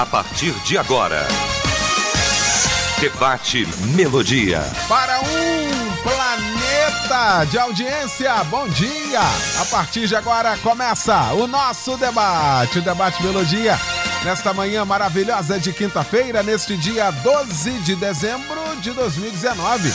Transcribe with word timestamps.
A 0.00 0.06
partir 0.06 0.52
de 0.64 0.78
agora, 0.78 1.28
Debate 2.98 3.68
Melodia. 3.94 4.62
Para 4.88 5.20
um 5.20 6.02
planeta 6.02 7.44
de 7.44 7.58
audiência, 7.58 8.32
bom 8.44 8.66
dia! 8.66 9.20
A 9.60 9.64
partir 9.66 10.08
de 10.08 10.16
agora 10.16 10.56
começa 10.62 11.34
o 11.34 11.46
nosso 11.46 11.98
debate, 11.98 12.78
o 12.78 12.82
Debate 12.82 13.22
Melodia 13.22 13.78
nesta 14.24 14.54
manhã 14.54 14.86
maravilhosa 14.86 15.60
de 15.60 15.70
quinta-feira, 15.70 16.42
neste 16.42 16.78
dia 16.78 17.10
12 17.10 17.70
de 17.80 17.94
dezembro 17.94 18.58
de 18.80 18.92
2019. 18.92 19.92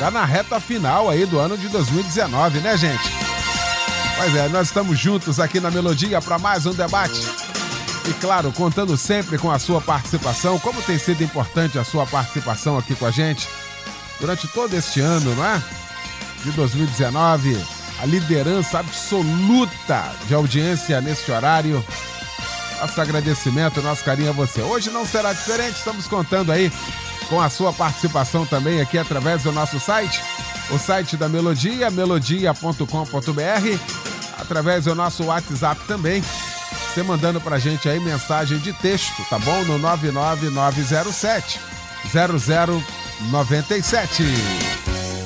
Já 0.00 0.10
na 0.10 0.24
reta 0.24 0.58
final 0.58 1.08
aí 1.08 1.24
do 1.26 1.38
ano 1.38 1.56
de 1.56 1.68
2019, 1.68 2.58
né, 2.58 2.76
gente? 2.76 3.08
Pois 4.16 4.34
é, 4.34 4.48
nós 4.48 4.66
estamos 4.66 4.98
juntos 4.98 5.38
aqui 5.38 5.60
na 5.60 5.70
Melodia 5.70 6.20
para 6.20 6.40
mais 6.40 6.66
um 6.66 6.72
debate. 6.72 7.43
E 8.06 8.12
claro, 8.14 8.52
contando 8.52 8.96
sempre 8.96 9.38
com 9.38 9.50
a 9.50 9.58
sua 9.58 9.80
participação, 9.80 10.58
como 10.58 10.82
tem 10.82 10.98
sido 10.98 11.22
importante 11.24 11.78
a 11.78 11.84
sua 11.84 12.06
participação 12.06 12.76
aqui 12.76 12.94
com 12.94 13.06
a 13.06 13.10
gente 13.10 13.48
durante 14.20 14.46
todo 14.48 14.74
este 14.74 15.00
ano, 15.00 15.34
não 15.34 15.44
é? 15.44 15.62
De 16.44 16.50
2019, 16.52 17.56
a 18.00 18.06
liderança 18.06 18.78
absoluta 18.78 20.12
de 20.26 20.34
audiência 20.34 21.00
neste 21.00 21.30
horário 21.30 21.82
nosso 22.80 23.00
agradecimento, 23.00 23.80
nosso 23.80 24.04
carinho 24.04 24.28
a 24.28 24.32
você. 24.32 24.60
Hoje 24.60 24.90
não 24.90 25.06
será 25.06 25.32
diferente, 25.32 25.76
estamos 25.76 26.06
contando 26.06 26.52
aí 26.52 26.70
com 27.28 27.40
a 27.40 27.48
sua 27.48 27.72
participação 27.72 28.44
também 28.44 28.80
aqui 28.80 28.98
através 28.98 29.42
do 29.42 29.52
nosso 29.52 29.80
site, 29.80 30.22
o 30.70 30.78
site 30.78 31.16
da 31.16 31.26
Melodia, 31.26 31.90
melodia.com.br, 31.90 32.84
através 34.38 34.84
do 34.84 34.94
nosso 34.94 35.24
WhatsApp 35.24 35.80
também. 35.86 36.22
Você 36.94 37.02
mandando 37.02 37.40
pra 37.40 37.58
gente 37.58 37.88
aí 37.88 37.98
mensagem 37.98 38.56
de 38.58 38.72
texto, 38.72 39.20
tá 39.28 39.36
bom? 39.36 39.64
No 39.64 39.78
99907 39.78 41.58
0097. 43.32 44.22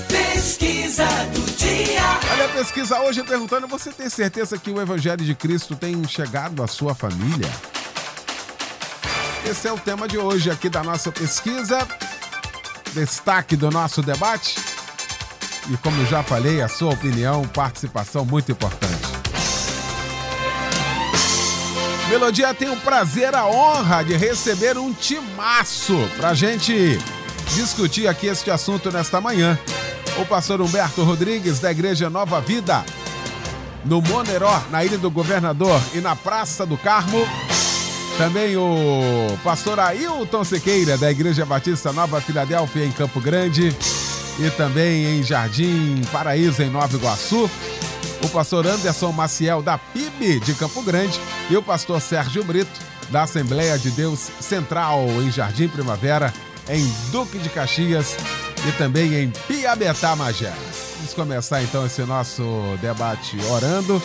Pesquisa 0.08 1.06
do 1.34 1.42
dia. 1.58 2.02
Olha 2.33 2.47
a 2.47 2.48
pesquisa 2.48 2.98
hoje 3.00 3.22
perguntando: 3.22 3.69
você 3.69 3.92
tem 3.92 4.08
certeza 4.08 4.56
que 4.56 4.70
o 4.70 4.80
Evangelho 4.80 5.22
de 5.22 5.34
Cristo 5.34 5.77
tem 5.77 6.02
chegado 6.08 6.62
à 6.62 6.66
sua 6.66 6.94
família? 6.94 7.50
Esse 9.44 9.69
é 9.69 9.72
o 9.72 9.78
tema 9.78 10.08
de 10.08 10.16
hoje 10.16 10.50
aqui 10.50 10.70
da 10.70 10.82
nossa 10.82 11.12
pesquisa. 11.12 11.86
Destaque 12.94 13.56
do 13.56 13.70
nosso 13.70 14.00
debate. 14.00 14.56
E 15.70 15.77
como 15.77 16.06
já 16.06 16.22
falei, 16.22 16.62
a 16.62 16.69
sua 16.69 16.94
opinião, 16.94 17.47
participação 17.48 18.25
muito 18.25 18.50
importante. 18.50 18.97
Melodia 22.09 22.55
tem 22.55 22.70
o 22.70 22.77
prazer, 22.77 23.34
a 23.34 23.47
honra 23.47 24.03
de 24.03 24.17
receber 24.17 24.78
um 24.78 24.92
timaço 24.92 25.97
pra 26.17 26.33
gente 26.33 26.98
discutir 27.55 28.09
aqui 28.09 28.27
este 28.27 28.50
assunto 28.50 28.91
nesta 28.91 29.20
manhã 29.20 29.59
o 30.21 30.27
pastor 30.27 30.60
Humberto 30.60 31.03
Rodrigues, 31.05 31.60
da 31.60 31.71
Igreja 31.71 32.10
Nova 32.10 32.41
Vida, 32.41 32.84
no 33.84 34.03
Moneró, 34.03 34.60
na 34.71 34.84
Ilha 34.84 34.99
do 34.99 35.10
Governador 35.10 35.81
e 35.94 35.99
na 35.99 36.16
Praça 36.16 36.66
do 36.66 36.77
Carmo. 36.77 37.27
Também 38.16 38.56
o 38.56 39.38
pastor 39.44 39.78
Ailton 39.78 40.43
Sequeira, 40.43 40.99
da 40.99 41.11
Igreja 41.11 41.47
Batista 41.47 41.93
Nova 41.93 42.21
Filadélfia, 42.21 42.84
em 42.84 42.91
Campo 42.91 43.21
Grande. 43.21 43.75
E 44.41 44.50
também 44.50 45.19
em 45.19 45.22
Jardim 45.22 46.00
Paraíso, 46.11 46.62
em 46.62 46.71
Nova 46.71 46.97
Iguaçu. 46.97 47.49
O 48.23 48.29
pastor 48.29 48.67
Anderson 48.67 49.12
Maciel, 49.12 49.62
da 49.62 49.79
PIB 49.79 50.41
de 50.41 50.55
Campo 50.55 50.83
Grande. 50.83 51.19
E 51.49 51.56
o 51.56 51.62
pastor 51.62 52.01
Sérgio 52.01 52.43
Brito, 52.43 52.81
da 53.11 53.23
Assembleia 53.23 53.79
de 53.79 53.91
Deus 53.91 54.19
Central, 54.41 55.06
em 55.23 55.31
Jardim 55.31 55.69
Primavera, 55.69 56.33
em 56.69 56.84
Duque 57.11 57.39
de 57.39 57.49
Caxias 57.49 58.17
e 58.67 58.73
também 58.73 59.15
em 59.15 59.31
Piabetá, 59.47 60.17
Magé. 60.17 60.53
Vamos 60.97 61.15
começar 61.15 61.62
então 61.62 61.87
esse 61.87 62.03
nosso 62.03 62.43
debate 62.83 63.39
orando 63.51 64.03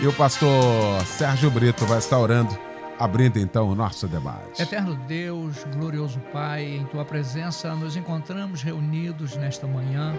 e 0.00 0.06
o 0.06 0.12
pastor 0.12 1.00
Sérgio 1.06 1.50
Brito 1.50 1.86
vai 1.86 1.98
estar 1.98 2.18
orando, 2.18 2.58
abrindo 2.98 3.38
então 3.38 3.68
o 3.68 3.74
nosso 3.74 4.08
debate. 4.08 4.60
Eterno 4.60 4.96
Deus, 5.06 5.64
glorioso 5.76 6.18
Pai, 6.32 6.64
em 6.64 6.84
tua 6.86 7.04
presença 7.04 7.74
nos 7.74 7.96
encontramos 7.96 8.62
reunidos 8.62 9.36
nesta 9.36 9.66
manhã. 9.66 10.14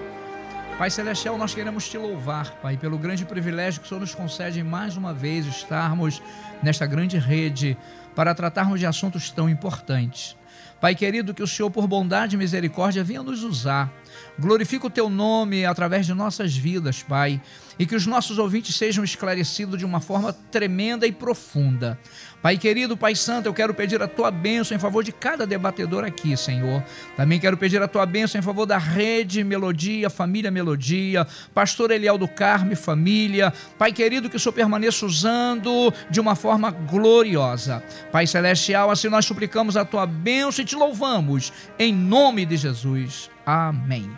Pai 0.77 0.89
Celestial, 0.89 1.37
nós 1.37 1.53
queremos 1.53 1.87
te 1.87 1.97
louvar, 1.99 2.51
Pai, 2.55 2.75
pelo 2.75 2.97
grande 2.97 3.23
privilégio 3.23 3.79
que 3.79 3.85
o 3.85 3.89
Senhor 3.89 4.01
nos 4.01 4.15
concede 4.15 4.63
mais 4.63 4.97
uma 4.97 5.13
vez 5.13 5.45
estarmos 5.45 6.21
nesta 6.63 6.87
grande 6.87 7.17
rede 7.17 7.77
para 8.15 8.33
tratarmos 8.33 8.79
de 8.79 8.85
assuntos 8.87 9.29
tão 9.29 9.47
importantes. 9.47 10.35
Pai 10.81 10.95
querido, 10.95 11.33
que 11.33 11.41
o 11.41 11.47
Senhor, 11.47 11.69
por 11.69 11.87
bondade 11.87 12.35
e 12.35 12.37
misericórdia, 12.37 13.03
venha 13.03 13.23
nos 13.23 13.43
usar. 13.43 13.89
Glorifica 14.37 14.87
o 14.87 14.89
teu 14.89 15.09
nome 15.09 15.63
através 15.63 16.05
de 16.05 16.13
nossas 16.13 16.57
vidas, 16.57 17.01
Pai, 17.01 17.41
e 17.79 17.85
que 17.85 17.95
os 17.95 18.05
nossos 18.05 18.37
ouvintes 18.37 18.75
sejam 18.75 19.03
esclarecidos 19.03 19.79
de 19.79 19.85
uma 19.85 20.01
forma 20.01 20.33
tremenda 20.33 21.07
e 21.07 21.11
profunda. 21.11 21.97
Pai 22.43 22.57
querido, 22.57 22.97
Pai 22.97 23.15
Santo, 23.15 23.45
eu 23.45 23.53
quero 23.53 23.73
pedir 23.73 24.03
a 24.03 24.07
tua 24.07 24.29
bênção 24.29 24.75
em 24.75 24.79
favor 24.79 25.01
de 25.01 25.13
cada 25.13 25.47
debatedor 25.47 26.03
aqui, 26.03 26.35
Senhor. 26.35 26.83
Também 27.15 27.39
quero 27.39 27.55
pedir 27.55 27.81
a 27.81 27.87
tua 27.87 28.05
bênção 28.05 28.37
em 28.37 28.41
favor 28.41 28.65
da 28.65 28.77
rede 28.77 29.45
Melodia, 29.45 30.09
família 30.09 30.51
Melodia, 30.51 31.25
pastor 31.53 31.89
Eliel 31.89 32.17
do 32.17 32.27
Carme, 32.27 32.75
família. 32.75 33.53
Pai 33.77 33.93
querido, 33.93 34.29
que 34.29 34.35
o 34.35 34.39
Senhor 34.39 34.51
permaneça 34.51 35.05
usando 35.05 35.93
de 36.09 36.19
uma 36.19 36.35
forma 36.35 36.69
gloriosa. 36.69 37.81
Pai 38.11 38.27
celestial, 38.27 38.91
assim 38.91 39.07
nós 39.07 39.25
suplicamos 39.25 39.77
a 39.77 39.85
tua 39.85 40.05
bênção 40.05 40.63
e 40.63 40.67
te 40.67 40.75
louvamos, 40.75 41.53
em 41.79 41.93
nome 41.93 42.45
de 42.45 42.57
Jesus. 42.57 43.31
Amém. 43.45 44.11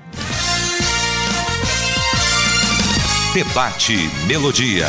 Debate 3.35 4.09
Melodia. 4.25 4.87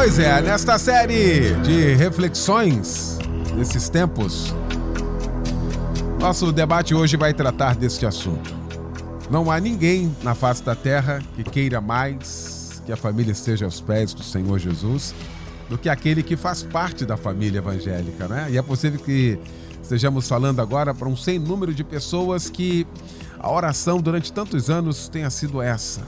Pois 0.00 0.16
é, 0.20 0.40
nesta 0.40 0.78
série 0.78 1.56
de 1.56 1.94
reflexões 1.94 3.18
nesses 3.56 3.88
tempos, 3.88 4.54
nosso 6.20 6.52
debate 6.52 6.94
hoje 6.94 7.16
vai 7.16 7.34
tratar 7.34 7.74
deste 7.74 8.06
assunto. 8.06 8.54
Não 9.28 9.50
há 9.50 9.58
ninguém 9.58 10.16
na 10.22 10.36
face 10.36 10.62
da 10.62 10.76
terra 10.76 11.20
que 11.34 11.42
queira 11.42 11.80
mais 11.80 12.80
que 12.86 12.92
a 12.92 12.96
família 12.96 13.32
esteja 13.32 13.64
aos 13.64 13.80
pés 13.80 14.14
do 14.14 14.22
Senhor 14.22 14.56
Jesus 14.60 15.12
do 15.68 15.76
que 15.76 15.88
aquele 15.88 16.22
que 16.22 16.36
faz 16.36 16.62
parte 16.62 17.04
da 17.04 17.16
família 17.16 17.58
evangélica, 17.58 18.28
né? 18.28 18.46
E 18.52 18.56
é 18.56 18.62
possível 18.62 19.00
que 19.00 19.36
estejamos 19.82 20.28
falando 20.28 20.60
agora 20.60 20.94
para 20.94 21.08
um 21.08 21.16
sem 21.16 21.40
número 21.40 21.74
de 21.74 21.82
pessoas 21.82 22.48
que 22.48 22.86
a 23.36 23.50
oração 23.50 24.00
durante 24.00 24.32
tantos 24.32 24.70
anos 24.70 25.08
tenha 25.08 25.28
sido 25.28 25.60
essa 25.60 26.02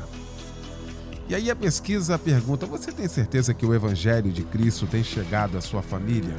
e 1.30 1.34
aí 1.34 1.48
a 1.48 1.54
pesquisa 1.54 2.18
pergunta: 2.18 2.66
você 2.66 2.90
tem 2.90 3.06
certeza 3.06 3.54
que 3.54 3.64
o 3.64 3.72
Evangelho 3.72 4.32
de 4.32 4.42
Cristo 4.42 4.84
tem 4.88 5.04
chegado 5.04 5.56
à 5.56 5.60
sua 5.60 5.80
família? 5.80 6.34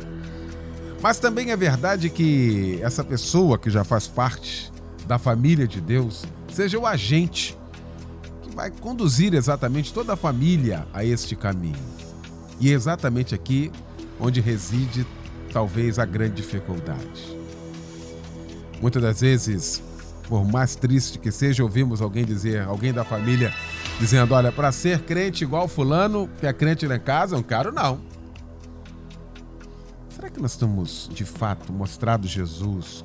Mas 1.01 1.17
também 1.17 1.51
é 1.51 1.55
verdade 1.55 2.09
que 2.09 2.77
essa 2.83 3.01
pessoa 3.01 3.57
que 3.57 3.69
já 3.69 3.85
faz 3.85 4.09
parte 4.09 4.69
da 5.07 5.17
família 5.17 5.65
de 5.65 5.79
Deus 5.79 6.25
seja 6.51 6.77
o 6.77 6.85
agente 6.85 7.57
que 8.43 8.53
vai 8.53 8.69
conduzir 8.69 9.33
exatamente 9.33 9.93
toda 9.93 10.11
a 10.11 10.17
família 10.17 10.85
a 10.93 11.05
este 11.05 11.37
caminho. 11.37 11.79
E 12.59 12.69
é 12.69 12.73
exatamente 12.73 13.33
aqui 13.33 13.71
onde 14.19 14.41
reside 14.41 15.07
talvez 15.53 15.99
a 15.99 16.05
grande 16.05 16.35
dificuldade. 16.35 17.39
Muitas 18.81 19.01
das 19.01 19.21
vezes, 19.21 19.81
por 20.31 20.45
mais 20.45 20.77
triste 20.77 21.19
que 21.19 21.29
seja, 21.29 21.61
ouvimos 21.61 22.01
alguém 22.01 22.23
dizer, 22.23 22.61
alguém 22.61 22.93
da 22.93 23.03
família 23.03 23.53
dizendo: 23.99 24.33
olha, 24.33 24.49
para 24.49 24.71
ser 24.71 25.01
crente 25.01 25.43
igual 25.43 25.67
Fulano, 25.67 26.29
que 26.39 26.47
é 26.47 26.53
crente 26.53 26.87
lá 26.87 26.95
em 26.95 27.01
casa, 27.01 27.35
não 27.35 27.43
quero 27.43 27.69
não. 27.69 27.99
Será 30.15 30.29
que 30.29 30.39
nós 30.39 30.51
estamos 30.51 31.09
de 31.13 31.25
fato 31.25 31.73
mostrado 31.73 32.29
Jesus 32.29 33.03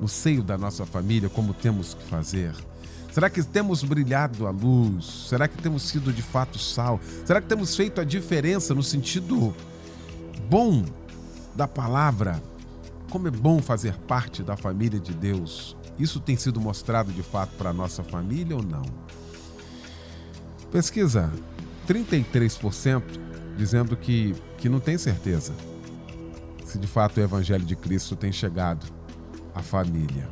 no 0.00 0.06
seio 0.06 0.44
da 0.44 0.56
nossa 0.56 0.86
família 0.86 1.28
como 1.28 1.52
temos 1.52 1.94
que 1.94 2.04
fazer? 2.04 2.54
Será 3.10 3.28
que 3.28 3.42
temos 3.42 3.82
brilhado 3.82 4.46
a 4.46 4.50
luz? 4.50 5.26
Será 5.28 5.48
que 5.48 5.60
temos 5.60 5.82
sido 5.82 6.12
de 6.12 6.22
fato 6.22 6.56
sal? 6.56 7.00
Será 7.24 7.40
que 7.40 7.48
temos 7.48 7.74
feito 7.74 8.00
a 8.00 8.04
diferença 8.04 8.72
no 8.72 8.82
sentido 8.82 9.52
bom 10.48 10.84
da 11.52 11.66
palavra. 11.66 12.40
Como 13.10 13.26
é 13.26 13.30
bom 13.32 13.60
fazer 13.60 13.96
parte 14.06 14.40
da 14.44 14.56
família 14.56 15.00
de 15.00 15.12
Deus. 15.12 15.76
Isso 15.98 16.20
tem 16.20 16.36
sido 16.36 16.60
mostrado 16.60 17.12
de 17.12 17.22
fato 17.22 17.50
para 17.56 17.70
a 17.70 17.72
nossa 17.72 18.02
família 18.02 18.56
ou 18.56 18.62
não? 18.62 18.84
Pesquisa: 20.70 21.32
33% 21.86 23.02
dizendo 23.56 23.96
que, 23.96 24.34
que 24.58 24.68
não 24.68 24.80
tem 24.80 24.98
certeza 24.98 25.54
se 26.74 26.78
de 26.78 26.88
fato 26.88 27.18
o 27.18 27.22
Evangelho 27.22 27.64
de 27.64 27.76
Cristo 27.76 28.16
tem 28.16 28.32
chegado 28.32 28.84
à 29.54 29.62
família. 29.62 30.28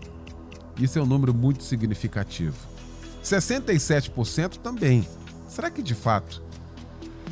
Isso 0.77 0.99
é 0.99 1.03
um 1.03 1.07
número 1.07 1.33
muito 1.33 1.63
significativo. 1.63 2.57
67% 3.23 4.57
também. 4.57 5.07
Será 5.47 5.71
que 5.71 5.81
de 5.81 5.95
fato 5.95 6.43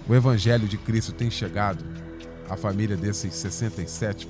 o 0.08 0.14
Evangelho 0.14 0.68
de 0.68 0.78
Cristo 0.78 1.12
tem 1.12 1.28
chegado 1.28 1.84
à 2.48 2.56
família 2.56 2.96
desses 2.96 3.34
67%? 3.34 4.28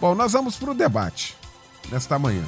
Bom, 0.00 0.14
nós 0.14 0.32
vamos 0.32 0.56
para 0.56 0.70
o 0.70 0.74
debate 0.74 1.36
nesta 1.90 2.18
manhã. 2.18 2.44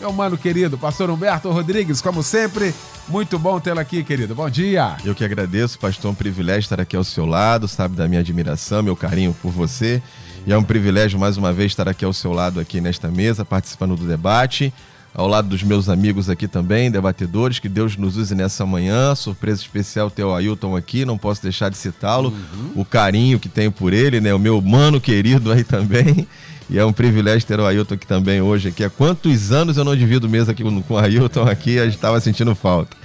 Meu 0.00 0.12
mano 0.12 0.38
querido, 0.38 0.78
pastor 0.78 1.10
Humberto 1.10 1.50
Rodrigues, 1.50 2.00
como 2.00 2.22
sempre, 2.22 2.72
muito 3.08 3.38
bom 3.38 3.58
tê-lo 3.58 3.80
aqui, 3.80 4.04
querido. 4.04 4.34
Bom 4.34 4.48
dia. 4.48 4.96
Eu 5.04 5.14
que 5.14 5.24
agradeço, 5.24 5.78
pastor, 5.78 6.10
é 6.10 6.12
um 6.12 6.14
privilégio 6.14 6.60
estar 6.60 6.80
aqui 6.80 6.94
ao 6.94 7.02
seu 7.02 7.26
lado, 7.26 7.66
sabe 7.66 7.96
da 7.96 8.06
minha 8.06 8.20
admiração, 8.20 8.82
meu 8.82 8.94
carinho 8.94 9.34
por 9.42 9.50
você. 9.50 10.00
E 10.46 10.52
é 10.52 10.56
um 10.56 10.62
privilégio 10.62 11.18
mais 11.18 11.36
uma 11.36 11.52
vez 11.52 11.72
estar 11.72 11.88
aqui 11.88 12.04
ao 12.04 12.12
seu 12.12 12.32
lado 12.32 12.60
aqui 12.60 12.80
nesta 12.80 13.08
mesa, 13.08 13.44
participando 13.44 13.96
do 13.96 14.06
debate 14.06 14.72
ao 15.14 15.26
lado 15.26 15.48
dos 15.48 15.62
meus 15.62 15.88
amigos 15.88 16.30
aqui 16.30 16.46
também, 16.46 16.90
debatedores, 16.90 17.58
que 17.58 17.68
Deus 17.68 17.96
nos 17.96 18.16
use 18.16 18.36
nessa 18.36 18.64
manhã. 18.64 19.14
Surpresa 19.16 19.60
especial 19.60 20.10
ter 20.10 20.22
o 20.22 20.32
Ailton 20.32 20.76
aqui, 20.76 21.04
não 21.04 21.18
posso 21.18 21.42
deixar 21.42 21.70
de 21.70 21.76
citá-lo. 21.76 22.28
Uhum. 22.28 22.72
O 22.76 22.84
carinho 22.84 23.40
que 23.40 23.48
tenho 23.48 23.72
por 23.72 23.92
ele, 23.92 24.20
né? 24.20 24.32
O 24.32 24.38
meu 24.38 24.60
mano 24.60 25.00
querido 25.00 25.50
aí 25.50 25.64
também. 25.64 26.26
E 26.70 26.78
é 26.78 26.84
um 26.84 26.92
privilégio 26.92 27.46
ter 27.46 27.58
o 27.58 27.66
Ailton 27.66 27.94
aqui 27.94 28.06
também 28.06 28.42
hoje. 28.42 28.68
Aqui. 28.68 28.84
Há 28.84 28.90
quantos 28.90 29.52
anos 29.52 29.76
eu 29.76 29.84
não 29.84 29.96
divido 29.96 30.28
mesa 30.28 30.52
aqui 30.52 30.62
com 30.62 30.94
o 30.94 30.98
Ailton 30.98 31.42
aqui, 31.48 31.78
a 31.78 31.84
gente 31.84 31.96
estava 31.96 32.20
sentindo 32.20 32.54
falta. 32.54 32.96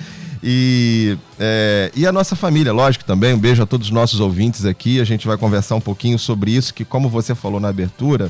E, 0.43 1.17
é, 1.39 1.89
e 1.95 2.05
a 2.05 2.11
nossa 2.11 2.35
família, 2.35 2.73
lógico, 2.73 3.05
também. 3.05 3.33
Um 3.33 3.39
beijo 3.39 3.63
a 3.63 3.65
todos 3.65 3.87
os 3.87 3.93
nossos 3.93 4.19
ouvintes 4.19 4.65
aqui. 4.65 4.99
A 4.99 5.05
gente 5.05 5.25
vai 5.25 5.37
conversar 5.37 5.75
um 5.75 5.81
pouquinho 5.81 6.19
sobre 6.19 6.51
isso, 6.51 6.73
que 6.73 6.83
como 6.83 7.07
você 7.07 7.33
falou 7.33 7.61
na 7.61 7.69
abertura, 7.69 8.29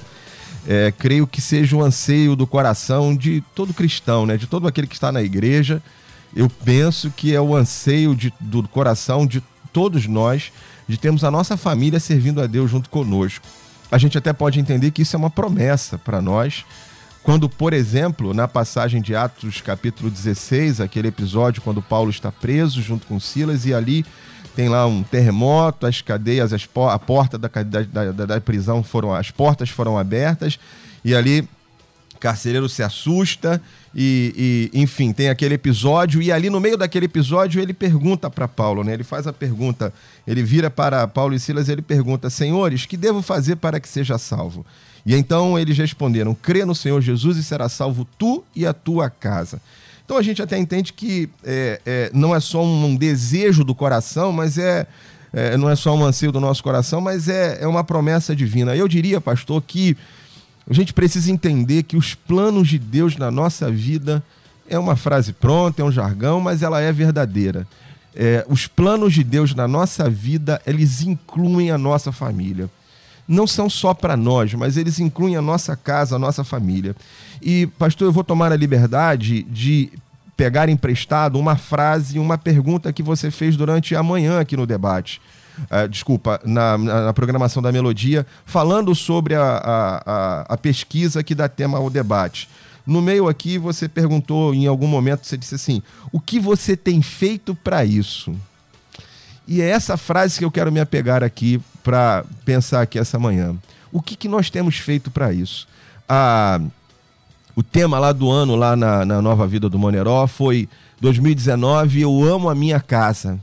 é, 0.68 0.94
creio 0.96 1.26
que 1.26 1.42
seja 1.42 1.76
o 1.76 1.80
um 1.80 1.84
anseio 1.84 2.36
do 2.36 2.46
coração 2.46 3.16
de 3.16 3.44
todo 3.56 3.74
cristão, 3.74 4.28
né? 4.28 4.38
de 4.38 4.46
todo 4.46 4.68
aquele 4.68 4.86
que 4.86 4.94
está 4.94 5.12
na 5.12 5.24
igreja. 5.24 5.82
Eu 6.36 6.48
penso 6.48 7.12
que 7.16 7.34
é 7.34 7.42
o 7.42 7.56
anseio 7.56 8.16
de, 8.16 8.32
do 8.40 8.68
coração 8.68 9.26
de 9.26 9.42
todos 9.72 10.06
nós 10.06 10.52
de 10.88 10.98
termos 10.98 11.24
a 11.24 11.32
nossa 11.32 11.58
família 11.58 12.00
servindo 12.00 12.42
a 12.42 12.46
Deus 12.46 12.70
junto 12.70 12.90
conosco. 12.90 13.46
A 13.92 13.98
gente 13.98 14.18
até 14.18 14.34
pode 14.34 14.60
entender 14.60 14.92
que 14.92 15.02
isso 15.02 15.16
é 15.16 15.20
uma 15.20 15.30
promessa 15.30 15.98
para 15.98 16.22
nós, 16.22 16.66
quando, 17.24 17.48
por 17.48 17.72
exemplo, 17.72 18.34
na 18.34 18.48
passagem 18.48 19.02
de 19.02 19.16
Atos, 19.16 19.62
capítulo 19.62 20.12
16, 20.12 20.82
aquele 20.82 21.08
episódio 21.08 21.62
quando 21.62 21.82
Paulo 21.82 22.10
está 22.10 22.32
preso 22.32 22.82
junto 22.82 23.08
com 23.08 23.20
Silas 23.20 23.66
e 23.66 23.74
ali 23.74 24.06
tem 24.56 24.68
lá 24.68 24.86
um 24.86 25.02
terremoto, 25.02 25.88
as 25.88 26.02
cadeias, 26.02 26.52
as, 26.52 26.68
a 26.92 27.00
porta 27.00 27.38
da, 27.38 27.48
da, 27.48 28.12
da, 28.12 28.26
da 28.26 28.42
prisão 28.42 28.84
foram, 28.84 29.14
as 29.14 29.32
portas 29.32 29.70
foram 29.70 29.98
abertas 29.98 30.60
e 31.04 31.16
ali 31.16 31.48
carcereiro 32.24 32.70
se 32.70 32.82
assusta 32.82 33.62
e, 33.94 34.72
e, 34.74 34.82
enfim, 34.82 35.12
tem 35.12 35.28
aquele 35.28 35.56
episódio 35.56 36.22
e 36.22 36.32
ali 36.32 36.50
no 36.50 36.58
meio 36.58 36.78
daquele 36.78 37.06
episódio 37.06 37.62
ele 37.62 37.74
pergunta 37.74 38.30
para 38.30 38.48
Paulo, 38.48 38.82
né? 38.82 38.94
Ele 38.94 39.04
faz 39.04 39.28
a 39.28 39.34
pergunta, 39.34 39.94
ele 40.26 40.42
vira 40.42 40.70
para 40.70 41.06
Paulo 41.06 41.36
e 41.36 41.40
Silas 41.40 41.68
e 41.68 41.74
ele 41.74 41.82
pergunta: 41.82 42.30
"Senhores, 42.30 42.86
que 42.86 42.96
devo 42.96 43.22
fazer 43.22 43.58
para 43.58 43.78
que 43.78 43.90
seja 43.90 44.18
salvo?" 44.18 44.66
E 45.06 45.14
então 45.14 45.60
eles 45.60 45.78
responderam: 45.78 46.34
"Crê 46.34 46.64
no 46.64 46.74
Senhor 46.74 47.02
Jesus 47.02 47.36
e 47.36 47.44
será 47.44 47.68
salvo 47.68 48.08
tu 48.18 48.42
e 48.56 48.66
a 48.66 48.74
tua 48.74 49.10
casa." 49.10 49.62
Então 50.06 50.16
a 50.16 50.22
gente 50.22 50.42
até 50.42 50.58
entende 50.58 50.94
que 50.94 51.30
é, 51.44 51.82
é, 51.86 52.12
não 52.14 52.34
é 52.34 52.40
só 52.40 52.64
um 52.64 52.96
desejo 52.96 53.66
do 53.66 53.76
coração, 53.76 54.32
mas 54.32 54.58
é, 54.58 54.88
é, 55.34 55.58
não 55.58 55.70
é 55.70 55.76
só 55.76 55.94
um 55.94 56.06
anseio 56.06 56.32
do 56.32 56.40
nosso 56.40 56.64
coração, 56.64 57.02
mas 57.02 57.28
é, 57.28 57.58
é 57.62 57.68
uma 57.68 57.84
promessa 57.84 58.34
divina. 58.34 58.76
Eu 58.76 58.88
diria, 58.88 59.20
pastor, 59.20 59.62
que 59.62 59.98
a 60.70 60.74
gente 60.74 60.94
precisa 60.94 61.32
entender 61.32 61.84
que 61.84 61.98
os 61.98 62.16
planos 62.16 62.68
de 62.68 62.80
Deus 62.80 63.18
na 63.18 63.30
nossa 63.30 63.70
vida 63.70 64.24
é 64.70 64.80
uma 64.80 64.96
frase 64.96 65.34
pronta, 65.34 65.82
é 65.82 65.86
um 65.86 65.92
jargão, 65.92 66.40
mas 66.40 66.64
ela 66.64 66.80
é 66.80 66.92
verdadeira. 66.92 67.68
É, 68.16 68.46
os 68.48 68.68
planos 68.68 69.14
de 69.14 69.24
Deus 69.24 69.54
na 69.54 69.68
nossa 69.68 70.10
vida, 70.10 70.62
eles 70.66 71.02
incluem 71.02 71.72
a 71.72 71.78
nossa 71.78 72.12
família 72.12 72.70
não 73.28 73.48
são 73.48 73.70
só 73.70 73.94
para 73.94 74.18
nós, 74.18 74.54
mas 74.54 74.78
eles 74.78 75.00
incluem 75.00 75.36
a 75.36 75.42
nossa 75.42 75.76
casa, 75.76 76.16
a 76.16 76.20
nossa 76.20 76.44
família. 76.44 76.96
E, 77.42 77.68
pastor, 77.80 78.08
eu 78.08 78.12
vou 78.12 78.24
tomar 78.24 78.52
a 78.52 78.56
liberdade 78.56 79.44
de 79.44 79.92
pegar 80.36 80.70
emprestado 80.70 81.40
uma 81.40 81.56
frase, 81.56 82.20
uma 82.20 82.38
pergunta 82.38 82.92
que 82.92 83.04
você 83.04 83.32
fez 83.32 83.56
durante 83.56 83.96
a 83.96 84.04
manhã 84.04 84.40
aqui 84.40 84.58
no 84.58 84.66
debate. 84.66 85.22
Uh, 85.70 85.88
desculpa, 85.88 86.40
na, 86.44 86.78
na, 86.78 87.06
na, 87.06 87.14
programação 87.14 87.62
da 87.62 87.72
Melodia, 87.72 88.26
falando 88.46 88.94
sobre 88.96 89.36
a, 89.36 89.42
a, 89.44 90.04
a, 90.06 90.42
a 90.50 90.58
pesquisa 90.58 91.24
que 91.24 91.36
dá 91.36 91.48
tema 91.48 91.78
ao 91.78 91.90
debate. 91.90 92.50
No 92.86 93.02
meio 93.02 93.28
aqui, 93.28 93.58
você 93.58 93.88
perguntou 93.88 94.54
em 94.54 94.68
algum 94.68 94.88
momento, 94.88 95.26
você 95.26 95.38
disse 95.38 95.56
assim: 95.56 95.82
o 96.12 96.20
que 96.20 96.40
você 96.40 96.76
tem 96.76 97.02
feito 97.02 97.56
para 97.56 97.86
isso? 97.86 98.36
E 99.48 99.62
é 99.62 99.70
essa 99.70 99.98
frase 99.98 100.40
que 100.40 100.46
eu 100.46 100.52
quero 100.52 100.72
me 100.72 100.80
apegar 100.80 101.24
aqui 101.24 101.62
para 101.84 102.26
pensar 102.46 102.82
aqui 102.82 102.98
essa 102.98 103.20
manhã. 103.20 103.56
O 103.92 104.02
que, 104.02 104.16
que 104.16 104.28
nós 104.28 104.50
temos 104.50 104.78
feito 104.78 105.12
para 105.12 105.34
isso? 105.34 105.68
Ah, 106.08 106.60
o 107.56 107.62
tema 107.62 108.00
lá 108.00 108.12
do 108.12 108.32
ano, 108.32 108.56
lá 108.56 108.76
na, 108.76 109.06
na 109.06 109.22
Nova 109.22 109.46
Vida 109.46 109.70
do 109.70 109.78
Moneró, 109.78 110.26
foi 110.28 110.68
2019, 111.00 112.02
eu 112.02 112.24
amo 112.24 112.50
a 112.50 112.56
minha 112.56 112.80
casa. 112.80 113.40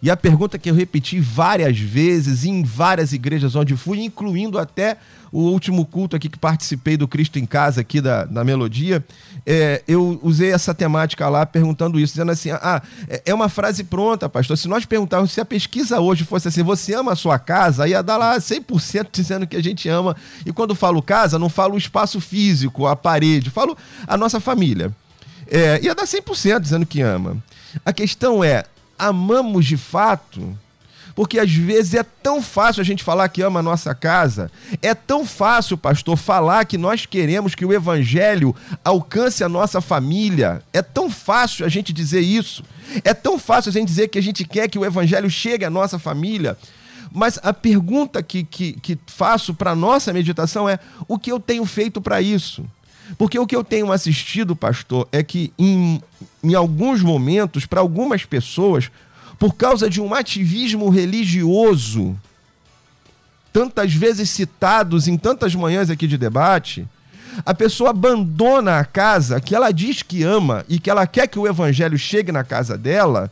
E 0.00 0.10
a 0.10 0.16
pergunta 0.16 0.58
que 0.58 0.70
eu 0.70 0.74
repeti 0.74 1.18
várias 1.18 1.78
vezes 1.78 2.44
em 2.44 2.62
várias 2.62 3.12
igrejas 3.12 3.56
onde 3.56 3.76
fui, 3.76 4.00
incluindo 4.00 4.58
até 4.58 4.96
o 5.32 5.40
último 5.40 5.84
culto 5.84 6.16
aqui 6.16 6.28
que 6.28 6.38
participei 6.38 6.96
do 6.96 7.08
Cristo 7.08 7.38
em 7.38 7.44
Casa 7.44 7.80
aqui 7.80 8.00
da, 8.00 8.24
da 8.24 8.44
Melodia, 8.44 9.04
é, 9.44 9.82
eu 9.86 10.18
usei 10.22 10.52
essa 10.52 10.72
temática 10.72 11.28
lá 11.28 11.44
perguntando 11.44 11.98
isso, 11.98 12.14
dizendo 12.14 12.32
assim, 12.32 12.50
ah, 12.50 12.80
é, 13.08 13.22
é 13.26 13.34
uma 13.34 13.48
frase 13.48 13.84
pronta, 13.84 14.28
pastor, 14.28 14.56
se 14.56 14.68
nós 14.68 14.84
perguntarmos 14.84 15.32
se 15.32 15.40
a 15.40 15.44
pesquisa 15.44 16.00
hoje 16.00 16.24
fosse 16.24 16.48
assim, 16.48 16.62
você 16.62 16.94
ama 16.94 17.12
a 17.12 17.16
sua 17.16 17.38
casa, 17.38 17.86
ia 17.86 18.02
dar 18.02 18.16
lá 18.16 18.38
100% 18.38 19.08
dizendo 19.12 19.46
que 19.46 19.56
a 19.56 19.62
gente 19.62 19.88
ama, 19.88 20.16
e 20.46 20.52
quando 20.52 20.74
falo 20.74 21.02
casa, 21.02 21.38
não 21.38 21.48
falo 21.48 21.74
o 21.74 21.78
espaço 21.78 22.20
físico, 22.20 22.86
a 22.86 22.96
parede, 22.96 23.50
falo 23.50 23.76
a 24.06 24.16
nossa 24.16 24.40
família. 24.40 24.92
É, 25.50 25.80
ia 25.82 25.94
dar 25.94 26.04
100% 26.04 26.60
dizendo 26.60 26.86
que 26.86 27.00
ama. 27.00 27.36
A 27.84 27.92
questão 27.92 28.44
é, 28.44 28.64
amamos 28.98 29.66
de 29.66 29.76
fato? 29.76 30.56
Porque 31.14 31.38
às 31.38 31.52
vezes 31.52 31.94
é 31.94 32.04
tão 32.04 32.40
fácil 32.40 32.80
a 32.80 32.84
gente 32.84 33.02
falar 33.02 33.28
que 33.28 33.42
ama 33.42 33.58
a 33.58 33.62
nossa 33.62 33.92
casa, 33.92 34.52
é 34.80 34.94
tão 34.94 35.26
fácil, 35.26 35.76
pastor, 35.76 36.16
falar 36.16 36.64
que 36.64 36.78
nós 36.78 37.06
queremos 37.06 37.56
que 37.56 37.64
o 37.64 37.72
evangelho 37.72 38.54
alcance 38.84 39.42
a 39.42 39.48
nossa 39.48 39.80
família. 39.80 40.62
É 40.72 40.80
tão 40.80 41.10
fácil 41.10 41.66
a 41.66 41.68
gente 41.68 41.92
dizer 41.92 42.20
isso. 42.20 42.62
É 43.02 43.12
tão 43.12 43.36
fácil 43.36 43.70
a 43.70 43.72
gente 43.72 43.88
dizer 43.88 44.06
que 44.06 44.18
a 44.18 44.22
gente 44.22 44.44
quer 44.44 44.68
que 44.68 44.78
o 44.78 44.84
evangelho 44.84 45.28
chegue 45.28 45.64
à 45.64 45.70
nossa 45.70 45.98
família. 45.98 46.56
Mas 47.12 47.36
a 47.42 47.52
pergunta 47.52 48.22
que, 48.22 48.44
que, 48.44 48.74
que 48.74 48.96
faço 49.06 49.52
para 49.52 49.74
nossa 49.74 50.12
meditação 50.12 50.68
é: 50.68 50.78
o 51.08 51.18
que 51.18 51.32
eu 51.32 51.40
tenho 51.40 51.64
feito 51.64 52.00
para 52.00 52.22
isso? 52.22 52.64
Porque 53.16 53.38
o 53.38 53.46
que 53.46 53.56
eu 53.56 53.64
tenho 53.64 53.90
assistido, 53.90 54.54
pastor, 54.54 55.08
é 55.10 55.22
que 55.22 55.52
em, 55.58 56.02
em 56.42 56.54
alguns 56.54 57.02
momentos, 57.02 57.64
para 57.64 57.80
algumas 57.80 58.24
pessoas, 58.24 58.90
por 59.38 59.54
causa 59.54 59.88
de 59.88 60.00
um 60.00 60.14
ativismo 60.14 60.88
religioso, 60.90 62.18
tantas 63.52 63.94
vezes 63.94 64.28
citados 64.30 65.08
em 65.08 65.16
tantas 65.16 65.54
manhãs 65.54 65.90
aqui 65.90 66.06
de 66.06 66.18
debate, 66.18 66.86
a 67.46 67.54
pessoa 67.54 67.90
abandona 67.90 68.78
a 68.78 68.84
casa 68.84 69.40
que 69.40 69.54
ela 69.54 69.70
diz 69.70 70.02
que 70.02 70.22
ama 70.22 70.64
e 70.68 70.78
que 70.78 70.90
ela 70.90 71.06
quer 71.06 71.28
que 71.28 71.38
o 71.38 71.46
evangelho 71.46 71.98
chegue 71.98 72.32
na 72.32 72.44
casa 72.44 72.76
dela, 72.76 73.30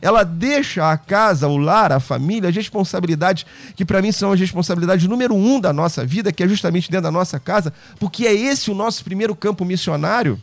ela 0.00 0.24
deixa 0.24 0.90
a 0.90 0.96
casa, 0.96 1.48
o 1.48 1.56
lar, 1.56 1.92
a 1.92 2.00
família, 2.00 2.48
as 2.48 2.56
responsabilidades 2.56 3.44
que 3.76 3.84
para 3.84 4.00
mim 4.00 4.12
são 4.12 4.32
as 4.32 4.40
responsabilidades 4.40 5.06
número 5.06 5.34
um 5.34 5.60
da 5.60 5.72
nossa 5.72 6.04
vida, 6.06 6.32
que 6.32 6.42
é 6.42 6.48
justamente 6.48 6.90
dentro 6.90 7.04
da 7.04 7.10
nossa 7.10 7.38
casa, 7.38 7.72
porque 7.98 8.26
é 8.26 8.32
esse 8.32 8.70
o 8.70 8.74
nosso 8.74 9.04
primeiro 9.04 9.34
campo 9.34 9.64
missionário 9.64 10.40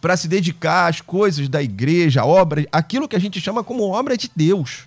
para 0.00 0.16
se 0.16 0.28
dedicar 0.28 0.88
às 0.88 1.00
coisas 1.00 1.48
da 1.48 1.62
igreja, 1.62 2.24
obra, 2.24 2.66
aquilo 2.70 3.08
que 3.08 3.16
a 3.16 3.18
gente 3.20 3.40
chama 3.40 3.64
como 3.64 3.88
obra 3.88 4.16
de 4.16 4.30
Deus. 4.36 4.86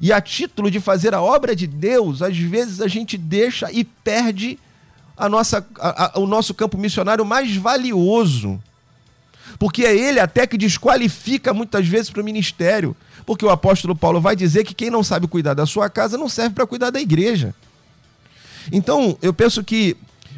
E 0.00 0.12
a 0.12 0.20
título 0.20 0.70
de 0.70 0.80
fazer 0.80 1.14
a 1.14 1.22
obra 1.22 1.54
de 1.54 1.66
Deus, 1.66 2.20
às 2.20 2.36
vezes 2.36 2.80
a 2.80 2.88
gente 2.88 3.16
deixa 3.16 3.70
e 3.70 3.84
perde 3.84 4.58
a 5.16 5.28
nossa, 5.28 5.64
a, 5.78 6.16
a, 6.16 6.18
o 6.18 6.26
nosso 6.26 6.52
campo 6.52 6.76
missionário 6.76 7.24
mais 7.24 7.54
valioso. 7.54 8.60
Porque 9.58 9.84
é 9.84 9.96
ele 9.96 10.20
até 10.20 10.46
que 10.46 10.58
desqualifica 10.58 11.54
muitas 11.54 11.86
vezes 11.86 12.10
para 12.10 12.20
o 12.20 12.24
ministério. 12.24 12.96
Porque 13.24 13.44
o 13.44 13.50
apóstolo 13.50 13.94
Paulo 13.96 14.20
vai 14.20 14.36
dizer 14.36 14.64
que 14.64 14.74
quem 14.74 14.90
não 14.90 15.02
sabe 15.02 15.26
cuidar 15.26 15.54
da 15.54 15.66
sua 15.66 15.88
casa 15.88 16.18
não 16.18 16.28
serve 16.28 16.54
para 16.54 16.66
cuidar 16.66 16.90
da 16.90 17.00
igreja. 17.00 17.54
Então, 18.72 19.16
eu 19.22 19.32
penso 19.32 19.62
que 19.62 19.96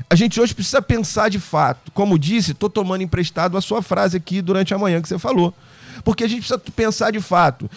a 0.08 0.14
gente 0.14 0.40
hoje 0.40 0.54
precisa 0.54 0.82
pensar 0.82 1.28
de 1.28 1.40
fato. 1.40 1.90
Como 1.92 2.18
disse, 2.18 2.52
estou 2.52 2.68
tomando 2.68 3.02
emprestado 3.02 3.56
a 3.56 3.61
sua 3.61 3.82
frase 3.82 4.16
aqui 4.16 4.40
durante 4.40 4.75
a 4.75 4.78
manhã 4.78 5.00
que 5.00 5.08
você 5.08 5.18
falou. 5.18 5.54
Porque 6.04 6.25
a 6.25 6.28
gente 6.28 6.40
precisa 6.46 6.58
pensar 6.58 7.11
de 7.11 7.20
fato. 7.20 7.68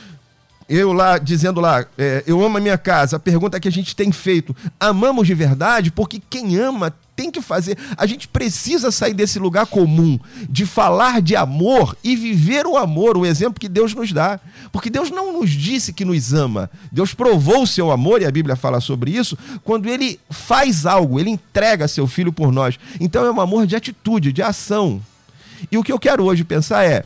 Eu 0.67 0.93
lá, 0.93 1.17
dizendo 1.17 1.59
lá, 1.59 1.83
é, 1.97 2.23
eu 2.27 2.43
amo 2.43 2.57
a 2.57 2.61
minha 2.61 2.77
casa. 2.77 3.15
A 3.15 3.19
pergunta 3.19 3.59
que 3.59 3.67
a 3.67 3.71
gente 3.71 3.95
tem 3.95 4.11
feito, 4.11 4.55
amamos 4.79 5.25
de 5.25 5.33
verdade? 5.33 5.91
Porque 5.91 6.21
quem 6.29 6.57
ama 6.57 6.93
tem 7.19 7.29
que 7.29 7.41
fazer. 7.41 7.77
A 7.97 8.05
gente 8.05 8.29
precisa 8.29 8.91
sair 8.91 9.13
desse 9.13 9.37
lugar 9.39 9.65
comum 9.65 10.17
de 10.49 10.65
falar 10.65 11.21
de 11.21 11.35
amor 11.35 11.97
e 12.01 12.15
viver 12.15 12.65
o 12.65 12.77
amor, 12.77 13.17
o 13.17 13.25
exemplo 13.25 13.59
que 13.59 13.67
Deus 13.67 13.93
nos 13.93 14.13
dá. 14.13 14.39
Porque 14.71 14.89
Deus 14.89 15.11
não 15.11 15.37
nos 15.37 15.49
disse 15.49 15.91
que 15.91 16.05
nos 16.05 16.33
ama. 16.33 16.71
Deus 16.89 17.13
provou 17.13 17.63
o 17.63 17.67
seu 17.67 17.91
amor, 17.91 18.21
e 18.21 18.25
a 18.25 18.31
Bíblia 18.31 18.55
fala 18.55 18.79
sobre 18.79 19.11
isso, 19.11 19.37
quando 19.65 19.89
ele 19.89 20.17
faz 20.29 20.85
algo, 20.85 21.19
ele 21.19 21.29
entrega 21.29 21.89
seu 21.89 22.07
filho 22.07 22.31
por 22.31 22.53
nós. 22.53 22.79
Então 23.01 23.25
é 23.25 23.31
um 23.31 23.41
amor 23.41 23.67
de 23.67 23.75
atitude, 23.75 24.31
de 24.31 24.41
ação. 24.41 25.01
E 25.69 25.77
o 25.77 25.83
que 25.83 25.91
eu 25.91 25.99
quero 25.99 26.23
hoje 26.23 26.45
pensar 26.45 26.85
é, 26.85 27.03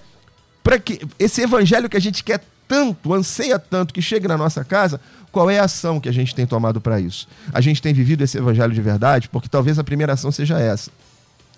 para 0.63 0.77
que 0.77 1.01
esse 1.17 1.41
evangelho 1.41 1.89
que 1.89 1.97
a 1.97 2.01
gente 2.01 2.23
quer 2.23 2.39
tanto, 2.67 3.13
anseia 3.13 3.59
tanto 3.59 3.93
que 3.93 4.01
chegue 4.01 4.27
na 4.27 4.37
nossa 4.37 4.63
casa, 4.63 4.99
qual 5.31 5.49
é 5.49 5.59
a 5.59 5.63
ação 5.63 5.99
que 5.99 6.07
a 6.07 6.11
gente 6.11 6.35
tem 6.35 6.45
tomado 6.45 6.79
para 6.79 6.99
isso? 6.99 7.27
A 7.51 7.59
gente 7.59 7.81
tem 7.81 7.93
vivido 7.93 8.23
esse 8.23 8.37
evangelho 8.37 8.73
de 8.73 8.81
verdade? 8.81 9.27
Porque 9.29 9.47
talvez 9.47 9.79
a 9.79 9.83
primeira 9.83 10.13
ação 10.13 10.31
seja 10.31 10.59
essa. 10.59 10.91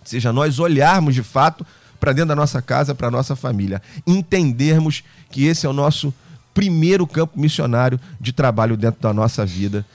Seja 0.03 0.31
nós 0.31 0.59
olharmos 0.59 1.13
de 1.13 1.24
fato 1.24 1.65
para 2.00 2.13
dentro 2.13 2.29
da 2.29 2.35
nossa 2.35 2.62
casa, 2.62 2.95
para 2.95 3.07
a 3.07 3.12
nossa 3.12 3.35
família. 3.35 3.81
Entendermos 4.05 5.03
que 5.29 5.45
esse 5.45 5.65
é 5.65 5.69
o 5.69 5.74
nosso 5.74 6.13
primeiro 6.53 7.05
campo 7.05 7.39
missionário 7.39 8.00
de 8.19 8.31
trabalho 8.31 8.77
dentro 8.77 9.01
da 9.01 9.13
nossa 9.13 9.45
vida. 9.45 9.85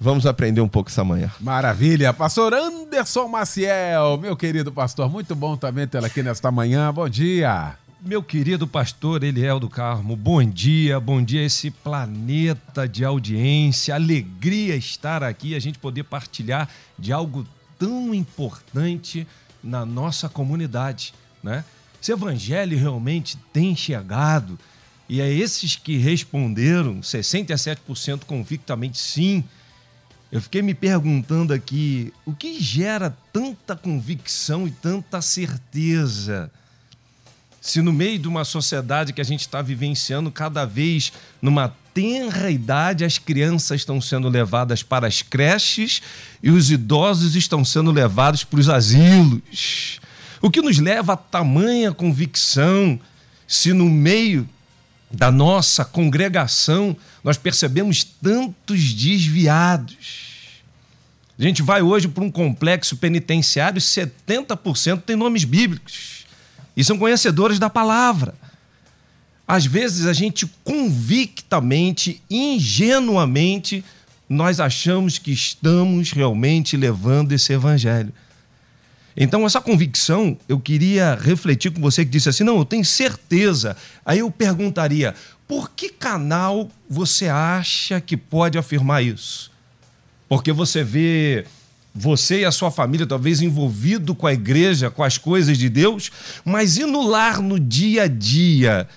Vamos 0.00 0.26
aprender 0.26 0.60
um 0.60 0.68
pouco 0.68 0.90
essa 0.90 1.04
manhã. 1.04 1.30
Maravilha. 1.38 2.12
Pastor 2.12 2.52
Anderson 2.52 3.28
Maciel, 3.28 4.18
meu 4.18 4.36
querido 4.36 4.72
pastor, 4.72 5.08
muito 5.08 5.36
bom 5.36 5.56
também 5.56 5.86
tê-lo 5.86 6.06
aqui 6.06 6.24
nesta 6.24 6.50
manhã. 6.50 6.92
Bom 6.92 7.08
dia. 7.08 7.76
Meu 8.04 8.20
querido 8.20 8.66
pastor 8.66 9.22
Eliel 9.22 9.60
do 9.60 9.70
Carmo, 9.70 10.16
bom 10.16 10.42
dia, 10.42 10.98
bom 10.98 11.22
dia 11.22 11.40
a 11.40 11.44
esse 11.44 11.70
planeta 11.70 12.88
de 12.88 13.04
audiência, 13.04 13.94
alegria 13.94 14.74
estar 14.74 15.22
aqui, 15.22 15.54
a 15.54 15.60
gente 15.60 15.78
poder 15.78 16.02
partilhar 16.02 16.68
de 16.98 17.12
algo 17.12 17.46
tão 17.78 18.12
importante 18.12 19.24
na 19.62 19.86
nossa 19.86 20.28
comunidade, 20.28 21.14
né? 21.44 21.64
Esse 22.02 22.10
evangelho 22.10 22.76
realmente 22.76 23.38
tem 23.52 23.76
chegado 23.76 24.58
e 25.08 25.20
é 25.20 25.32
esses 25.32 25.76
que 25.76 25.96
responderam 25.96 26.98
67% 26.98 28.24
convictamente 28.24 28.98
sim. 28.98 29.44
Eu 30.32 30.42
fiquei 30.42 30.60
me 30.60 30.74
perguntando 30.74 31.54
aqui, 31.54 32.12
o 32.26 32.34
que 32.34 32.60
gera 32.60 33.16
tanta 33.32 33.76
convicção 33.76 34.66
e 34.66 34.72
tanta 34.72 35.22
certeza? 35.22 36.50
Se 37.62 37.80
no 37.80 37.92
meio 37.92 38.18
de 38.18 38.26
uma 38.26 38.44
sociedade 38.44 39.12
que 39.12 39.20
a 39.20 39.24
gente 39.24 39.42
está 39.42 39.62
vivenciando 39.62 40.32
cada 40.32 40.64
vez 40.64 41.12
numa 41.40 41.72
tenra 41.94 42.50
idade, 42.50 43.04
as 43.04 43.18
crianças 43.18 43.82
estão 43.82 44.00
sendo 44.00 44.28
levadas 44.28 44.82
para 44.82 45.06
as 45.06 45.22
creches 45.22 46.02
e 46.42 46.50
os 46.50 46.72
idosos 46.72 47.36
estão 47.36 47.64
sendo 47.64 47.92
levados 47.92 48.42
para 48.42 48.58
os 48.58 48.68
asilos. 48.68 50.00
O 50.40 50.50
que 50.50 50.60
nos 50.60 50.80
leva 50.80 51.12
a 51.12 51.16
tamanha 51.16 51.92
convicção 51.92 52.98
se 53.46 53.72
no 53.72 53.88
meio 53.88 54.48
da 55.08 55.30
nossa 55.30 55.84
congregação 55.84 56.96
nós 57.22 57.38
percebemos 57.38 58.02
tantos 58.02 58.92
desviados. 58.92 60.32
A 61.38 61.42
gente 61.44 61.62
vai 61.62 61.80
hoje 61.80 62.08
para 62.08 62.24
um 62.24 62.30
complexo 62.30 62.96
penitenciário 62.96 63.78
e 63.78 63.80
70% 63.80 65.02
tem 65.02 65.14
nomes 65.14 65.44
bíblicos 65.44 66.21
e 66.76 66.84
são 66.84 66.98
conhecedores 66.98 67.58
da 67.58 67.70
palavra. 67.70 68.34
Às 69.46 69.66
vezes 69.66 70.06
a 70.06 70.12
gente 70.12 70.46
convictamente, 70.64 72.22
ingenuamente, 72.30 73.84
nós 74.28 74.60
achamos 74.60 75.18
que 75.18 75.32
estamos 75.32 76.12
realmente 76.12 76.76
levando 76.76 77.32
esse 77.32 77.52
evangelho. 77.52 78.12
Então, 79.14 79.44
essa 79.44 79.60
convicção, 79.60 80.38
eu 80.48 80.58
queria 80.58 81.18
refletir 81.20 81.70
com 81.70 81.80
você 81.80 82.04
que 82.04 82.10
disse 82.10 82.30
assim: 82.30 82.44
não, 82.44 82.56
eu 82.56 82.64
tenho 82.64 82.84
certeza. 82.84 83.76
Aí 84.06 84.20
eu 84.20 84.30
perguntaria: 84.30 85.14
por 85.46 85.70
que 85.70 85.90
canal 85.90 86.70
você 86.88 87.28
acha 87.28 88.00
que 88.00 88.16
pode 88.16 88.56
afirmar 88.56 89.02
isso? 89.02 89.50
Porque 90.28 90.50
você 90.50 90.82
vê 90.82 91.44
você 91.94 92.40
e 92.40 92.44
a 92.44 92.52
sua 92.52 92.70
família 92.70 93.06
talvez 93.06 93.40
envolvido 93.40 94.14
com 94.14 94.26
a 94.26 94.32
igreja, 94.32 94.90
com 94.90 95.02
as 95.02 95.18
coisas 95.18 95.58
de 95.58 95.68
Deus, 95.68 96.10
mas 96.44 96.76
e 96.76 96.84
no 96.84 97.02
lar, 97.06 97.40
no 97.40 97.60
dia 97.60 98.04
a 98.04 98.08
dia, 98.08 98.88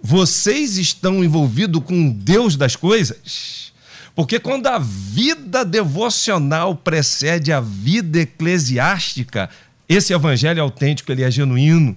vocês 0.00 0.76
estão 0.76 1.24
envolvidos 1.24 1.82
com 1.82 2.08
o 2.08 2.12
Deus 2.12 2.56
das 2.56 2.76
coisas? 2.76 3.72
Porque 4.14 4.38
quando 4.38 4.66
a 4.66 4.78
vida 4.78 5.64
devocional 5.64 6.74
precede 6.74 7.52
a 7.52 7.60
vida 7.60 8.20
eclesiástica, 8.20 9.50
esse 9.88 10.12
evangelho 10.12 10.62
autêntico 10.62 11.12
ele 11.12 11.22
é 11.22 11.30
genuíno. 11.30 11.96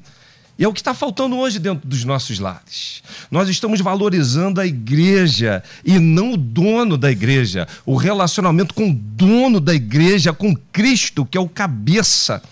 E 0.59 0.63
é 0.65 0.67
o 0.67 0.73
que 0.73 0.81
está 0.81 0.93
faltando 0.93 1.37
hoje 1.37 1.57
dentro 1.57 1.87
dos 1.87 2.03
nossos 2.03 2.37
lares. 2.37 3.01
Nós 3.31 3.47
estamos 3.47 3.79
valorizando 3.79 4.59
a 4.59 4.67
igreja 4.67 5.63
e 5.85 5.97
não 5.97 6.33
o 6.33 6.37
dono 6.37 6.97
da 6.97 7.09
igreja. 7.09 7.65
O 7.85 7.95
relacionamento 7.95 8.73
com 8.73 8.89
o 8.89 8.93
dono 8.93 9.61
da 9.61 9.73
igreja, 9.73 10.33
com 10.33 10.53
Cristo, 10.73 11.25
que 11.25 11.37
é 11.37 11.41
o 11.41 11.47
cabeça. 11.47 12.43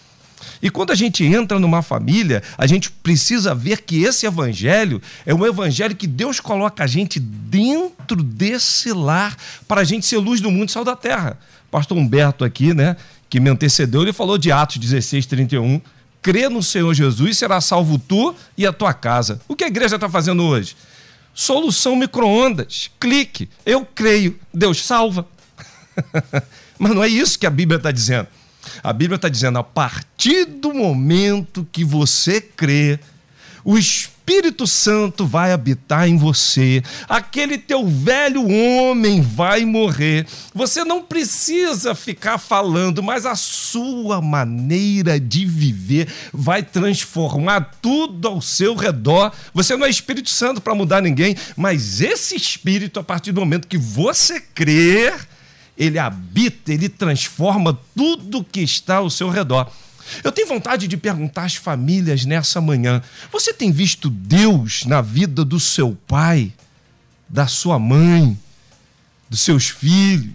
E 0.61 0.69
quando 0.69 0.91
a 0.91 0.95
gente 0.95 1.25
entra 1.25 1.59
numa 1.59 1.81
família, 1.81 2.41
a 2.57 2.65
gente 2.65 2.89
precisa 2.89 3.53
ver 3.53 3.81
que 3.81 4.01
esse 4.03 4.25
evangelho 4.25 5.01
é 5.25 5.33
um 5.33 5.45
evangelho 5.45 5.93
que 5.93 6.07
Deus 6.07 6.39
coloca 6.39 6.85
a 6.85 6.87
gente 6.87 7.19
dentro 7.19 8.23
desse 8.23 8.93
lar 8.93 9.35
para 9.67 9.81
a 9.81 9.83
gente 9.83 10.05
ser 10.05 10.17
luz 10.17 10.39
do 10.39 10.49
mundo 10.49 10.69
e 10.69 10.71
sal 10.71 10.85
da 10.85 10.95
terra. 10.95 11.37
Pastor 11.69 11.97
Humberto 11.97 12.45
aqui, 12.45 12.73
né, 12.73 12.95
que 13.29 13.41
me 13.41 13.49
antecedeu, 13.49 14.01
ele 14.01 14.13
falou 14.13 14.37
de 14.37 14.49
Atos 14.49 14.77
16, 14.77 15.25
31 15.25 15.81
crê 16.21 16.49
no 16.49 16.61
Senhor 16.61 16.93
Jesus, 16.93 17.37
será 17.37 17.61
salvo 17.61 17.97
tu 17.97 18.35
e 18.57 18.65
a 18.65 18.73
tua 18.73 18.93
casa. 18.93 19.41
O 19.47 19.55
que 19.55 19.63
a 19.63 19.67
igreja 19.67 19.95
está 19.95 20.09
fazendo 20.09 20.43
hoje? 20.43 20.75
Solução 21.33 21.95
micro-ondas. 21.95 22.89
Clique. 22.99 23.49
Eu 23.65 23.85
creio. 23.85 24.39
Deus 24.53 24.83
salva. 24.83 25.27
Mas 26.79 26.93
não 26.93 27.03
é 27.03 27.07
isso 27.07 27.37
que 27.37 27.45
a 27.45 27.49
Bíblia 27.49 27.77
está 27.77 27.91
dizendo. 27.91 28.27
A 28.83 28.91
Bíblia 28.91 29.15
está 29.15 29.29
dizendo: 29.29 29.59
a 29.59 29.63
partir 29.63 30.45
do 30.45 30.73
momento 30.73 31.67
que 31.71 31.83
você 31.83 32.41
crê, 32.41 32.99
o 33.63 33.77
Espírito 33.77 34.16
Santo 34.67 35.25
vai 35.25 35.51
habitar 35.51 36.07
em 36.07 36.17
você, 36.17 36.83
aquele 37.07 37.57
teu 37.57 37.87
velho 37.87 38.47
homem 38.47 39.21
vai 39.21 39.65
morrer. 39.65 40.27
Você 40.53 40.83
não 40.83 41.01
precisa 41.01 41.95
ficar 41.95 42.37
falando, 42.37 43.01
mas 43.01 43.25
a 43.25 43.35
sua 43.35 44.21
maneira 44.21 45.19
de 45.19 45.45
viver 45.45 46.07
vai 46.33 46.61
transformar 46.61 47.77
tudo 47.81 48.27
ao 48.27 48.41
seu 48.41 48.75
redor. 48.75 49.31
Você 49.53 49.75
não 49.75 49.85
é 49.85 49.89
Espírito 49.89 50.29
Santo 50.29 50.61
para 50.61 50.75
mudar 50.75 51.01
ninguém, 51.01 51.35
mas 51.55 52.01
esse 52.01 52.35
Espírito, 52.35 52.99
a 52.99 53.03
partir 53.03 53.31
do 53.31 53.41
momento 53.41 53.67
que 53.67 53.77
você 53.77 54.39
crer, 54.39 55.27
ele 55.77 55.97
habita, 55.99 56.73
ele 56.73 56.89
transforma 56.89 57.79
tudo 57.95 58.43
que 58.43 58.61
está 58.61 58.97
ao 58.97 59.09
seu 59.09 59.29
redor. 59.29 59.69
Eu 60.23 60.31
tenho 60.31 60.47
vontade 60.47 60.87
de 60.87 60.97
perguntar 60.97 61.45
às 61.45 61.55
famílias 61.55 62.25
nessa 62.25 62.59
manhã: 62.61 63.01
você 63.31 63.53
tem 63.53 63.71
visto 63.71 64.09
Deus 64.09 64.85
na 64.85 65.01
vida 65.01 65.43
do 65.43 65.59
seu 65.59 65.97
pai, 66.07 66.53
da 67.27 67.47
sua 67.47 67.77
mãe, 67.79 68.37
dos 69.29 69.41
seus 69.41 69.69
filhos? 69.69 70.33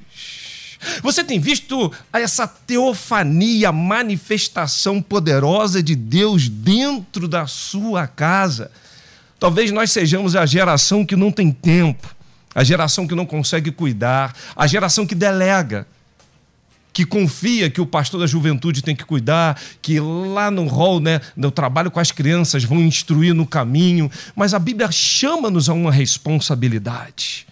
Você 1.02 1.23
tem 1.23 1.38
visto 1.38 1.93
essa 2.12 2.47
teofania, 2.47 3.71
manifestação 3.71 5.00
poderosa 5.00 5.83
de 5.83 5.95
Deus 5.95 6.49
dentro 6.49 7.29
da 7.29 7.47
sua 7.47 8.07
casa? 8.07 8.71
Talvez 9.38 9.71
nós 9.71 9.91
sejamos 9.93 10.35
a 10.35 10.45
geração 10.45 11.07
que 11.07 11.17
não 11.17 11.31
tem 11.31 11.52
tempo, 11.52 12.14
a 12.55 12.64
geração 12.64 13.07
que 13.07 13.14
não 13.14 13.26
consegue 13.26 13.71
cuidar, 13.71 14.35
a 14.57 14.67
geração 14.67 15.07
que 15.07 15.14
delega 15.14 15.87
que 16.93 17.07
confia 17.07 17.71
que 17.71 17.81
o 17.81 17.87
pastor 17.87 18.21
da 18.21 18.27
juventude 18.27 18.83
tem 18.83 18.95
que 18.95 19.05
cuidar, 19.05 19.61
que 19.81 19.99
lá 19.99 20.51
no 20.51 20.67
rol, 20.67 21.01
né, 21.01 21.21
no 21.37 21.51
trabalho 21.51 21.91
com 21.91 21.99
as 21.99 22.11
crianças 22.11 22.65
vão 22.65 22.81
instruir 22.81 23.35
no 23.35 23.47
caminho, 23.47 24.11
mas 24.37 24.53
a 24.55 24.59
Bíblia 24.59 24.91
chama-nos 24.93 25.69
a 25.69 25.73
uma 25.73 25.91
responsabilidade. 25.91 27.47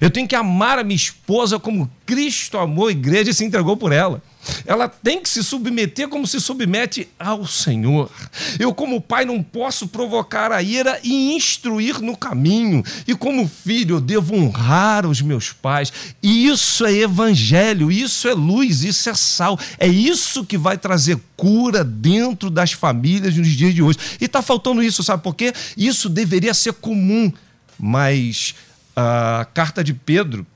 Eu 0.00 0.10
tenho 0.10 0.28
que 0.28 0.34
amar 0.34 0.78
a 0.78 0.84
minha 0.84 0.96
esposa 0.96 1.58
como 1.58 1.90
Cristo 2.04 2.58
amou 2.58 2.88
a 2.88 2.90
igreja 2.90 3.30
e 3.30 3.34
se 3.34 3.44
entregou 3.44 3.76
por 3.76 3.92
ela. 3.92 4.22
Ela 4.64 4.88
tem 4.88 5.20
que 5.20 5.28
se 5.28 5.42
submeter 5.42 6.08
como 6.08 6.26
se 6.26 6.40
submete 6.40 7.08
ao 7.18 7.46
Senhor. 7.46 8.10
Eu, 8.58 8.74
como 8.74 9.00
pai, 9.00 9.24
não 9.24 9.42
posso 9.42 9.88
provocar 9.88 10.52
a 10.52 10.62
ira 10.62 10.98
e 11.02 11.34
instruir 11.34 12.00
no 12.00 12.16
caminho. 12.16 12.82
E 13.06 13.14
como 13.14 13.48
filho, 13.48 13.96
eu 13.96 14.00
devo 14.00 14.34
honrar 14.34 15.06
os 15.06 15.20
meus 15.20 15.52
pais. 15.52 15.92
E 16.22 16.46
isso 16.46 16.84
é 16.84 16.92
evangelho, 16.92 17.90
isso 17.90 18.28
é 18.28 18.34
luz, 18.34 18.84
isso 18.84 19.08
é 19.08 19.14
sal. 19.14 19.58
É 19.78 19.86
isso 19.86 20.44
que 20.44 20.58
vai 20.58 20.76
trazer 20.76 21.18
cura 21.36 21.84
dentro 21.84 22.50
das 22.50 22.72
famílias 22.72 23.36
nos 23.36 23.48
dias 23.48 23.74
de 23.74 23.82
hoje. 23.82 23.98
E 24.20 24.24
está 24.24 24.42
faltando 24.42 24.82
isso, 24.82 25.02
sabe 25.02 25.22
por 25.22 25.34
quê? 25.34 25.52
Isso 25.76 26.08
deveria 26.08 26.54
ser 26.54 26.72
comum. 26.74 27.32
Mas 27.78 28.54
a 28.94 29.46
carta 29.52 29.84
de 29.84 29.92
Pedro 29.92 30.46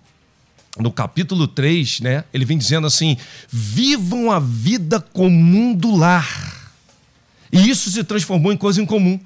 no 0.81 0.91
capítulo 0.93 1.47
3, 1.47 2.01
né, 2.01 2.25
ele 2.33 2.45
vem 2.45 2.59
dizendo 2.59 2.87
assim: 2.87 3.17
vivam 3.49 4.31
a 4.31 4.39
vida 4.39 5.01
comum 5.01 5.75
do 5.75 5.95
lar. 5.95 6.71
E 7.53 7.69
isso 7.69 7.91
se 7.91 8.05
transformou 8.05 8.53
em 8.53 8.57
coisa 8.57 8.81
incomum. 8.81 9.19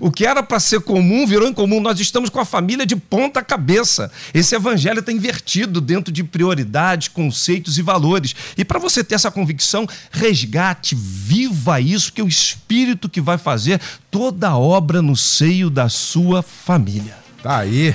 O 0.00 0.10
que 0.10 0.26
era 0.26 0.42
para 0.42 0.58
ser 0.58 0.80
comum 0.80 1.26
virou 1.26 1.48
incomum. 1.48 1.80
Nós 1.80 2.00
estamos 2.00 2.28
com 2.30 2.40
a 2.40 2.44
família 2.44 2.84
de 2.84 2.96
ponta 2.96 3.42
cabeça. 3.42 4.10
Esse 4.34 4.54
evangelho 4.54 5.00
está 5.00 5.12
invertido 5.12 5.80
dentro 5.80 6.12
de 6.12 6.24
prioridades, 6.24 7.08
conceitos 7.08 7.78
e 7.78 7.82
valores. 7.82 8.34
E 8.56 8.64
para 8.64 8.78
você 8.78 9.04
ter 9.04 9.14
essa 9.14 9.30
convicção, 9.30 9.86
resgate, 10.10 10.96
viva 10.96 11.80
isso, 11.80 12.12
que 12.12 12.20
é 12.20 12.24
o 12.24 12.28
Espírito 12.28 13.08
que 13.08 13.20
vai 13.20 13.38
fazer 13.38 13.80
toda 14.10 14.48
a 14.48 14.58
obra 14.58 15.00
no 15.00 15.16
seio 15.16 15.70
da 15.70 15.88
sua 15.88 16.42
família. 16.42 17.16
Tá 17.42 17.58
aí. 17.58 17.94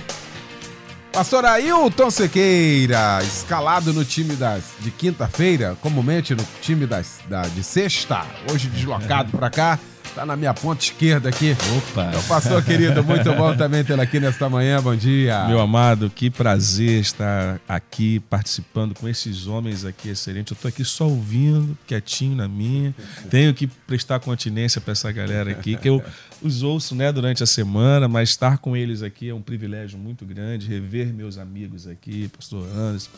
Pastor 1.14 1.46
Ailton 1.46 2.10
Sequeira, 2.10 3.20
escalado 3.22 3.94
no 3.94 4.04
time 4.04 4.36
das, 4.36 4.64
de 4.80 4.90
quinta-feira, 4.90 5.78
comumente 5.80 6.34
no 6.34 6.44
time 6.60 6.88
das, 6.88 7.20
da, 7.30 7.44
de 7.44 7.64
sexta, 7.64 8.26
hoje 8.52 8.68
deslocado 8.68 9.30
para 9.38 9.52
cá. 9.52 9.80
Tá 10.16 10.28
na 10.28 10.36
minha 10.36 10.54
ponta 10.54 10.84
esquerda 10.84 11.30
aqui. 11.30 11.56
Opa! 11.76 12.12
Meu 12.12 12.22
pastor 12.24 12.64
querido, 12.64 13.04
muito 13.04 13.34
bom 13.34 13.56
também 13.58 13.84
tê-lo 13.84 14.02
aqui 14.02 14.20
nesta 14.20 14.48
manhã. 14.48 14.80
Bom 14.80 14.96
dia. 14.96 15.48
Meu 15.48 15.60
amado, 15.60 16.08
que 16.08 16.30
prazer 16.30 17.02
estar 17.02 17.60
aqui 17.68 18.20
participando 18.20 18.94
com 18.94 19.10
esses 19.10 19.48
homens 19.48 19.84
aqui 19.84 20.10
excelentes. 20.10 20.52
Eu 20.52 20.58
tô 20.62 20.68
aqui 20.68 20.86
só 20.86 21.08
ouvindo, 21.08 21.76
quietinho 21.88 22.36
na 22.36 22.48
minha. 22.48 22.94
Tenho 23.32 23.56
que 23.56 23.66
prestar 23.66 24.20
continência 24.20 24.80
para 24.80 24.92
essa 24.92 25.12
galera 25.12 25.50
aqui, 25.50 25.76
que 25.76 25.90
eu 25.90 26.04
os 26.44 26.62
ouço 26.62 26.94
né, 26.94 27.12
durante 27.12 27.42
a 27.42 27.48
semana, 27.48 28.08
mas 28.08 28.30
estar 28.30 28.60
com 28.60 28.78
eles 28.78 29.02
aqui 29.02 29.30
é 29.30 29.34
um 29.34 29.42
privilégio 29.42 29.98
muito 29.98 30.26
grande. 30.26 30.68
Rever 30.68 31.12
meus 31.12 31.40
amigos 31.40 31.88
aqui, 31.88 32.28
pastor 32.28 32.68
Anderson 32.76 33.10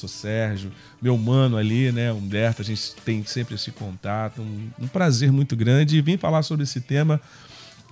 sou 0.00 0.08
Sérgio, 0.08 0.72
meu 1.00 1.16
mano 1.16 1.56
ali, 1.56 1.92
né, 1.92 2.12
Humberto, 2.12 2.62
a 2.62 2.64
gente 2.64 2.94
tem 3.04 3.24
sempre 3.24 3.54
esse 3.54 3.70
contato, 3.70 4.40
um, 4.40 4.70
um 4.78 4.88
prazer 4.88 5.30
muito 5.30 5.54
grande 5.54 5.96
e 5.96 6.00
vim 6.00 6.16
falar 6.16 6.42
sobre 6.42 6.64
esse 6.64 6.80
tema 6.80 7.20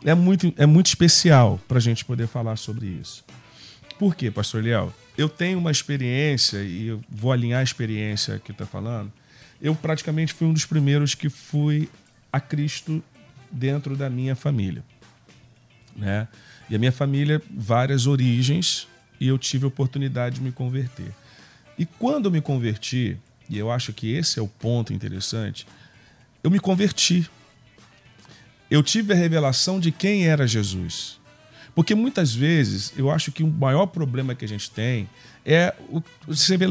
é 0.04 0.14
muito, 0.14 0.52
é 0.56 0.66
muito 0.66 0.86
especial 0.86 1.60
para 1.66 1.78
a 1.78 1.80
gente 1.80 2.04
poder 2.04 2.26
falar 2.26 2.56
sobre 2.56 2.86
isso. 2.86 3.24
Por 3.98 4.14
quê, 4.14 4.30
pastor 4.30 4.62
Liel? 4.62 4.92
Eu 5.16 5.28
tenho 5.28 5.58
uma 5.58 5.72
experiência, 5.72 6.62
e 6.62 6.86
eu 6.86 7.00
vou 7.08 7.32
alinhar 7.32 7.60
a 7.60 7.64
experiência 7.64 8.38
que 8.38 8.52
está 8.52 8.64
falando, 8.64 9.12
eu 9.60 9.74
praticamente 9.74 10.32
fui 10.32 10.46
um 10.46 10.52
dos 10.52 10.64
primeiros 10.64 11.14
que 11.14 11.28
fui 11.28 11.88
a 12.32 12.40
Cristo 12.40 13.02
dentro 13.50 13.96
da 13.96 14.08
minha 14.08 14.36
família. 14.36 14.84
Né? 15.96 16.28
E 16.70 16.76
a 16.76 16.78
minha 16.78 16.92
família, 16.92 17.42
várias 17.50 18.06
origens, 18.06 18.86
e 19.20 19.26
eu 19.26 19.36
tive 19.36 19.64
a 19.64 19.68
oportunidade 19.68 20.36
de 20.36 20.42
me 20.42 20.52
converter. 20.52 21.12
E 21.78 21.86
quando 21.86 22.26
eu 22.26 22.30
me 22.30 22.40
converti, 22.40 23.16
e 23.48 23.56
eu 23.56 23.70
acho 23.70 23.92
que 23.92 24.12
esse 24.12 24.38
é 24.38 24.42
o 24.42 24.48
ponto 24.48 24.92
interessante, 24.92 25.66
eu 26.42 26.50
me 26.50 26.58
converti. 26.58 27.28
Eu 28.70 28.82
tive 28.82 29.12
a 29.12 29.16
revelação 29.16 29.80
de 29.80 29.90
quem 29.90 30.26
era 30.26 30.46
Jesus. 30.46 31.18
Porque 31.74 31.94
muitas 31.94 32.34
vezes 32.34 32.92
eu 32.96 33.10
acho 33.10 33.30
que 33.30 33.42
o 33.42 33.46
maior 33.46 33.86
problema 33.86 34.34
que 34.34 34.44
a 34.44 34.48
gente 34.48 34.70
tem 34.70 35.08
é 35.46 35.72
o, 35.88 36.02
você 36.26 36.56
vê, 36.56 36.66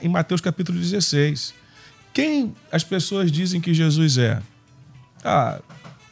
em 0.00 0.08
Mateus 0.08 0.40
capítulo 0.40 0.78
16. 0.78 1.52
Quem 2.12 2.54
as 2.70 2.84
pessoas 2.84 3.32
dizem 3.32 3.60
que 3.60 3.74
Jesus 3.74 4.16
é? 4.16 4.40
Ah, 5.24 5.60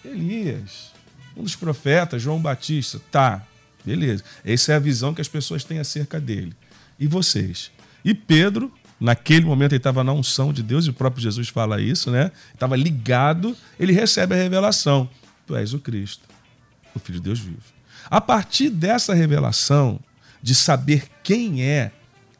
Elias, 0.04 0.90
um 1.36 1.44
dos 1.44 1.54
profetas, 1.54 2.20
João 2.20 2.40
Batista. 2.40 3.00
Tá, 3.10 3.46
beleza. 3.84 4.24
Essa 4.44 4.72
é 4.72 4.74
a 4.74 4.80
visão 4.80 5.14
que 5.14 5.20
as 5.20 5.28
pessoas 5.28 5.62
têm 5.62 5.78
acerca 5.78 6.20
dele. 6.20 6.52
E 6.98 7.06
vocês? 7.06 7.70
E 8.04 8.14
Pedro, 8.14 8.72
naquele 8.98 9.44
momento, 9.44 9.72
ele 9.72 9.78
estava 9.78 10.02
na 10.02 10.12
unção 10.12 10.52
de 10.52 10.62
Deus, 10.62 10.86
e 10.86 10.90
o 10.90 10.94
próprio 10.94 11.22
Jesus 11.22 11.48
fala 11.48 11.80
isso, 11.80 12.10
né? 12.10 12.30
Estava 12.52 12.76
ligado, 12.76 13.56
ele 13.78 13.92
recebe 13.92 14.34
a 14.34 14.38
revelação: 14.38 15.08
Tu 15.46 15.56
és 15.56 15.72
o 15.74 15.78
Cristo, 15.78 16.28
o 16.94 16.98
Filho 16.98 17.18
de 17.18 17.24
Deus 17.24 17.40
vivo. 17.40 17.62
A 18.10 18.20
partir 18.20 18.70
dessa 18.70 19.14
revelação, 19.14 20.00
de 20.42 20.54
saber 20.54 21.08
quem 21.22 21.62
é 21.62 21.92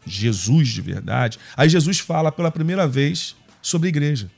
Jesus 0.05 0.69
de 0.69 0.81
verdade, 0.81 1.39
aí 1.57 1.69
Jesus 1.69 2.01
fala 2.01 2.33
pela 2.33 2.51
primeira 2.51 2.87
vez 2.89 3.37
sobre 3.61 3.89
a 3.89 3.91
igreja. 3.91 4.29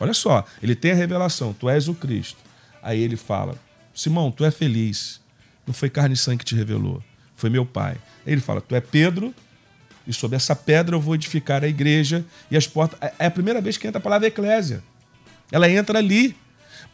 Olha 0.00 0.12
só, 0.12 0.44
ele 0.62 0.74
tem 0.74 0.90
a 0.90 0.94
revelação: 0.94 1.52
Tu 1.52 1.68
és 1.68 1.88
o 1.88 1.94
Cristo. 1.94 2.38
Aí 2.82 3.00
ele 3.00 3.16
fala: 3.16 3.56
Simão, 3.94 4.30
tu 4.30 4.44
é 4.44 4.50
feliz. 4.50 5.20
Não 5.66 5.72
foi 5.72 5.88
carne 5.88 6.14
e 6.14 6.16
sangue 6.16 6.38
que 6.38 6.44
te 6.44 6.54
revelou, 6.54 7.02
foi 7.36 7.48
meu 7.48 7.64
Pai. 7.64 7.96
Aí 8.26 8.32
ele 8.32 8.40
fala: 8.40 8.60
Tu 8.60 8.74
é 8.74 8.80
Pedro, 8.80 9.32
e 10.06 10.12
sobre 10.12 10.36
essa 10.36 10.54
pedra 10.54 10.94
eu 10.94 11.00
vou 11.00 11.14
edificar 11.14 11.64
a 11.64 11.68
igreja 11.68 12.24
e 12.50 12.56
as 12.56 12.66
portas. 12.66 12.98
É, 13.00 13.12
é 13.20 13.26
a 13.26 13.30
primeira 13.30 13.60
vez 13.60 13.76
que 13.76 13.86
entra 13.86 13.98
a 13.98 14.02
palavra 14.02 14.26
eclésia. 14.26 14.82
Ela 15.50 15.68
entra 15.68 15.98
ali, 15.98 16.36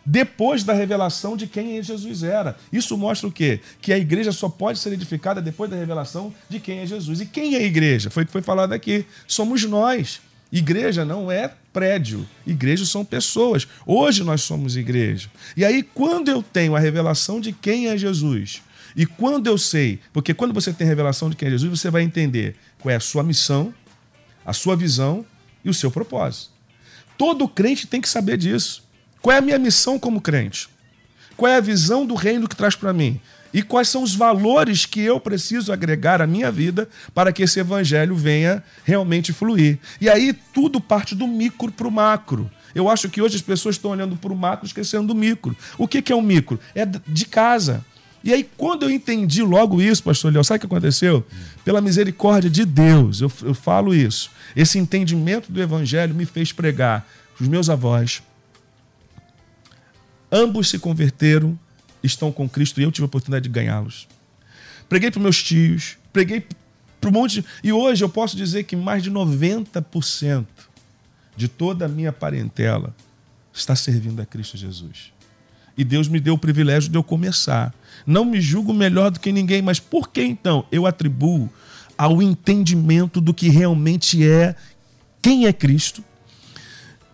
depois 0.04 0.64
da 0.64 0.72
revelação 0.72 1.36
de 1.36 1.46
quem 1.46 1.82
Jesus 1.82 2.22
era. 2.22 2.56
Isso 2.72 2.96
mostra 2.96 3.28
o 3.28 3.32
quê? 3.32 3.60
Que 3.80 3.92
a 3.92 3.98
igreja 3.98 4.32
só 4.32 4.48
pode 4.48 4.78
ser 4.78 4.92
edificada 4.92 5.40
depois 5.40 5.70
da 5.70 5.76
revelação 5.76 6.32
de 6.48 6.58
quem 6.58 6.78
é 6.80 6.86
Jesus. 6.86 7.20
E 7.20 7.26
quem 7.26 7.54
é 7.54 7.58
a 7.58 7.62
igreja? 7.62 8.10
Foi 8.10 8.22
o 8.22 8.26
que 8.26 8.32
foi 8.32 8.42
falado 8.42 8.72
aqui. 8.72 9.04
Somos 9.26 9.64
nós. 9.64 10.20
Igreja 10.52 11.04
não 11.04 11.30
é 11.30 11.52
prédio, 11.72 12.26
igreja 12.44 12.84
são 12.84 13.04
pessoas. 13.04 13.68
Hoje 13.86 14.24
nós 14.24 14.42
somos 14.42 14.76
igreja. 14.76 15.30
E 15.56 15.64
aí, 15.64 15.80
quando 15.82 16.28
eu 16.28 16.42
tenho 16.42 16.74
a 16.74 16.80
revelação 16.80 17.40
de 17.40 17.52
quem 17.52 17.86
é 17.86 17.96
Jesus, 17.96 18.60
e 18.96 19.06
quando 19.06 19.46
eu 19.46 19.56
sei, 19.56 20.00
porque 20.12 20.34
quando 20.34 20.52
você 20.52 20.72
tem 20.72 20.86
a 20.86 20.90
revelação 20.90 21.30
de 21.30 21.36
quem 21.36 21.46
é 21.46 21.50
Jesus, 21.52 21.78
você 21.78 21.88
vai 21.88 22.02
entender 22.02 22.56
qual 22.80 22.92
é 22.92 22.96
a 22.96 23.00
sua 23.00 23.22
missão, 23.22 23.72
a 24.44 24.52
sua 24.52 24.74
visão 24.74 25.24
e 25.64 25.70
o 25.70 25.74
seu 25.74 25.90
propósito. 25.90 26.50
Todo 27.16 27.46
crente 27.46 27.86
tem 27.86 28.00
que 28.00 28.08
saber 28.08 28.36
disso. 28.36 28.82
Qual 29.20 29.34
é 29.34 29.38
a 29.38 29.42
minha 29.42 29.58
missão 29.58 29.98
como 29.98 30.20
crente? 30.20 30.68
Qual 31.36 31.50
é 31.50 31.56
a 31.56 31.60
visão 31.60 32.06
do 32.06 32.14
reino 32.14 32.48
que 32.48 32.56
traz 32.56 32.74
para 32.74 32.92
mim? 32.92 33.20
E 33.52 33.62
quais 33.62 33.88
são 33.88 34.02
os 34.02 34.14
valores 34.14 34.86
que 34.86 35.00
eu 35.00 35.18
preciso 35.18 35.72
agregar 35.72 36.22
à 36.22 36.26
minha 36.26 36.50
vida 36.50 36.88
para 37.12 37.32
que 37.32 37.42
esse 37.42 37.58
evangelho 37.58 38.14
venha 38.14 38.62
realmente 38.84 39.32
fluir? 39.32 39.78
E 40.00 40.08
aí 40.08 40.32
tudo 40.32 40.80
parte 40.80 41.14
do 41.14 41.26
micro 41.26 41.70
para 41.70 41.88
o 41.88 41.90
macro. 41.90 42.50
Eu 42.74 42.88
acho 42.88 43.08
que 43.08 43.20
hoje 43.20 43.36
as 43.36 43.42
pessoas 43.42 43.74
estão 43.74 43.90
olhando 43.90 44.16
para 44.16 44.32
o 44.32 44.36
macro 44.36 44.66
esquecendo 44.66 45.08
do 45.08 45.14
micro. 45.14 45.56
O 45.76 45.88
que 45.88 46.12
é 46.12 46.14
o 46.14 46.22
micro? 46.22 46.60
É 46.74 46.86
de 46.86 47.24
casa. 47.24 47.84
E 48.22 48.32
aí, 48.32 48.48
quando 48.56 48.82
eu 48.82 48.90
entendi 48.90 49.42
logo 49.42 49.80
isso, 49.80 50.02
pastor 50.02 50.32
Léo, 50.32 50.44
sabe 50.44 50.58
o 50.58 50.60
que 50.60 50.66
aconteceu? 50.66 51.26
Pela 51.64 51.80
misericórdia 51.80 52.50
de 52.50 52.64
Deus, 52.64 53.20
eu, 53.20 53.32
eu 53.42 53.54
falo 53.54 53.94
isso. 53.94 54.30
Esse 54.54 54.78
entendimento 54.78 55.50
do 55.50 55.60
evangelho 55.60 56.14
me 56.14 56.26
fez 56.26 56.52
pregar. 56.52 57.06
Os 57.40 57.48
meus 57.48 57.70
avós, 57.70 58.22
ambos 60.30 60.68
se 60.68 60.78
converteram, 60.78 61.58
estão 62.02 62.30
com 62.30 62.48
Cristo 62.48 62.80
e 62.80 62.84
eu 62.84 62.92
tive 62.92 63.04
a 63.04 63.06
oportunidade 63.06 63.44
de 63.44 63.48
ganhá-los. 63.48 64.06
Preguei 64.88 65.10
para 65.10 65.20
meus 65.20 65.42
tios, 65.42 65.96
preguei 66.12 66.44
para 67.00 67.08
um 67.08 67.12
monte. 67.12 67.40
De... 67.40 67.46
E 67.64 67.72
hoje 67.72 68.04
eu 68.04 68.08
posso 68.08 68.36
dizer 68.36 68.64
que 68.64 68.76
mais 68.76 69.02
de 69.02 69.10
90% 69.10 70.46
de 71.36 71.48
toda 71.48 71.86
a 71.86 71.88
minha 71.88 72.12
parentela 72.12 72.94
está 73.52 73.74
servindo 73.74 74.20
a 74.20 74.26
Cristo 74.26 74.56
Jesus. 74.56 75.12
E 75.76 75.84
Deus 75.84 76.08
me 76.08 76.20
deu 76.20 76.34
o 76.34 76.38
privilégio 76.38 76.90
de 76.90 76.98
eu 76.98 77.02
começar. 77.02 77.74
Não 78.06 78.24
me 78.24 78.40
julgo 78.40 78.72
melhor 78.72 79.10
do 79.10 79.20
que 79.20 79.32
ninguém, 79.32 79.62
mas 79.62 79.78
por 79.78 80.08
que 80.08 80.22
então 80.22 80.64
eu 80.70 80.86
atribuo 80.86 81.48
ao 81.96 82.22
entendimento 82.22 83.20
do 83.20 83.34
que 83.34 83.48
realmente 83.48 84.26
é 84.26 84.54
quem 85.20 85.46
é 85.46 85.52
Cristo, 85.52 86.02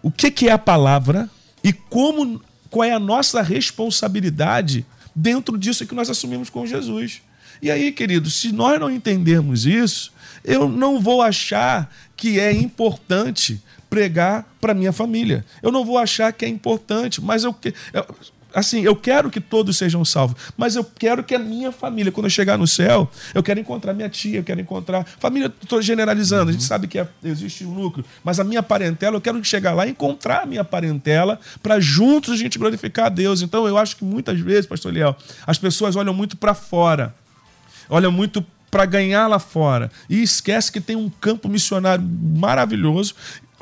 o 0.03 0.11
que, 0.11 0.31
que 0.31 0.49
é 0.49 0.53
a 0.53 0.59
palavra 0.59 1.29
e 1.63 1.73
como 1.73 2.41
qual 2.71 2.85
é 2.85 2.93
a 2.93 3.01
nossa 3.01 3.43
responsabilidade 3.43 4.87
dentro 5.15 5.59
disso 5.59 5.87
que 5.87 5.95
nós 5.95 6.09
assumimos 6.09 6.51
com 6.51 6.67
Jesus. 6.67 7.23
E 7.61 7.71
aí, 7.71 7.91
querido, 7.91 8.31
se 8.31 8.53
nós 8.53 8.79
não 8.79 8.91
entendermos 8.91 9.67
isso, 9.67 10.13
eu 10.45 10.69
não 10.69 11.01
vou 11.01 11.23
achar 11.23 11.93
que 12.17 12.39
é 12.39 12.53
importante 12.53 13.61
pregar 13.89 14.47
para 14.61 14.75
minha 14.75 14.93
família. 14.93 15.45
Eu 15.63 15.73
não 15.73 15.85
vou 15.85 15.99
achar 15.99 16.33
que 16.33 16.45
é 16.45 16.49
importante, 16.49 17.21
mas 17.21 17.45
eu, 17.45 17.57
assim, 18.57 18.81
eu 18.81 18.97
quero 18.97 19.31
que 19.31 19.39
todos 19.39 19.77
sejam 19.77 20.03
salvos, 20.03 20.37
mas 20.57 20.77
eu 20.77 20.83
quero 20.83 21.23
que 21.23 21.35
a 21.35 21.39
minha 21.39 21.71
família, 21.71 22.11
quando 22.11 22.25
eu 22.25 22.31
chegar 22.31 22.57
no 22.57 22.67
céu, 22.67 23.11
eu 23.35 23.43
quero 23.43 23.61
encontrar 23.61 23.93
minha 23.93 24.09
tia, 24.09 24.39
eu 24.39 24.45
quero 24.45 24.59
encontrar. 24.59 25.07
Família, 25.19 25.53
estou 25.63 25.83
generalizando, 25.83 26.49
a 26.49 26.53
gente 26.53 26.65
sabe 26.65 26.89
que 26.89 26.99
é, 26.99 27.07
existe 27.23 27.67
um 27.67 27.75
núcleo, 27.75 28.05
mas 28.25 28.41
a 28.41 28.45
minha 28.45 28.63
parentela, 28.63 29.17
eu 29.17 29.21
quero 29.21 29.45
chegar 29.45 29.75
lá 29.75 29.87
e 29.87 29.91
encontrar 29.91 30.45
a 30.45 30.47
minha 30.47 30.65
parentela 30.65 31.39
para 31.63 31.79
juntos 31.79 32.33
a 32.33 32.37
gente 32.37 32.59
glorificar 32.59 33.07
a 33.07 33.11
Deus. 33.11 33.43
Então 33.43 33.69
eu 33.69 33.77
acho 33.77 33.95
que 33.97 34.05
muitas 34.05 34.41
vezes, 34.41 34.65
Pastor 34.65 34.91
Liel, 34.91 35.15
as 35.47 35.59
pessoas 35.59 35.95
olham 35.95 36.15
muito 36.15 36.35
para 36.35 36.55
fora, 36.55 37.15
olham 37.91 38.11
muito 38.11 38.43
para 38.71 38.85
ganhar 38.85 39.27
lá 39.27 39.39
fora 39.39 39.91
e 40.09 40.23
esquece 40.23 40.73
que 40.73 40.81
tem 40.81 40.97
um 40.97 41.09
campo 41.09 41.49
missionário 41.49 42.05
maravilhoso 42.05 43.15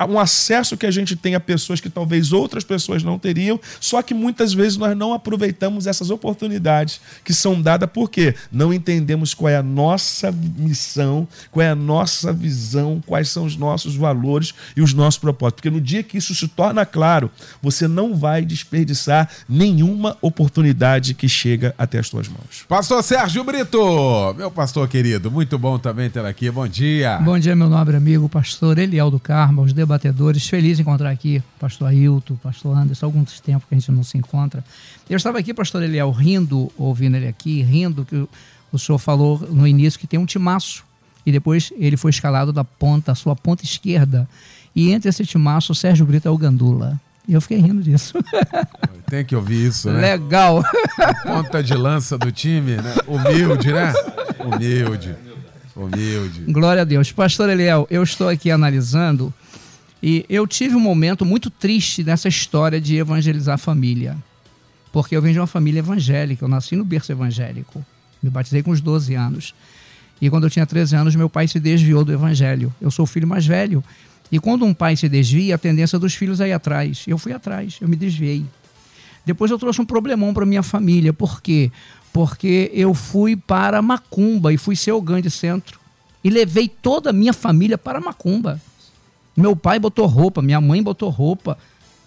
um 0.03 0.19
acesso 0.19 0.75
que 0.75 0.85
a 0.85 0.91
gente 0.91 1.15
tem 1.15 1.35
a 1.35 1.39
pessoas 1.39 1.79
que 1.79 1.89
talvez 1.89 2.33
outras 2.33 2.63
pessoas 2.63 3.03
não 3.03 3.17
teriam, 3.17 3.59
só 3.79 4.01
que 4.01 4.13
muitas 4.13 4.53
vezes 4.53 4.77
nós 4.77 4.97
não 4.97 5.13
aproveitamos 5.13 5.87
essas 5.87 6.09
oportunidades 6.09 6.99
que 7.23 7.33
são 7.33 7.61
dadas 7.61 7.89
porque 7.93 8.35
não 8.51 8.73
entendemos 8.73 9.33
qual 9.33 9.49
é 9.49 9.57
a 9.57 9.63
nossa 9.63 10.31
missão, 10.31 11.27
qual 11.51 11.65
é 11.65 11.69
a 11.69 11.75
nossa 11.75 12.33
visão, 12.33 13.01
quais 13.05 13.29
são 13.29 13.45
os 13.45 13.55
nossos 13.55 13.95
valores 13.95 14.53
e 14.75 14.81
os 14.81 14.93
nossos 14.93 15.19
propósitos. 15.19 15.61
Porque 15.61 15.69
no 15.69 15.79
dia 15.79 16.03
que 16.03 16.17
isso 16.17 16.35
se 16.35 16.47
torna 16.47 16.85
claro, 16.85 17.31
você 17.61 17.87
não 17.87 18.15
vai 18.15 18.43
desperdiçar 18.43 19.29
nenhuma 19.47 20.17
oportunidade 20.21 21.13
que 21.13 21.29
chega 21.29 21.73
até 21.77 21.99
as 21.99 22.07
suas 22.07 22.27
mãos. 22.27 22.65
Pastor 22.67 23.03
Sérgio 23.03 23.43
Brito, 23.43 24.33
meu 24.37 24.51
pastor 24.51 24.87
querido, 24.87 25.31
muito 25.31 25.57
bom 25.57 25.77
também 25.77 26.09
ter 26.09 26.25
aqui. 26.25 26.49
Bom 26.49 26.67
dia. 26.67 27.17
Bom 27.19 27.37
dia, 27.37 27.55
meu 27.55 27.69
nobre 27.69 27.95
amigo, 27.95 28.27
pastor 28.27 28.77
Eliel 28.77 29.11
do 29.11 29.19
Carmo, 29.19 29.61
os 29.61 29.73
debatedores. 29.85 30.47
Feliz 30.47 30.79
em 30.79 30.81
encontrar 30.81 31.09
aqui 31.09 31.41
pastor 31.59 31.87
Ailton, 31.87 32.35
pastor 32.35 32.77
Anderson, 32.77 33.05
alguns 33.05 33.39
tempos 33.39 33.67
que 33.67 33.75
a 33.75 33.79
gente 33.79 33.91
não 33.91 34.03
se 34.03 34.17
encontra. 34.17 34.63
Eu 35.09 35.17
estava 35.17 35.39
aqui, 35.39 35.53
pastor 35.53 35.83
Eliel, 35.83 36.11
rindo, 36.11 36.71
ouvindo 36.77 37.15
ele 37.15 37.27
aqui, 37.27 37.61
rindo 37.61 38.03
que 38.03 38.27
o 38.71 38.79
senhor 38.79 38.97
falou 38.97 39.39
no 39.49 39.67
início 39.67 39.99
que 39.99 40.07
tem 40.07 40.19
um 40.19 40.25
timaço. 40.25 40.83
E 41.25 41.31
depois 41.31 41.71
ele 41.77 41.97
foi 41.97 42.11
escalado 42.11 42.51
da 42.51 42.63
ponta, 42.63 43.11
a 43.11 43.15
sua 43.15 43.35
ponta 43.35 43.63
esquerda. 43.63 44.27
E 44.75 44.91
entre 44.91 45.09
esse 45.09 45.25
timaço, 45.25 45.71
o 45.71 45.75
Sérgio 45.75 46.05
Brito 46.05 46.27
é 46.27 46.31
o 46.31 46.37
Gandula. 46.37 46.99
E 47.27 47.33
eu 47.33 47.41
fiquei 47.41 47.57
rindo 47.57 47.81
disso. 47.81 48.13
Tem 49.09 49.25
que 49.25 49.35
ouvir 49.35 49.67
isso, 49.67 49.89
né? 49.89 50.15
Legal. 50.15 50.63
Ponta 51.23 51.63
de 51.63 51.73
lança 51.73 52.17
do 52.17 52.31
time, 52.31 52.75
né? 52.75 52.95
Humilde, 53.07 53.71
né? 53.71 53.93
Humilde. 54.39 55.15
Humilde. 55.75 56.41
Glória 56.51 56.83
a 56.83 56.85
Deus. 56.85 57.11
Pastor 57.11 57.49
Eliel, 57.49 57.87
eu 57.89 58.03
estou 58.03 58.29
aqui 58.29 58.51
analisando 58.51 59.33
e 60.01 60.25
eu 60.29 60.45
tive 60.45 60.75
um 60.75 60.79
momento 60.79 61.25
muito 61.25 61.49
triste 61.49 62.03
nessa 62.03 62.27
história 62.27 62.79
de 62.79 62.97
evangelizar 62.97 63.55
a 63.55 63.57
família. 63.57 64.17
Porque 64.91 65.15
eu 65.15 65.21
venho 65.21 65.33
de 65.33 65.39
uma 65.39 65.47
família 65.47 65.79
evangélica, 65.79 66.45
eu 66.45 66.49
nasci 66.49 66.75
no 66.75 66.85
berço 66.85 67.11
evangélico. 67.11 67.85
Me 68.21 68.29
batizei 68.29 68.63
com 68.63 68.71
os 68.71 68.81
12 68.81 69.13
anos. 69.13 69.53
E 70.21 70.29
quando 70.29 70.45
eu 70.45 70.49
tinha 70.49 70.65
13 70.65 70.95
anos, 70.95 71.15
meu 71.15 71.29
pai 71.29 71.47
se 71.47 71.59
desviou 71.59 72.05
do 72.05 72.13
evangelho. 72.13 72.73
Eu 72.79 72.89
sou 72.89 73.03
o 73.03 73.07
filho 73.07 73.27
mais 73.27 73.45
velho. 73.45 73.83
E 74.31 74.39
quando 74.39 74.65
um 74.65 74.73
pai 74.73 74.95
se 74.95 75.07
desvia, 75.07 75.55
a 75.55 75.57
tendência 75.57 75.99
dos 75.99 76.15
filhos 76.15 76.39
é 76.39 76.49
ir 76.49 76.53
atrás. 76.53 77.03
Eu 77.07 77.17
fui 77.17 77.33
atrás, 77.33 77.77
eu 77.81 77.87
me 77.87 77.95
desviei. 77.95 78.45
Depois 79.25 79.51
eu 79.51 79.57
trouxe 79.57 79.81
um 79.81 79.85
problemão 79.85 80.33
para 80.33 80.45
minha 80.45 80.63
família. 80.63 81.11
Por 81.11 81.41
quê? 81.41 81.71
Porque 82.13 82.71
eu 82.73 82.93
fui 82.93 83.35
para 83.35 83.81
Macumba 83.81 84.53
e 84.53 84.57
fui 84.57 84.75
ser 84.75 84.93
o 84.93 85.01
grande 85.01 85.29
centro. 85.29 85.79
E 86.23 86.29
levei 86.29 86.67
toda 86.67 87.09
a 87.09 87.13
minha 87.13 87.33
família 87.33 87.77
para 87.77 87.99
Macumba. 87.99 88.61
Meu 89.35 89.55
pai 89.55 89.79
botou 89.79 90.05
roupa, 90.05 90.41
minha 90.41 90.61
mãe 90.61 90.81
botou 90.81 91.09
roupa, 91.09 91.57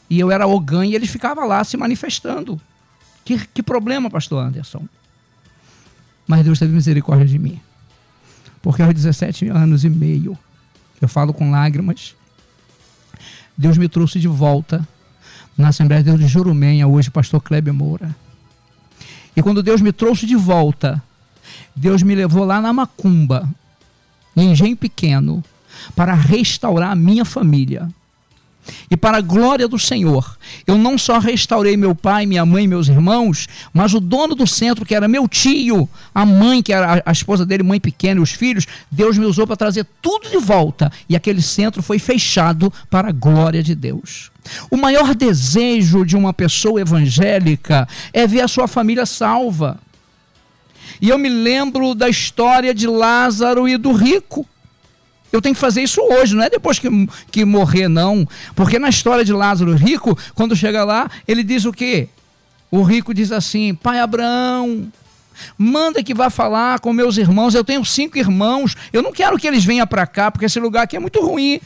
e 0.09 0.19
eu 0.19 0.31
era 0.31 0.47
Ogã 0.47 0.87
e 0.87 0.95
ele 0.95 1.07
ficava 1.07 1.45
lá 1.45 1.63
se 1.63 1.77
manifestando. 1.77 2.61
Que, 3.25 3.47
que 3.47 3.63
problema, 3.63 4.09
pastor 4.09 4.43
Anderson? 4.43 4.87
Mas 6.27 6.45
Deus 6.45 6.59
teve 6.59 6.73
misericórdia 6.73 7.27
de 7.27 7.39
mim. 7.39 7.61
Porque 8.63 8.83
aos 8.83 8.95
17 8.95 9.49
anos 9.49 9.85
e 9.85 9.91
meio, 9.91 10.37
eu 11.01 11.09
falo 11.09 11.33
com 11.33 11.51
lágrimas, 11.51 12.15
Deus 13.57 13.77
me 13.77 13.89
trouxe 13.89 14.19
de 14.19 14.29
volta 14.29 14.87
na 15.57 15.69
Assembleia 15.69 16.03
de 16.03 16.11
Deus 16.11 16.21
de 16.21 16.29
Jurumenha, 16.29 16.87
hoje 16.87 17.11
pastor 17.11 17.43
Kleber 17.43 17.75
Moura. 17.75 18.15
E 19.37 19.43
quando 19.43 19.63
Deus 19.63 19.81
me 19.81 19.93
trouxe 19.93 20.27
de 20.27 20.37
volta, 20.37 21.03
Deus 21.75 22.03
me 22.03 22.15
levou 22.15 22.45
lá 22.45 22.61
na 22.61 22.73
Macumba, 22.73 23.49
em 24.37 24.53
Engenho 24.53 24.77
Pequeno, 24.77 25.43
para 25.95 26.15
restaurar 26.15 26.93
a 26.93 26.97
minha 26.97 27.25
família. 27.25 27.89
E 28.91 28.97
para 28.97 29.19
a 29.19 29.21
glória 29.21 29.69
do 29.69 29.79
Senhor, 29.79 30.37
eu 30.67 30.77
não 30.77 30.99
só 30.99 31.19
restaurei 31.19 31.77
meu 31.77 31.95
pai, 31.95 32.27
minha 32.27 32.45
mãe, 32.45 32.67
meus 32.67 32.89
irmãos, 32.89 33.47
mas 33.73 33.95
o 33.95 34.01
dono 34.01 34.35
do 34.35 34.47
centro, 34.47 34.85
que 34.85 34.95
era 34.95 35.09
meu 35.09 35.29
tio, 35.29 35.89
a 36.15 36.25
mãe, 36.25 36.63
que 36.63 36.73
era 36.73 37.03
a 37.05 37.13
esposa 37.13 37.45
dele, 37.45 37.63
mãe 37.63 37.81
pequena, 37.81 38.21
e 38.21 38.23
os 38.23 38.33
filhos, 38.33 38.67
Deus 38.91 39.17
me 39.17 39.25
usou 39.25 39.47
para 39.47 39.57
trazer 39.57 39.87
tudo 40.01 40.29
de 40.31 40.39
volta. 40.39 40.91
E 41.09 41.17
aquele 41.17 41.43
centro 41.43 41.83
foi 41.83 41.99
fechado 41.99 42.73
para 42.91 43.09
a 43.09 43.13
glória 43.13 43.63
de 43.63 43.75
Deus. 43.75 44.31
O 44.71 44.77
maior 44.77 45.15
desejo 45.15 46.05
de 46.05 46.17
uma 46.17 46.33
pessoa 46.33 46.81
evangélica 46.81 47.87
é 48.13 48.27
ver 48.27 48.41
a 48.41 48.49
sua 48.49 48.67
família 48.67 49.05
salva. 49.05 49.79
E 51.01 51.11
eu 51.11 51.19
me 51.19 51.29
lembro 51.29 51.95
da 51.95 52.09
história 52.09 52.75
de 52.75 52.87
Lázaro 52.87 53.69
e 53.69 53.77
do 53.77 53.93
rico. 53.93 54.47
Eu 55.33 55.43
tenho 55.43 55.55
que 55.55 55.61
fazer 55.61 55.83
isso 55.83 56.01
hoje, 56.01 56.35
não 56.35 56.43
é 56.43 56.51
depois 56.51 56.79
que, 56.79 56.89
que 57.31 57.45
morrer, 57.45 57.89
não. 57.89 58.27
Porque 58.55 58.79
na 58.79 58.89
história 58.89 59.25
de 59.25 59.33
Lázaro 59.33 59.75
rico, 59.75 60.17
quando 60.35 60.57
chega 60.57 60.85
lá, 60.85 61.11
ele 61.27 61.43
diz 61.43 61.65
o 61.65 61.73
quê? 61.73 62.09
O 62.71 62.83
rico 62.83 63.13
diz 63.13 63.33
assim: 63.33 63.75
Pai 63.75 63.99
Abraão, 64.01 64.91
manda 65.57 66.03
que 66.03 66.15
vá 66.15 66.31
falar 66.31 66.81
com 66.81 66.93
meus 66.93 67.17
irmãos. 67.17 67.55
Eu 67.55 67.65
tenho 67.65 67.85
cinco 67.85 68.19
irmãos, 68.19 68.77
eu 68.93 69.03
não 69.03 69.13
quero 69.13 69.39
que 69.39 69.47
eles 69.47 69.65
venham 69.65 69.87
para 69.87 70.07
cá, 70.07 70.31
porque 70.31 70.47
esse 70.47 70.59
lugar 70.61 70.85
aqui 70.85 70.97
é 70.97 71.01
muito 71.01 71.21
ruim. 71.21 71.61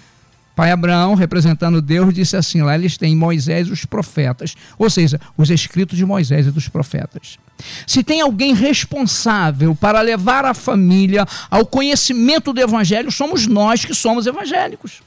Pai 0.55 0.71
Abraão, 0.71 1.15
representando 1.15 1.81
Deus, 1.81 2.13
disse 2.13 2.37
assim: 2.37 2.63
lá 2.63 2.75
eles 2.75 2.99
têm 2.99 3.17
Moisés 3.17 3.69
e 3.69 3.73
os 3.73 3.85
profetas, 3.85 4.55
ou 4.79 4.91
seja, 4.91 5.21
os 5.37 5.51
escritos 5.51 5.97
de 5.97 6.05
Moisés 6.05 6.47
e 6.47 6.51
dos 6.51 6.69
profetas. 6.69 7.39
Se 7.87 8.03
tem 8.03 8.21
alguém 8.21 8.55
responsável 8.55 9.75
para 9.75 10.01
levar 10.01 10.45
a 10.45 10.53
família 10.53 11.27
ao 11.51 11.65
conhecimento 11.65 12.53
do 12.53 12.61
Evangelho, 12.61 13.11
somos 13.11 13.47
nós 13.47 13.85
que 13.85 13.95
somos 13.95 14.27
evangélicos. 14.27 15.01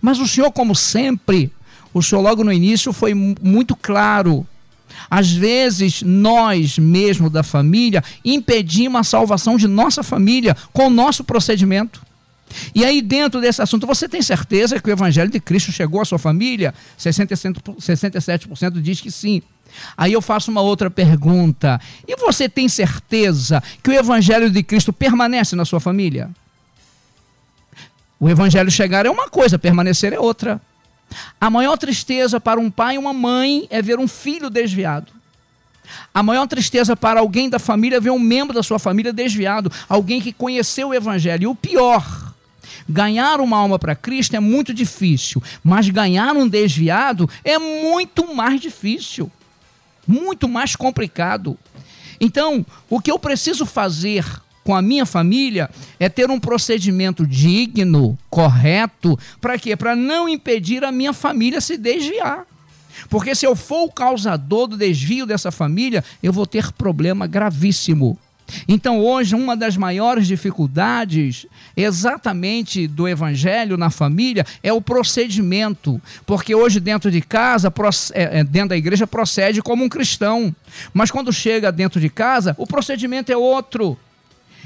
Mas 0.00 0.18
o 0.18 0.26
Senhor, 0.26 0.50
como 0.50 0.74
sempre, 0.74 1.50
o 1.94 2.02
Senhor 2.02 2.20
logo 2.20 2.44
no 2.44 2.52
início 2.52 2.92
foi 2.92 3.14
muito 3.14 3.74
claro. 3.74 4.46
Às 5.10 5.32
vezes, 5.32 6.02
nós 6.02 6.78
mesmo 6.78 7.30
da 7.30 7.42
família 7.42 8.04
impedimos 8.24 9.00
a 9.00 9.04
salvação 9.04 9.56
de 9.56 9.66
nossa 9.66 10.02
família 10.02 10.56
com 10.72 10.88
o 10.88 10.90
nosso 10.90 11.24
procedimento. 11.24 12.02
E 12.74 12.84
aí, 12.84 13.00
dentro 13.02 13.40
desse 13.40 13.60
assunto, 13.62 13.86
você 13.86 14.08
tem 14.08 14.22
certeza 14.22 14.80
que 14.80 14.88
o 14.88 14.92
Evangelho 14.92 15.30
de 15.30 15.40
Cristo 15.40 15.72
chegou 15.72 16.00
à 16.00 16.04
sua 16.04 16.18
família? 16.18 16.74
67% 16.98 18.80
diz 18.80 19.00
que 19.00 19.10
sim. 19.10 19.42
Aí 19.96 20.12
eu 20.12 20.20
faço 20.20 20.50
uma 20.50 20.60
outra 20.60 20.90
pergunta. 20.90 21.80
E 22.06 22.16
você 22.16 22.48
tem 22.48 22.68
certeza 22.68 23.62
que 23.82 23.90
o 23.90 23.92
Evangelho 23.92 24.50
de 24.50 24.62
Cristo 24.62 24.92
permanece 24.92 25.56
na 25.56 25.64
sua 25.64 25.80
família? 25.80 26.30
O 28.20 28.28
Evangelho 28.28 28.70
chegar 28.70 29.04
é 29.04 29.10
uma 29.10 29.28
coisa, 29.28 29.58
permanecer 29.58 30.12
é 30.12 30.20
outra. 30.20 30.60
A 31.40 31.50
maior 31.50 31.76
tristeza 31.76 32.40
para 32.40 32.60
um 32.60 32.70
pai 32.70 32.94
e 32.94 32.98
uma 32.98 33.12
mãe 33.12 33.66
é 33.70 33.82
ver 33.82 33.98
um 33.98 34.08
filho 34.08 34.48
desviado. 34.48 35.12
A 36.14 36.22
maior 36.22 36.46
tristeza 36.46 36.96
para 36.96 37.20
alguém 37.20 37.50
da 37.50 37.58
família 37.58 37.96
é 37.96 38.00
ver 38.00 38.10
um 38.10 38.18
membro 38.18 38.54
da 38.54 38.62
sua 38.62 38.78
família 38.78 39.12
desviado, 39.12 39.70
alguém 39.88 40.20
que 40.20 40.32
conheceu 40.32 40.88
o 40.88 40.94
Evangelho. 40.94 41.42
E 41.42 41.46
o 41.46 41.54
pior, 41.54 42.21
Ganhar 42.88 43.40
uma 43.40 43.56
alma 43.56 43.78
para 43.78 43.94
Cristo 43.94 44.34
é 44.34 44.40
muito 44.40 44.72
difícil, 44.74 45.42
mas 45.62 45.88
ganhar 45.88 46.36
um 46.36 46.48
desviado 46.48 47.28
é 47.44 47.58
muito 47.58 48.34
mais 48.34 48.60
difícil, 48.60 49.30
muito 50.06 50.48
mais 50.48 50.76
complicado. 50.76 51.58
Então, 52.20 52.64
o 52.88 53.00
que 53.00 53.10
eu 53.10 53.18
preciso 53.18 53.66
fazer 53.66 54.24
com 54.64 54.74
a 54.74 54.82
minha 54.82 55.04
família 55.04 55.68
é 55.98 56.08
ter 56.08 56.30
um 56.30 56.38
procedimento 56.38 57.26
digno, 57.26 58.16
correto, 58.30 59.18
para 59.40 59.58
quê? 59.58 59.76
Para 59.76 59.96
não 59.96 60.28
impedir 60.28 60.84
a 60.84 60.92
minha 60.92 61.12
família 61.12 61.60
se 61.60 61.76
desviar. 61.76 62.46
Porque 63.08 63.34
se 63.34 63.46
eu 63.46 63.56
for 63.56 63.84
o 63.84 63.92
causador 63.92 64.68
do 64.68 64.76
desvio 64.76 65.26
dessa 65.26 65.50
família, 65.50 66.04
eu 66.22 66.32
vou 66.32 66.46
ter 66.46 66.72
problema 66.72 67.26
gravíssimo. 67.26 68.18
Então, 68.66 69.00
hoje, 69.00 69.34
uma 69.34 69.56
das 69.56 69.76
maiores 69.76 70.26
dificuldades 70.26 71.46
exatamente 71.76 72.86
do 72.86 73.08
evangelho 73.08 73.76
na 73.76 73.90
família 73.90 74.46
é 74.62 74.72
o 74.72 74.80
procedimento. 74.80 76.00
Porque 76.26 76.54
hoje, 76.54 76.80
dentro 76.80 77.10
de 77.10 77.20
casa, 77.20 77.72
é, 78.12 78.40
é, 78.40 78.44
dentro 78.44 78.70
da 78.70 78.76
igreja, 78.76 79.06
procede 79.06 79.62
como 79.62 79.84
um 79.84 79.88
cristão. 79.88 80.54
Mas 80.92 81.10
quando 81.10 81.32
chega 81.32 81.72
dentro 81.72 82.00
de 82.00 82.08
casa, 82.08 82.54
o 82.58 82.66
procedimento 82.66 83.32
é 83.32 83.36
outro. 83.36 83.98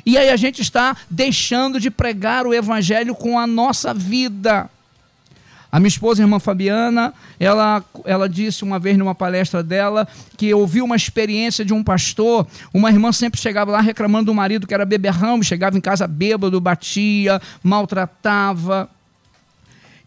E 0.04 0.16
aí 0.16 0.28
a 0.28 0.36
gente 0.36 0.62
está 0.62 0.96
deixando 1.10 1.80
de 1.80 1.90
pregar 1.90 2.46
o 2.46 2.54
evangelho 2.54 3.14
com 3.14 3.38
a 3.38 3.46
nossa 3.46 3.92
vida. 3.92 4.70
A 5.70 5.80
minha 5.80 5.88
esposa, 5.88 6.22
a 6.22 6.24
irmã 6.24 6.38
Fabiana, 6.38 7.12
ela, 7.38 7.84
ela 8.04 8.28
disse 8.28 8.62
uma 8.62 8.78
vez 8.78 8.96
numa 8.96 9.14
palestra 9.14 9.62
dela 9.62 10.06
que 10.36 10.52
ouviu 10.54 10.84
uma 10.84 10.96
experiência 10.96 11.64
de 11.64 11.74
um 11.74 11.82
pastor. 11.82 12.46
Uma 12.72 12.90
irmã 12.90 13.12
sempre 13.12 13.40
chegava 13.40 13.72
lá 13.72 13.80
reclamando 13.80 14.26
do 14.26 14.34
marido 14.34 14.66
que 14.66 14.74
era 14.74 14.84
beberrão, 14.84 15.42
chegava 15.42 15.76
em 15.76 15.80
casa 15.80 16.06
bêbado, 16.06 16.60
batia, 16.60 17.40
maltratava. 17.62 18.88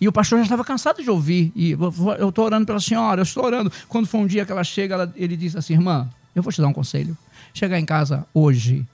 E 0.01 0.07
o 0.07 0.11
pastor 0.11 0.39
já 0.39 0.43
estava 0.43 0.63
cansado 0.63 1.03
de 1.03 1.09
ouvir. 1.09 1.51
E 1.55 1.71
eu 2.17 2.29
estou 2.29 2.45
orando 2.45 2.65
pela 2.65 2.79
senhora, 2.79 3.19
eu 3.19 3.23
estou 3.23 3.43
orando. 3.43 3.71
Quando 3.87 4.07
foi 4.07 4.21
um 4.21 4.27
dia 4.27 4.45
que 4.45 4.51
ela 4.51 4.63
chega, 4.63 4.93
ela, 4.95 5.13
ele 5.15 5.35
disse 5.35 5.57
assim: 5.57 5.73
irmã, 5.73 6.09
eu 6.33 6.41
vou 6.41 6.53
te 6.53 6.61
dar 6.61 6.67
um 6.67 6.73
conselho. 6.73 7.17
Chegar 7.53 7.79
em 7.79 7.85
casa 7.85 8.25
hoje, 8.33 8.85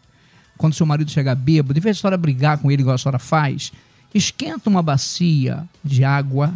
quando 0.58 0.74
seu 0.74 0.86
marido 0.86 1.12
chegar 1.12 1.36
bêbado, 1.36 1.74
de 1.74 1.80
vez 1.80 1.98
em 1.98 2.02
senhora 2.02 2.18
brigar 2.18 2.58
com 2.58 2.72
ele 2.72 2.82
igual 2.82 2.96
a 2.96 2.98
senhora 2.98 3.20
faz, 3.20 3.72
esquenta 4.18 4.70
uma 4.70 4.82
bacia 4.82 5.68
de 5.84 6.04
água, 6.04 6.54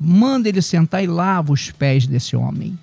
manda 0.00 0.48
ele 0.48 0.62
sentar 0.62 1.04
e 1.04 1.06
lava 1.06 1.52
os 1.52 1.70
pés 1.70 2.06
desse 2.06 2.34
homem. 2.34 2.78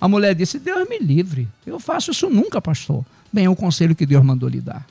A 0.00 0.06
mulher 0.06 0.34
disse: 0.34 0.58
Deus 0.58 0.88
me 0.88 0.98
livre, 0.98 1.48
eu 1.66 1.80
faço 1.80 2.12
isso 2.12 2.30
nunca, 2.30 2.62
pastor. 2.62 3.04
Bem, 3.32 3.46
é 3.46 3.50
o 3.50 3.56
conselho 3.56 3.94
que 3.94 4.06
Deus 4.06 4.24
mandou 4.24 4.48
lhe 4.48 4.60
dar. 4.60 4.86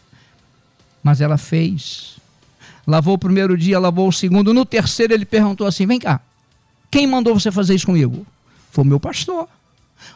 Mas 1.01 1.21
ela 1.21 1.37
fez. 1.37 2.17
Lavou 2.85 3.13
o 3.13 3.19
primeiro 3.19 3.57
dia, 3.57 3.79
lavou 3.79 4.07
o 4.07 4.11
segundo. 4.11 4.53
No 4.53 4.65
terceiro, 4.65 5.13
ele 5.13 5.25
perguntou 5.25 5.65
assim: 5.65 5.85
Vem 5.85 5.99
cá, 5.99 6.19
quem 6.91 7.07
mandou 7.07 7.33
você 7.33 7.51
fazer 7.51 7.75
isso 7.75 7.85
comigo? 7.85 8.25
Foi 8.71 8.83
o 8.83 8.87
meu 8.87 8.99
pastor. 8.99 9.47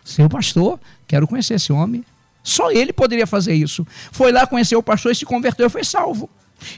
Seu 0.03 0.29
pastor, 0.29 0.79
quero 1.07 1.27
conhecer 1.27 1.55
esse 1.55 1.71
homem. 1.71 2.03
Só 2.43 2.71
ele 2.71 2.91
poderia 2.91 3.27
fazer 3.27 3.53
isso. 3.53 3.87
Foi 4.11 4.31
lá, 4.31 4.45
conheceu 4.45 4.79
o 4.79 4.83
pastor 4.83 5.11
e 5.11 5.15
se 5.15 5.25
converteu 5.25 5.67
e 5.67 5.69
foi 5.69 5.83
salvo. 5.83 6.29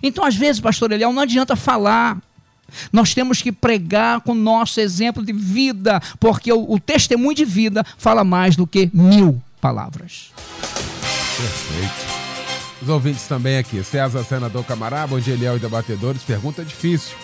Então, 0.02 0.24
às 0.24 0.36
vezes, 0.36 0.62
pastor 0.62 0.91
Eliel, 0.91 1.13
não 1.13 1.21
adianta 1.21 1.56
falar. 1.56 2.17
Nós 2.91 3.13
temos 3.13 3.41
que 3.41 3.52
pregar 3.52 4.21
com 4.21 4.32
o 4.32 4.36
nosso 4.36 4.80
exemplo 4.80 5.24
de 5.24 5.32
vida, 5.32 6.02
porque 6.19 6.52
o, 6.52 6.74
o 6.74 6.80
testemunho 6.80 7.36
de 7.36 7.45
vida 7.45 7.86
fala 7.98 8.24
mais 8.24 8.56
do 8.56 8.65
que 8.65 8.89
mil 8.93 9.41
palavras. 9.62 10.32
Perfeito. 11.38 12.15
Os 12.82 12.89
ouvintes 12.89 13.28
também 13.28 13.58
aqui. 13.58 13.84
César, 13.84 14.24
senador 14.24 14.63
Camará, 14.65 15.08
bom 15.08 15.19
dia, 15.19 15.34
Eliel 15.34 15.58
e 15.58 15.60
debatedores. 15.60 16.24
Pergunta 16.24 16.63
difícil. 16.63 17.15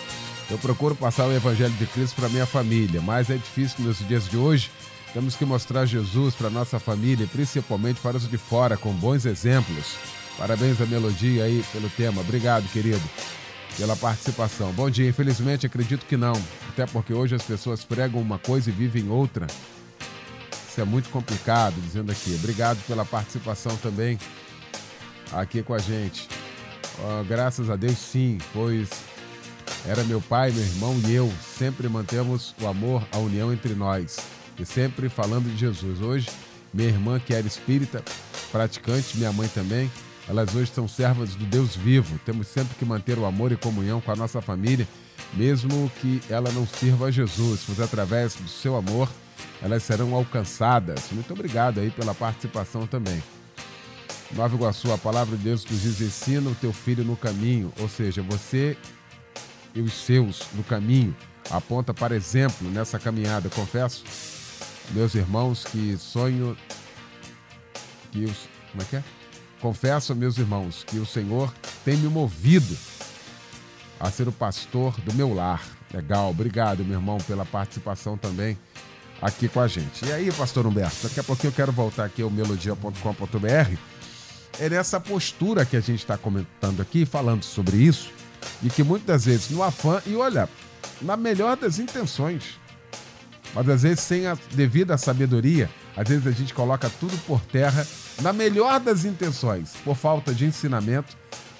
Eu 0.50 0.58
procuro 0.58 0.94
passar 0.94 1.26
o 1.26 1.32
evangelho 1.32 1.72
de 1.74 1.86
Cristo 1.86 2.16
para 2.16 2.28
minha 2.28 2.46
família, 2.46 3.00
mas 3.00 3.30
é 3.30 3.36
difícil 3.36 3.84
nos 3.84 4.06
dias 4.06 4.28
de 4.28 4.36
hoje. 4.36 4.70
Temos 5.12 5.36
que 5.36 5.44
mostrar 5.44 5.84
Jesus 5.86 6.34
para 6.34 6.50
nossa 6.50 6.78
família, 6.78 7.28
principalmente 7.30 8.00
para 8.00 8.16
os 8.16 8.28
de 8.28 8.38
fora, 8.38 8.76
com 8.76 8.92
bons 8.92 9.24
exemplos. 9.26 9.96
Parabéns 10.38 10.80
à 10.80 10.86
Melodia 10.86 11.44
aí 11.44 11.64
pelo 11.72 11.88
tema. 11.90 12.20
Obrigado, 12.20 12.68
querido, 12.72 13.02
pela 13.76 13.96
participação. 13.96 14.72
Bom 14.72 14.90
dia. 14.90 15.08
Infelizmente, 15.08 15.66
acredito 15.66 16.06
que 16.06 16.16
não. 16.16 16.34
Até 16.68 16.86
porque 16.86 17.12
hoje 17.12 17.34
as 17.34 17.42
pessoas 17.42 17.84
pregam 17.84 18.20
uma 18.20 18.38
coisa 18.38 18.70
e 18.70 18.72
vivem 18.72 19.08
outra. 19.08 19.46
Isso 20.68 20.80
é 20.80 20.84
muito 20.84 21.10
complicado, 21.10 21.74
dizendo 21.82 22.10
aqui. 22.10 22.34
Obrigado 22.34 22.78
pela 22.86 23.04
participação 23.04 23.76
também 23.76 24.18
aqui 25.32 25.62
com 25.62 25.74
a 25.74 25.78
gente. 25.78 26.28
Uh, 26.98 27.24
graças 27.24 27.70
a 27.70 27.76
Deus, 27.76 27.98
sim, 27.98 28.38
pois 28.52 28.88
era 29.86 30.04
meu 30.04 30.20
pai, 30.20 30.50
meu 30.50 30.62
irmão 30.62 30.98
e 31.06 31.14
eu. 31.14 31.32
Sempre 31.58 31.88
mantemos 31.88 32.54
o 32.60 32.66
amor, 32.66 33.06
a 33.12 33.18
união 33.18 33.52
entre 33.52 33.74
nós. 33.74 34.18
E 34.58 34.64
sempre 34.64 35.08
falando 35.08 35.50
de 35.50 35.58
Jesus. 35.58 36.00
Hoje, 36.00 36.28
minha 36.72 36.88
irmã, 36.88 37.18
que 37.18 37.34
era 37.34 37.46
espírita, 37.46 38.02
praticante, 38.50 39.16
minha 39.16 39.32
mãe 39.32 39.48
também, 39.48 39.90
elas 40.32 40.54
hoje 40.54 40.72
são 40.72 40.88
servas 40.88 41.34
do 41.34 41.44
Deus 41.44 41.76
vivo. 41.76 42.18
Temos 42.24 42.48
sempre 42.48 42.74
que 42.76 42.86
manter 42.86 43.18
o 43.18 43.26
amor 43.26 43.52
e 43.52 43.56
comunhão 43.56 44.00
com 44.00 44.10
a 44.10 44.16
nossa 44.16 44.40
família, 44.40 44.88
mesmo 45.34 45.92
que 46.00 46.22
ela 46.30 46.50
não 46.52 46.66
sirva 46.66 47.06
a 47.06 47.10
Jesus, 47.10 47.64
pois 47.66 47.78
através 47.78 48.34
do 48.34 48.48
seu 48.48 48.74
amor 48.74 49.10
elas 49.60 49.82
serão 49.82 50.14
alcançadas. 50.14 51.10
Muito 51.12 51.30
obrigado 51.34 51.80
aí 51.80 51.90
pela 51.90 52.14
participação 52.14 52.86
também. 52.86 53.22
Nova 54.30 54.56
Iguaçu, 54.56 54.90
a 54.90 54.96
palavra 54.96 55.36
de 55.36 55.44
Deus 55.44 55.66
nos 55.66 55.82
diz: 55.82 56.00
ensina 56.00 56.48
o 56.48 56.54
teu 56.54 56.72
filho 56.72 57.04
no 57.04 57.14
caminho, 57.14 57.70
ou 57.78 57.86
seja, 57.86 58.22
você 58.22 58.74
e 59.74 59.82
os 59.82 59.92
seus 59.92 60.46
no 60.54 60.64
caminho. 60.64 61.14
Aponta 61.50 61.92
para 61.92 62.16
exemplo 62.16 62.70
nessa 62.70 62.98
caminhada. 62.98 63.50
Confesso, 63.50 64.02
meus 64.92 65.14
irmãos, 65.14 65.64
que 65.64 65.94
sonho 65.98 66.56
que 68.10 68.24
os. 68.24 68.48
Como 68.70 68.82
é 68.82 68.86
que 68.86 68.96
é? 68.96 69.21
Confesso, 69.62 70.12
meus 70.16 70.38
irmãos, 70.38 70.82
que 70.84 70.98
o 70.98 71.06
Senhor 71.06 71.54
tem 71.84 71.96
me 71.96 72.08
movido 72.08 72.76
a 74.00 74.10
ser 74.10 74.26
o 74.26 74.32
pastor 74.32 75.00
do 75.02 75.14
meu 75.14 75.32
lar. 75.32 75.64
Legal, 75.94 76.30
obrigado, 76.30 76.84
meu 76.84 76.98
irmão, 76.98 77.18
pela 77.18 77.44
participação 77.44 78.18
também 78.18 78.58
aqui 79.20 79.48
com 79.48 79.60
a 79.60 79.68
gente. 79.68 80.04
E 80.04 80.12
aí, 80.12 80.32
pastor 80.32 80.66
Humberto, 80.66 80.96
daqui 81.04 81.20
a 81.20 81.22
pouquinho 81.22 81.50
eu 81.50 81.54
quero 81.54 81.70
voltar 81.70 82.06
aqui 82.06 82.22
ao 82.22 82.28
melodia.com.br. 82.28 83.76
É 84.58 84.68
nessa 84.68 84.98
postura 84.98 85.64
que 85.64 85.76
a 85.76 85.80
gente 85.80 86.00
está 86.00 86.18
comentando 86.18 86.82
aqui, 86.82 87.06
falando 87.06 87.44
sobre 87.44 87.76
isso, 87.76 88.10
e 88.64 88.68
que 88.68 88.82
muitas 88.82 89.26
vezes 89.26 89.50
no 89.50 89.62
afã, 89.62 90.02
e 90.04 90.16
olha, 90.16 90.48
na 91.00 91.16
melhor 91.16 91.56
das 91.56 91.78
intenções, 91.78 92.58
mas 93.54 93.68
às 93.68 93.82
vezes 93.82 94.00
sem 94.00 94.26
a 94.26 94.36
devida 94.52 94.96
sabedoria, 94.96 95.68
às 95.96 96.08
vezes 96.08 96.26
a 96.26 96.30
gente 96.30 96.54
coloca 96.54 96.90
tudo 97.00 97.16
por 97.26 97.40
terra, 97.40 97.86
na 98.20 98.32
melhor 98.32 98.80
das 98.80 99.04
intenções, 99.04 99.72
por 99.84 99.96
falta 99.96 100.34
de 100.34 100.46
ensinamento. 100.46 101.16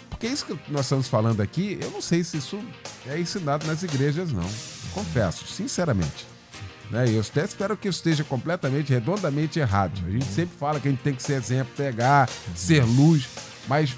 Porque 0.09 0.27
isso 0.27 0.47
que 0.47 0.59
nós 0.69 0.83
estamos 0.87 1.09
falando 1.09 1.41
aqui, 1.41 1.79
eu 1.81 1.91
não 1.91 2.01
sei 2.01 2.23
se 2.23 2.37
isso 2.37 2.59
é 3.07 3.19
ensinado 3.19 3.67
nas 3.67 3.83
igrejas, 3.83 4.33
não. 4.33 4.49
Confesso, 4.93 5.47
sinceramente. 5.47 6.27
Né? 6.91 7.07
Eu 7.09 7.21
até 7.21 7.45
espero 7.45 7.77
que 7.77 7.89
isso 7.89 7.99
esteja 7.99 8.23
completamente, 8.23 8.93
redondamente 8.93 9.59
errado. 9.59 9.99
A 10.07 10.11
gente 10.11 10.27
sempre 10.27 10.57
fala 10.59 10.79
que 10.79 10.89
a 10.89 10.91
gente 10.91 11.03
tem 11.03 11.15
que 11.15 11.23
ser 11.23 11.35
exemplo, 11.35 11.73
pegar, 11.75 12.29
ser 12.55 12.85
luz, 12.85 13.29
mas 13.67 13.97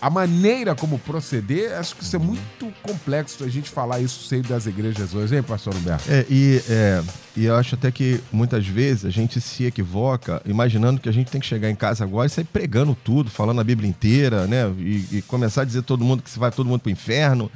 a 0.00 0.10
maneira 0.10 0.74
como 0.74 0.98
proceder, 0.98 1.72
acho 1.78 1.96
que 1.96 2.02
isso 2.02 2.14
é 2.14 2.18
muito 2.18 2.72
complexo 2.82 3.42
a 3.42 3.48
gente 3.48 3.70
falar 3.70 4.00
isso 4.00 4.24
seio 4.24 4.42
das 4.42 4.66
igrejas 4.66 5.14
hoje, 5.14 5.34
hein, 5.34 5.42
pastor 5.42 5.74
Humberto? 5.74 6.04
É, 6.10 6.26
e, 6.28 6.62
é, 6.68 7.02
e 7.34 7.46
eu 7.46 7.56
acho 7.56 7.74
até 7.74 7.90
que 7.90 8.20
muitas 8.30 8.66
vezes 8.66 9.06
a 9.06 9.10
gente 9.10 9.40
se 9.40 9.64
equivoca 9.64 10.42
imaginando 10.44 11.00
que 11.00 11.08
a 11.08 11.12
gente 11.12 11.30
tem 11.30 11.40
que 11.40 11.46
chegar 11.46 11.70
em 11.70 11.74
casa 11.74 12.04
agora 12.04 12.26
e 12.26 12.30
sair 12.30 12.44
pregando 12.44 12.94
tudo, 12.94 13.30
falando 13.30 13.60
a 13.60 13.64
Bíblia 13.64 13.88
inteira, 13.88 14.46
né? 14.46 14.70
E, 14.78 15.18
e 15.18 15.22
começar 15.22 15.62
a 15.62 15.64
dizer 15.64 15.82
todo 15.82 16.04
mundo 16.04 16.22
que 16.22 16.30
se 16.30 16.38
vai 16.38 16.50
todo 16.50 16.68
mundo 16.68 16.80
para 16.80 16.90
o 16.90 16.92
inferno. 16.92 17.50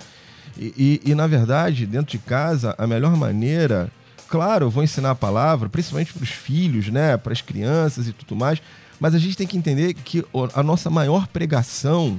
E, 0.57 1.01
e, 1.05 1.11
e, 1.11 1.14
na 1.14 1.27
verdade, 1.27 1.85
dentro 1.85 2.12
de 2.12 2.18
casa, 2.18 2.75
a 2.79 2.87
melhor 2.87 3.14
maneira, 3.14 3.90
claro, 4.27 4.66
eu 4.66 4.71
vou 4.71 4.83
ensinar 4.83 5.11
a 5.11 5.14
palavra, 5.14 5.68
principalmente 5.68 6.14
para 6.14 6.23
os 6.23 6.31
filhos, 6.31 6.88
né? 6.88 7.18
Para 7.18 7.33
as 7.35 7.42
crianças 7.42 8.09
e 8.09 8.12
tudo 8.12 8.35
mais. 8.35 8.61
Mas 9.01 9.15
a 9.15 9.19
gente 9.19 9.37
tem 9.37 9.47
que 9.47 9.57
entender 9.57 9.95
que 9.95 10.25
a 10.55 10.63
nossa 10.63 10.91
maior 10.91 11.27
pregação 11.29 12.19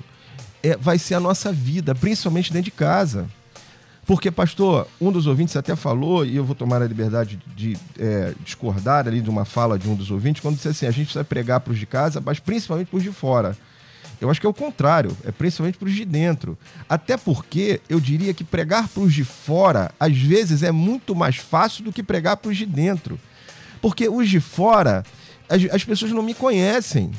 é, 0.63 0.78
vai 0.78 0.98
ser 0.98 1.15
a 1.15 1.20
nossa 1.20 1.52
vida, 1.52 1.94
principalmente 1.94 2.52
dentro 2.52 2.65
de 2.65 2.72
casa. 2.72 3.28
Porque, 4.06 4.32
pastor, 4.32 4.88
um 5.00 5.12
dos 5.12 5.28
ouvintes 5.28 5.56
até 5.56 5.76
falou, 5.76 6.26
e 6.26 6.36
eu 6.36 6.44
vou 6.44 6.56
tomar 6.56 6.82
a 6.82 6.88
liberdade 6.88 7.39
de 7.56 7.78
é, 8.00 8.34
discordar 8.44 9.08
ali 9.08 9.22
de 9.22 9.30
uma 9.30 9.46
fala 9.46 9.78
de 9.78 9.88
um 9.88 9.94
dos 9.94 10.10
ouvintes, 10.10 10.42
quando 10.42 10.56
disse 10.56 10.68
assim: 10.68 10.88
a 10.88 10.92
gente 10.92 11.13
vai 11.13 11.24
pregar 11.24 11.60
para 11.60 11.74
os 11.74 11.78
de 11.78 11.86
casa, 11.86 12.20
mas 12.20 12.39
principalmente 12.39 12.88
para 12.88 12.98
os 12.98 13.04
de 13.04 13.12
fora. 13.12 13.56
Eu 14.20 14.30
acho 14.30 14.42
que 14.42 14.48
é 14.48 14.50
o 14.50 14.54
contrário, 14.54 15.15
é 15.24 15.32
principalmente 15.32 15.78
para 15.78 15.88
os 15.88 15.94
de 15.94 16.04
dentro. 16.06 16.58
Até 16.89 17.18
porque 17.18 17.80
eu 17.88 18.00
diria 18.00 18.34
que 18.34 18.44
pregar 18.44 18.88
para 18.88 19.04
os 19.04 19.13
de 19.13 19.24
fora, 19.24 19.92
às 20.00 20.18
vezes, 20.18 20.63
é 20.63 20.72
muito 20.72 21.13
mais 21.15 21.38
fácil 21.38 21.84
do 21.84 21.94
que 21.94 22.02
pregar 22.02 22.36
para 22.38 22.50
os 22.50 22.58
de 22.58 22.65
dentro. 22.65 23.20
Porque 23.80 24.10
os 24.10 24.28
de 24.28 24.39
fora, 24.39 25.06
as, 25.49 25.63
as 25.71 25.83
pessoas 25.83 26.12
não 26.12 26.21
me 26.21 26.33
conhecem. 26.33 27.12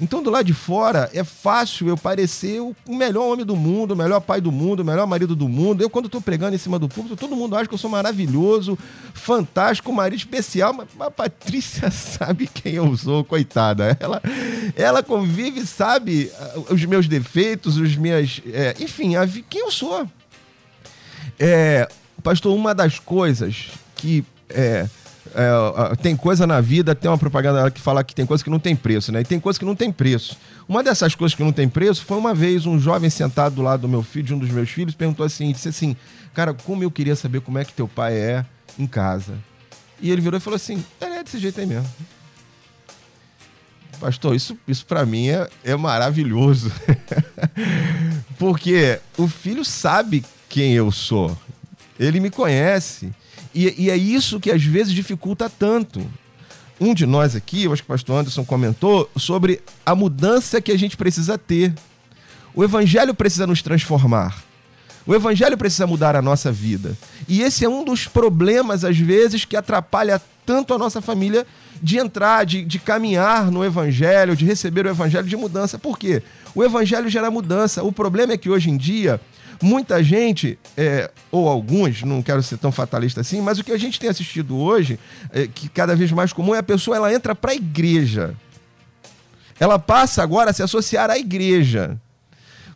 Então, 0.00 0.22
do 0.22 0.30
lado 0.30 0.44
de 0.44 0.54
fora, 0.54 1.10
é 1.12 1.24
fácil 1.24 1.88
eu 1.88 1.96
parecer 1.96 2.60
o 2.60 2.74
melhor 2.86 3.32
homem 3.32 3.44
do 3.44 3.56
mundo, 3.56 3.92
o 3.92 3.96
melhor 3.96 4.20
pai 4.20 4.40
do 4.40 4.52
mundo, 4.52 4.80
o 4.80 4.84
melhor 4.84 5.06
marido 5.08 5.34
do 5.34 5.48
mundo. 5.48 5.82
Eu, 5.82 5.90
quando 5.90 6.06
estou 6.06 6.20
pregando 6.20 6.54
em 6.54 6.58
cima 6.58 6.78
do 6.78 6.88
público, 6.88 7.16
todo 7.16 7.34
mundo 7.34 7.56
acha 7.56 7.66
que 7.66 7.74
eu 7.74 7.78
sou 7.78 7.90
maravilhoso, 7.90 8.78
fantástico, 9.12 9.92
marido 9.92 10.18
especial. 10.18 10.72
Mas 10.72 10.86
a 11.00 11.10
Patrícia 11.10 11.90
sabe 11.90 12.46
quem 12.46 12.74
eu 12.74 12.96
sou, 12.96 13.24
coitada. 13.24 13.96
Ela, 13.98 14.22
ela 14.76 15.02
convive, 15.02 15.66
sabe 15.66 16.30
ah, 16.38 16.60
os 16.70 16.84
meus 16.84 17.08
defeitos, 17.08 17.76
os 17.76 17.96
minhas. 17.96 18.40
É, 18.52 18.76
enfim, 18.78 19.16
a, 19.16 19.26
quem 19.26 19.62
eu 19.62 19.70
sou. 19.72 20.06
É, 21.40 21.88
pastor, 22.22 22.54
uma 22.54 22.72
das 22.72 23.00
coisas 23.00 23.70
que. 23.96 24.24
É, 24.48 24.88
é, 25.34 25.96
tem 25.96 26.16
coisa 26.16 26.46
na 26.46 26.60
vida, 26.60 26.94
tem 26.94 27.10
uma 27.10 27.18
propaganda 27.18 27.70
que 27.70 27.80
fala 27.80 28.02
que 28.04 28.14
tem 28.14 28.26
coisa 28.26 28.42
que 28.42 28.50
não 28.50 28.58
tem 28.58 28.74
preço, 28.74 29.12
né? 29.12 29.20
E 29.20 29.24
tem 29.24 29.40
coisa 29.40 29.58
que 29.58 29.64
não 29.64 29.74
tem 29.74 29.92
preço. 29.92 30.36
Uma 30.68 30.82
dessas 30.82 31.14
coisas 31.14 31.34
que 31.34 31.42
não 31.42 31.52
tem 31.52 31.68
preço 31.68 32.04
foi 32.04 32.16
uma 32.16 32.34
vez 32.34 32.66
um 32.66 32.78
jovem 32.78 33.10
sentado 33.10 33.54
do 33.56 33.62
lado 33.62 33.82
do 33.82 33.88
meu 33.88 34.02
filho, 34.02 34.26
de 34.26 34.34
um 34.34 34.38
dos 34.38 34.50
meus 34.50 34.70
filhos, 34.70 34.94
perguntou 34.94 35.24
assim, 35.24 35.52
disse 35.52 35.68
assim, 35.68 35.96
cara, 36.34 36.52
como 36.52 36.82
eu 36.82 36.90
queria 36.90 37.16
saber 37.16 37.40
como 37.40 37.58
é 37.58 37.64
que 37.64 37.72
teu 37.72 37.88
pai 37.88 38.14
é 38.14 38.46
em 38.78 38.86
casa. 38.86 39.34
E 40.00 40.10
ele 40.10 40.20
virou 40.20 40.38
e 40.38 40.40
falou 40.40 40.56
assim, 40.56 40.84
é 41.00 41.22
desse 41.22 41.38
jeito 41.38 41.60
aí 41.60 41.66
mesmo. 41.66 41.88
Pastor, 44.00 44.34
isso, 44.34 44.56
isso 44.66 44.86
para 44.86 45.04
mim 45.04 45.28
é, 45.28 45.48
é 45.64 45.76
maravilhoso. 45.76 46.72
Porque 48.38 49.00
o 49.16 49.26
filho 49.26 49.64
sabe 49.64 50.24
quem 50.48 50.72
eu 50.72 50.92
sou. 50.92 51.36
Ele 51.98 52.20
me 52.20 52.30
conhece. 52.30 53.12
E, 53.58 53.74
e 53.76 53.90
é 53.90 53.96
isso 53.96 54.38
que 54.38 54.52
às 54.52 54.62
vezes 54.62 54.92
dificulta 54.92 55.50
tanto. 55.50 56.00
Um 56.80 56.94
de 56.94 57.04
nós 57.04 57.34
aqui, 57.34 57.64
eu 57.64 57.72
acho 57.72 57.82
que 57.82 57.88
o 57.88 57.92
pastor 57.92 58.20
Anderson 58.20 58.44
comentou, 58.44 59.10
sobre 59.16 59.60
a 59.84 59.96
mudança 59.96 60.60
que 60.60 60.70
a 60.70 60.78
gente 60.78 60.96
precisa 60.96 61.36
ter. 61.36 61.74
O 62.54 62.62
evangelho 62.62 63.12
precisa 63.12 63.48
nos 63.48 63.60
transformar. 63.60 64.44
O 65.04 65.12
evangelho 65.12 65.58
precisa 65.58 65.88
mudar 65.88 66.14
a 66.14 66.22
nossa 66.22 66.52
vida. 66.52 66.96
E 67.26 67.42
esse 67.42 67.64
é 67.64 67.68
um 67.68 67.82
dos 67.84 68.06
problemas, 68.06 68.84
às 68.84 68.96
vezes, 68.96 69.44
que 69.44 69.56
atrapalha 69.56 70.22
tanto 70.46 70.72
a 70.72 70.78
nossa 70.78 71.02
família 71.02 71.44
de 71.82 71.98
entrar, 71.98 72.46
de, 72.46 72.64
de 72.64 72.78
caminhar 72.78 73.50
no 73.50 73.64
evangelho, 73.64 74.36
de 74.36 74.44
receber 74.44 74.86
o 74.86 74.90
evangelho 74.90 75.26
de 75.26 75.36
mudança. 75.36 75.80
Por 75.80 75.98
quê? 75.98 76.22
O 76.54 76.62
evangelho 76.62 77.08
gera 77.08 77.28
mudança. 77.28 77.82
O 77.82 77.90
problema 77.90 78.34
é 78.34 78.36
que 78.36 78.50
hoje 78.50 78.70
em 78.70 78.76
dia, 78.76 79.20
muita 79.60 80.02
gente, 80.02 80.58
é, 80.76 81.10
ou 81.30 81.48
alguns, 81.48 82.02
não 82.02 82.22
quero 82.22 82.42
ser 82.42 82.58
tão 82.58 82.70
fatalista 82.70 83.20
assim, 83.20 83.40
mas 83.40 83.58
o 83.58 83.64
que 83.64 83.72
a 83.72 83.78
gente 83.78 83.98
tem 83.98 84.10
assistido 84.10 84.56
hoje, 84.56 84.98
é, 85.32 85.46
que 85.46 85.68
cada 85.68 85.96
vez 85.96 86.12
mais 86.12 86.32
comum, 86.32 86.54
é 86.54 86.58
a 86.58 86.62
pessoa 86.62 86.96
ela 86.96 87.12
entra 87.12 87.34
para 87.34 87.52
a 87.52 87.54
igreja. 87.54 88.34
Ela 89.60 89.78
passa 89.78 90.22
agora 90.22 90.50
a 90.50 90.52
se 90.52 90.62
associar 90.62 91.10
à 91.10 91.18
igreja 91.18 91.98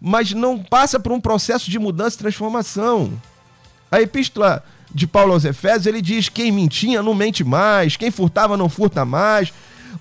mas 0.04 0.32
não 0.32 0.58
passa 0.58 0.98
por 0.98 1.12
um 1.12 1.20
processo 1.20 1.70
de 1.70 1.78
mudança 1.78 2.16
e 2.16 2.18
transformação. 2.18 3.12
A 3.88 4.02
epístola 4.02 4.64
de 4.92 5.06
Paulo 5.06 5.32
aos 5.32 5.44
Efésios, 5.44 5.86
ele 5.86 6.02
diz: 6.02 6.28
quem 6.28 6.50
mentia 6.50 7.00
não 7.00 7.14
mente 7.14 7.44
mais, 7.44 7.96
quem 7.96 8.10
furtava 8.10 8.56
não 8.56 8.68
furta 8.68 9.04
mais. 9.04 9.52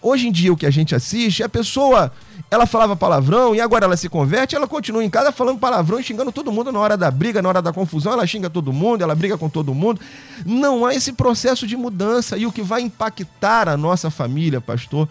Hoje 0.02 0.28
em 0.28 0.32
dia, 0.32 0.52
o 0.52 0.58
que 0.58 0.66
a 0.66 0.72
gente 0.72 0.96
assiste, 0.96 1.44
a 1.44 1.50
pessoa, 1.50 2.12
ela 2.52 2.66
falava 2.66 2.98
palavrão 2.98 3.56
e 3.56 3.62
agora 3.62 3.86
ela 3.86 3.96
se 3.96 4.10
converte, 4.10 4.58
ela 4.58 4.68
continua 4.68 5.02
em 5.02 5.10
casa 5.10 5.32
falando 5.32 5.58
palavrão 5.58 6.02
e 6.02 6.04
xingando 6.04 6.34
todo 6.34 6.52
mundo 6.52 6.70
na 6.70 6.80
hora 6.80 6.98
da 6.98 7.10
briga, 7.10 7.42
na 7.42 7.48
hora 7.48 7.62
da 7.62 7.72
confusão, 7.72 8.12
ela 8.12 8.28
xinga 8.28 8.50
todo 8.50 8.74
mundo, 8.74 9.02
ela 9.02 9.16
briga 9.16 9.38
com 9.38 9.48
todo 9.48 9.74
mundo. 9.74 10.02
Não 10.46 10.86
há 10.86 10.94
esse 10.94 11.14
processo 11.14 11.66
de 11.66 11.78
mudança 11.78 12.38
e 12.38 12.46
o 12.46 12.52
que 12.52 12.62
vai 12.62 12.82
impactar 12.82 13.70
a 13.70 13.78
nossa 13.78 14.12
família, 14.12 14.60
pastor, 14.60 15.08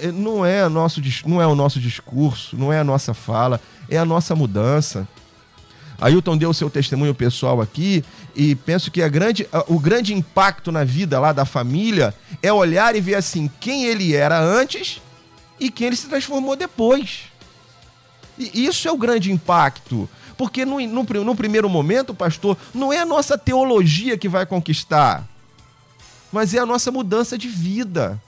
é, 0.00 0.12
não 0.12 0.46
é, 0.46 0.68
nosso, 0.68 1.02
não 1.26 1.42
é 1.42 1.46
o 1.46 1.56
nosso 1.56 1.80
discurso, 1.80 2.56
não 2.56 2.72
é 2.72 2.78
a 2.78 2.84
nossa 2.84 3.12
fala, 3.12 3.60
é 3.88 3.98
a 3.98 4.04
nossa 4.04 4.36
mudança. 4.36 5.08
Ailton 6.00 6.36
deu 6.36 6.50
o 6.50 6.54
seu 6.54 6.70
testemunho 6.70 7.16
pessoal 7.16 7.60
aqui 7.60 8.04
e 8.34 8.54
penso 8.54 8.92
que 8.92 9.02
a 9.02 9.08
grande, 9.08 9.44
o 9.66 9.80
grande 9.80 10.14
impacto 10.14 10.70
na 10.70 10.84
vida 10.84 11.18
lá 11.18 11.32
da 11.32 11.44
família 11.44 12.14
é 12.40 12.52
olhar 12.52 12.94
e 12.94 13.00
ver 13.00 13.16
assim 13.16 13.50
quem 13.58 13.86
ele 13.86 14.14
era 14.14 14.40
antes 14.40 15.02
e 15.60 15.70
quem 15.70 15.88
ele 15.88 15.96
se 15.96 16.08
transformou 16.08 16.56
depois. 16.56 17.24
E 18.38 18.64
isso 18.64 18.88
é 18.88 18.90
o 18.90 18.96
grande 18.96 19.30
impacto. 19.30 20.08
Porque 20.36 20.64
no, 20.64 20.80
no, 20.80 21.02
no 21.02 21.36
primeiro 21.36 21.68
momento, 21.68 22.14
pastor, 22.14 22.56
não 22.72 22.90
é 22.90 22.98
a 22.98 23.04
nossa 23.04 23.36
teologia 23.36 24.16
que 24.16 24.26
vai 24.26 24.46
conquistar, 24.46 25.28
mas 26.32 26.54
é 26.54 26.58
a 26.58 26.64
nossa 26.64 26.90
mudança 26.90 27.36
de 27.36 27.46
vida. 27.46 28.18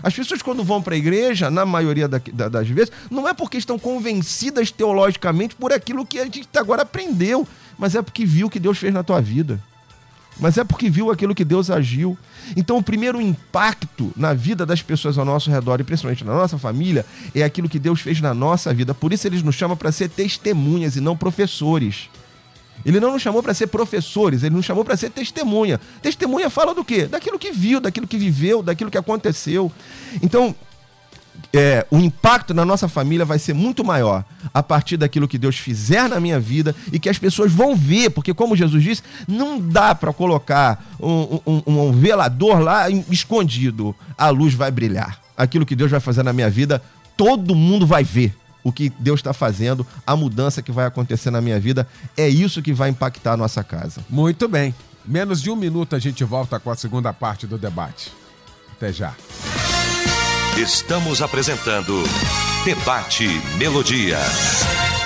As 0.00 0.14
pessoas, 0.14 0.42
quando 0.42 0.62
vão 0.62 0.80
para 0.80 0.94
a 0.94 0.98
igreja, 0.98 1.50
na 1.50 1.66
maioria 1.66 2.06
da, 2.06 2.20
da, 2.32 2.48
das 2.48 2.68
vezes, 2.68 2.92
não 3.10 3.26
é 3.28 3.34
porque 3.34 3.56
estão 3.56 3.78
convencidas 3.78 4.70
teologicamente 4.70 5.56
por 5.56 5.72
aquilo 5.72 6.06
que 6.06 6.20
a 6.20 6.24
gente 6.24 6.48
agora 6.54 6.82
aprendeu, 6.82 7.48
mas 7.76 7.96
é 7.96 8.02
porque 8.02 8.24
viu 8.24 8.46
o 8.46 8.50
que 8.50 8.60
Deus 8.60 8.78
fez 8.78 8.94
na 8.94 9.02
tua 9.02 9.20
vida. 9.20 9.60
Mas 10.38 10.58
é 10.58 10.64
porque 10.64 10.90
viu 10.90 11.10
aquilo 11.10 11.34
que 11.34 11.44
Deus 11.44 11.70
agiu. 11.70 12.16
Então, 12.56 12.76
o 12.76 12.82
primeiro 12.82 13.20
impacto 13.20 14.12
na 14.16 14.34
vida 14.34 14.66
das 14.66 14.82
pessoas 14.82 15.16
ao 15.16 15.24
nosso 15.24 15.50
redor, 15.50 15.80
e 15.80 15.84
principalmente 15.84 16.24
na 16.24 16.34
nossa 16.34 16.58
família, 16.58 17.06
é 17.34 17.42
aquilo 17.42 17.68
que 17.68 17.78
Deus 17.78 18.00
fez 18.00 18.20
na 18.20 18.34
nossa 18.34 18.72
vida. 18.74 18.94
Por 18.94 19.12
isso, 19.12 19.26
eles 19.26 19.42
nos 19.42 19.54
chamam 19.54 19.76
para 19.76 19.90
ser 19.90 20.10
testemunhas 20.10 20.96
e 20.96 21.00
não 21.00 21.16
professores. 21.16 22.10
Ele 22.84 23.00
não 23.00 23.12
nos 23.12 23.22
chamou 23.22 23.42
para 23.42 23.54
ser 23.54 23.68
professores, 23.68 24.42
ele 24.42 24.54
nos 24.54 24.64
chamou 24.64 24.84
para 24.84 24.96
ser 24.96 25.10
testemunha. 25.10 25.80
Testemunha 26.02 26.50
fala 26.50 26.74
do 26.74 26.84
quê? 26.84 27.06
Daquilo 27.06 27.38
que 27.38 27.50
viu, 27.50 27.80
daquilo 27.80 28.06
que 28.06 28.18
viveu, 28.18 28.62
daquilo 28.62 28.90
que 28.90 28.98
aconteceu. 28.98 29.72
Então, 30.22 30.54
é, 31.52 31.86
o 31.90 31.98
impacto 31.98 32.52
na 32.52 32.64
nossa 32.64 32.88
família 32.88 33.24
vai 33.24 33.38
ser 33.38 33.54
muito 33.54 33.84
maior 33.84 34.24
a 34.52 34.62
partir 34.62 34.96
daquilo 34.96 35.28
que 35.28 35.38
Deus 35.38 35.56
fizer 35.56 36.08
na 36.08 36.20
minha 36.20 36.38
vida 36.38 36.74
e 36.92 36.98
que 36.98 37.08
as 37.08 37.18
pessoas 37.18 37.52
vão 37.52 37.74
ver, 37.74 38.10
porque, 38.10 38.34
como 38.34 38.56
Jesus 38.56 38.82
disse, 38.82 39.02
não 39.26 39.58
dá 39.58 39.94
para 39.94 40.12
colocar 40.12 40.84
um, 41.00 41.40
um, 41.46 41.62
um, 41.66 41.92
velador 41.92 42.60
lá 42.60 42.90
escondido. 42.90 43.94
A 44.16 44.30
luz 44.30 44.54
vai 44.54 44.70
brilhar. 44.70 45.20
Aquilo 45.36 45.66
que 45.66 45.76
Deus 45.76 45.90
vai 45.90 46.00
fazer 46.00 46.22
na 46.22 46.32
minha 46.32 46.50
vida, 46.50 46.82
todo 47.16 47.54
mundo 47.54 47.86
vai 47.86 48.04
ver 48.04 48.34
o 48.62 48.72
que 48.72 48.90
Deus 48.98 49.20
está 49.20 49.32
fazendo, 49.32 49.86
a 50.06 50.16
mudança 50.16 50.60
que 50.60 50.72
vai 50.72 50.86
acontecer 50.86 51.30
na 51.30 51.40
minha 51.40 51.60
vida. 51.60 51.86
É 52.16 52.28
isso 52.28 52.60
que 52.60 52.72
vai 52.72 52.90
impactar 52.90 53.34
a 53.34 53.36
nossa 53.36 53.62
casa. 53.62 54.04
Muito 54.10 54.48
bem. 54.48 54.74
Menos 55.04 55.40
de 55.40 55.50
um 55.50 55.56
minuto 55.56 55.94
a 55.94 55.98
gente 56.00 56.24
volta 56.24 56.58
com 56.58 56.70
a 56.70 56.74
segunda 56.74 57.12
parte 57.12 57.46
do 57.46 57.56
debate. 57.56 58.12
Até 58.72 58.92
já. 58.92 59.14
Estamos 60.56 61.20
apresentando 61.20 62.02
Debate 62.64 63.28
Melodia. 63.58 64.16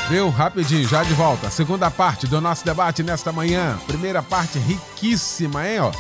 Viu? 0.09 0.31
Rapidinho, 0.31 0.87
já 0.87 1.03
de 1.03 1.13
volta. 1.13 1.51
Segunda 1.51 1.91
parte 1.91 2.29
do 2.29 2.41
nosso 2.41 2.65
debate 2.65 3.03
nesta 3.03 3.33
manhã. 3.33 3.77
Primeira 3.85 4.23
parte 4.23 4.61
riquíssima, 4.61 5.69
hein, 5.69 5.81
ó. 5.81 5.93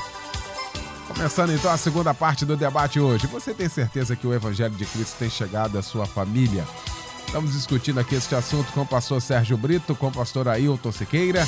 Começando 1.09 1.53
então 1.53 1.69
a 1.69 1.77
segunda 1.77 2.15
parte 2.15 2.45
do 2.45 2.57
debate 2.57 3.01
hoje. 3.01 3.27
Você 3.27 3.53
tem 3.53 3.69
certeza 3.69 4.15
que 4.15 4.25
o 4.25 4.33
Evangelho 4.33 4.77
de 4.77 4.87
Cristo 4.87 5.17
tem 5.19 5.29
chegado 5.29 5.77
à 5.77 5.83
sua 5.83 6.07
família? 6.07 6.65
Estamos 7.27 7.53
discutindo 7.53 7.99
aqui 7.99 8.15
este 8.15 8.37
assunto 8.37 8.73
com 8.73 8.83
o 8.83 8.87
pastor 8.87 9.21
Sérgio 9.21 9.57
Brito, 9.57 9.97
com 9.97 10.07
o 10.07 10.13
pastor 10.13 10.47
Ailton 10.47 10.93
Siqueira, 10.93 11.45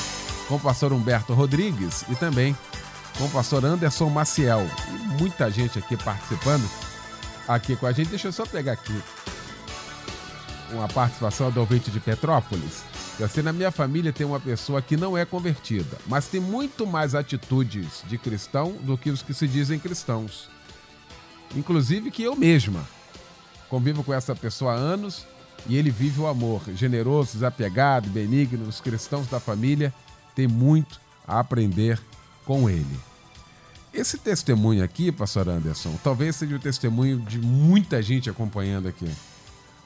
com 0.49 0.57
o 0.57 0.61
pastor 0.61 0.93
Humberto 0.93 1.35
Rodrigues 1.35 2.05
e 2.09 2.17
também 2.17 2.57
com 3.17 3.27
o 3.27 3.31
pastor 3.31 3.65
Anderson 3.65 4.09
Maciel. 4.09 4.67
E 4.89 5.23
muita 5.23 5.49
gente 5.53 5.79
aqui 5.79 5.97
participando 5.97 6.69
aqui 7.47 7.77
com 7.77 7.87
a 7.87 7.93
gente. 7.93 8.09
Deixa 8.09 8.29
eu 8.29 8.33
só 8.33 8.47
pegar 8.47 8.73
aqui 8.73 9.03
uma 10.73 10.89
participação 10.89 11.51
do 11.51 11.61
ouvinte 11.61 11.91
de 11.91 12.01
Petrópolis. 12.01 12.83
Assim, 13.23 13.43
na 13.43 13.53
minha 13.53 13.71
família 13.71 14.13
tem 14.13 14.27
uma 14.27 14.41
pessoa 14.41 14.83
que 14.83 14.97
não 14.97 15.17
é 15.17 15.25
convertida, 15.25 15.99
mas 16.07 16.27
tem 16.27 16.41
muito 16.41 16.87
mais 16.87 17.15
atitudes 17.15 18.03
de 18.09 18.19
cristão 18.19 18.73
do 18.81 18.97
que 18.99 19.11
os 19.11 19.23
que 19.23 19.35
se 19.35 19.47
dizem 19.47 19.79
cristãos. 19.79 20.49
Inclusive 21.55 22.11
que 22.11 22.23
eu 22.23 22.35
mesma. 22.35 22.87
Convivo 23.69 24.03
com 24.03 24.13
essa 24.13 24.35
pessoa 24.35 24.73
há 24.73 24.77
anos 24.77 25.27
e 25.67 25.77
ele 25.77 25.91
vive 25.91 26.21
o 26.21 26.27
amor, 26.27 26.63
generoso, 26.75 27.33
desapegado, 27.35 28.09
benigno. 28.09 28.67
Os 28.67 28.81
cristãos 28.81 29.29
da 29.29 29.39
família 29.39 29.95
têm 30.35 30.49
muito 30.49 31.01
a 31.27 31.39
aprender 31.39 32.01
com 32.45 32.69
ele. 32.69 33.12
Esse 33.93 34.17
testemunho 34.17 34.83
aqui, 34.83 35.13
pastor 35.13 35.49
Anderson, 35.51 35.99
talvez 36.03 36.37
seja 36.37 36.57
o 36.57 36.59
testemunho 36.59 37.21
de 37.21 37.39
muita 37.39 38.01
gente 38.01 38.31
acompanhando 38.31 38.89
aqui. 38.89 39.11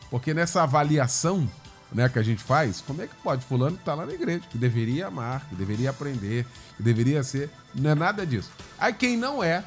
Porque 0.09 0.33
nessa 0.33 0.63
avaliação 0.63 1.51
né, 1.93 2.09
que 2.09 2.19
a 2.19 2.23
gente 2.23 2.43
faz, 2.43 2.81
como 2.81 3.03
é 3.03 3.09
que 3.09 3.15
pode 3.17 3.45
fulano 3.45 3.77
tá 3.85 3.95
lá 3.95 4.07
na 4.07 4.13
igreja, 4.13 4.45
que 4.49 4.57
deveria 4.57 5.09
amar, 5.09 5.49
que 5.49 5.57
deveria 5.57 5.91
aprender, 5.91 6.47
que 6.77 6.83
deveria 6.85 7.23
ser, 7.25 7.51
não 7.75 7.91
é 7.91 7.95
nada 7.97 8.25
disso. 8.25 8.51
Aí 8.79 8.93
quem 8.93 9.17
não 9.17 9.43
é, 9.43 9.65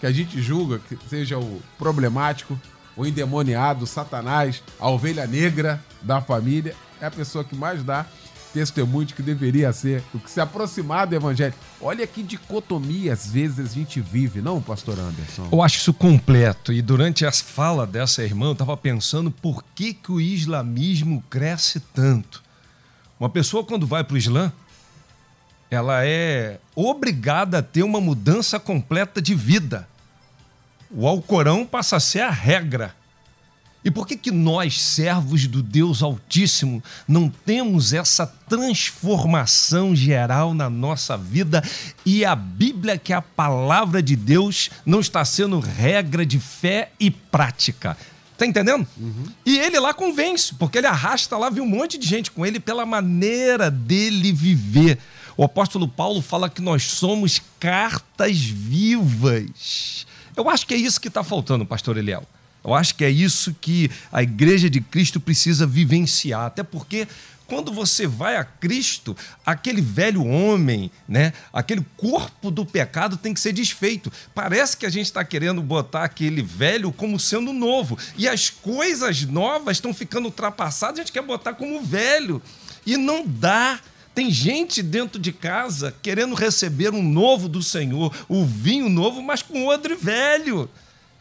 que 0.00 0.06
a 0.06 0.12
gente 0.12 0.42
julga 0.42 0.80
que 0.80 0.98
seja 1.08 1.38
o 1.38 1.62
problemático, 1.78 2.58
o 2.96 3.06
endemoniado, 3.06 3.84
o 3.84 3.86
Satanás, 3.86 4.60
a 4.78 4.90
ovelha 4.90 5.24
negra 5.24 5.82
da 6.02 6.20
família, 6.20 6.74
é 7.00 7.06
a 7.06 7.10
pessoa 7.10 7.44
que 7.44 7.54
mais 7.54 7.84
dá 7.84 8.06
testemunho 8.52 9.06
de 9.06 9.14
que 9.14 9.22
deveria 9.22 9.72
ser, 9.72 10.02
o 10.12 10.18
que 10.18 10.30
se 10.30 10.40
aproximar 10.40 11.06
do 11.06 11.14
evangelho. 11.14 11.54
Olha 11.80 12.06
que 12.06 12.22
dicotomia 12.22 13.12
às 13.12 13.26
vezes 13.26 13.70
a 13.70 13.74
gente 13.74 14.00
vive, 14.00 14.40
não, 14.40 14.60
pastor 14.60 14.98
Anderson? 14.98 15.48
Eu 15.50 15.62
acho 15.62 15.78
isso 15.78 15.92
completo. 15.92 16.72
E 16.72 16.82
durante 16.82 17.24
a 17.26 17.32
fala 17.32 17.86
dessa 17.86 18.22
irmã, 18.22 18.46
eu 18.46 18.52
estava 18.52 18.76
pensando 18.76 19.30
por 19.30 19.64
que, 19.74 19.94
que 19.94 20.12
o 20.12 20.20
islamismo 20.20 21.22
cresce 21.28 21.80
tanto. 21.80 22.42
Uma 23.18 23.28
pessoa, 23.28 23.64
quando 23.64 23.86
vai 23.86 24.04
para 24.04 24.14
o 24.14 24.18
Islã, 24.18 24.52
ela 25.70 26.04
é 26.04 26.58
obrigada 26.74 27.58
a 27.58 27.62
ter 27.62 27.82
uma 27.82 28.00
mudança 28.00 28.60
completa 28.60 29.22
de 29.22 29.34
vida 29.34 29.88
o 30.94 31.06
Alcorão 31.08 31.64
passa 31.64 31.96
a 31.96 32.00
ser 32.00 32.20
a 32.20 32.30
regra. 32.30 32.94
E 33.84 33.90
por 33.90 34.06
que, 34.06 34.16
que 34.16 34.30
nós, 34.30 34.80
servos 34.80 35.46
do 35.46 35.62
Deus 35.62 36.02
Altíssimo, 36.02 36.82
não 37.06 37.28
temos 37.28 37.92
essa 37.92 38.26
transformação 38.26 39.94
geral 39.94 40.54
na 40.54 40.70
nossa 40.70 41.16
vida 41.16 41.62
e 42.06 42.24
a 42.24 42.36
Bíblia, 42.36 42.96
que 42.96 43.12
é 43.12 43.16
a 43.16 43.22
palavra 43.22 44.02
de 44.02 44.14
Deus, 44.14 44.70
não 44.86 45.00
está 45.00 45.24
sendo 45.24 45.58
regra 45.58 46.24
de 46.24 46.38
fé 46.38 46.92
e 47.00 47.10
prática? 47.10 47.96
Tá 48.38 48.46
entendendo? 48.46 48.86
Uhum. 48.96 49.24
E 49.44 49.58
ele 49.58 49.78
lá 49.78 49.92
convence, 49.92 50.54
porque 50.54 50.78
ele 50.78 50.86
arrasta 50.86 51.36
lá, 51.36 51.50
viu 51.50 51.64
um 51.64 51.68
monte 51.68 51.98
de 51.98 52.06
gente 52.06 52.30
com 52.30 52.46
ele 52.46 52.60
pela 52.60 52.86
maneira 52.86 53.70
dele 53.70 54.32
viver. 54.32 54.98
O 55.36 55.44
apóstolo 55.44 55.88
Paulo 55.88 56.22
fala 56.22 56.48
que 56.48 56.62
nós 56.62 56.84
somos 56.84 57.40
cartas 57.58 58.38
vivas 58.38 60.06
eu 60.36 60.48
acho 60.48 60.66
que 60.66 60.74
é 60.74 60.76
isso 60.76 61.00
que 61.00 61.08
está 61.08 61.22
faltando, 61.22 61.66
pastor 61.66 61.96
Eliel. 61.96 62.24
Eu 62.64 62.74
acho 62.74 62.94
que 62.94 63.04
é 63.04 63.10
isso 63.10 63.54
que 63.60 63.90
a 64.12 64.22
igreja 64.22 64.70
de 64.70 64.80
Cristo 64.80 65.18
precisa 65.18 65.66
vivenciar. 65.66 66.46
Até 66.46 66.62
porque 66.62 67.08
quando 67.52 67.70
você 67.70 68.06
vai 68.06 68.36
a 68.36 68.44
Cristo, 68.44 69.14
aquele 69.44 69.82
velho 69.82 70.24
homem, 70.24 70.90
né? 71.06 71.34
Aquele 71.52 71.84
corpo 71.98 72.50
do 72.50 72.64
pecado 72.64 73.18
tem 73.18 73.34
que 73.34 73.40
ser 73.40 73.52
desfeito. 73.52 74.10
Parece 74.34 74.74
que 74.74 74.86
a 74.86 74.88
gente 74.88 75.04
está 75.04 75.22
querendo 75.22 75.60
botar 75.60 76.04
aquele 76.04 76.40
velho 76.40 76.90
como 76.92 77.20
sendo 77.20 77.52
novo. 77.52 77.98
E 78.16 78.26
as 78.26 78.48
coisas 78.48 79.26
novas 79.26 79.76
estão 79.76 79.92
ficando 79.92 80.26
ultrapassadas, 80.26 81.00
a 81.00 81.02
gente 81.02 81.12
quer 81.12 81.22
botar 81.22 81.52
como 81.52 81.82
velho. 81.82 82.40
E 82.86 82.96
não 82.96 83.26
dá. 83.26 83.78
Tem 84.14 84.30
gente 84.30 84.82
dentro 84.82 85.20
de 85.20 85.30
casa 85.30 85.94
querendo 86.02 86.34
receber 86.34 86.94
um 86.94 87.02
novo 87.02 87.50
do 87.50 87.62
Senhor, 87.62 88.14
o 88.30 88.46
vinho 88.46 88.88
novo, 88.88 89.20
mas 89.20 89.42
com 89.42 89.66
odre 89.66 89.94
velho. 89.94 90.70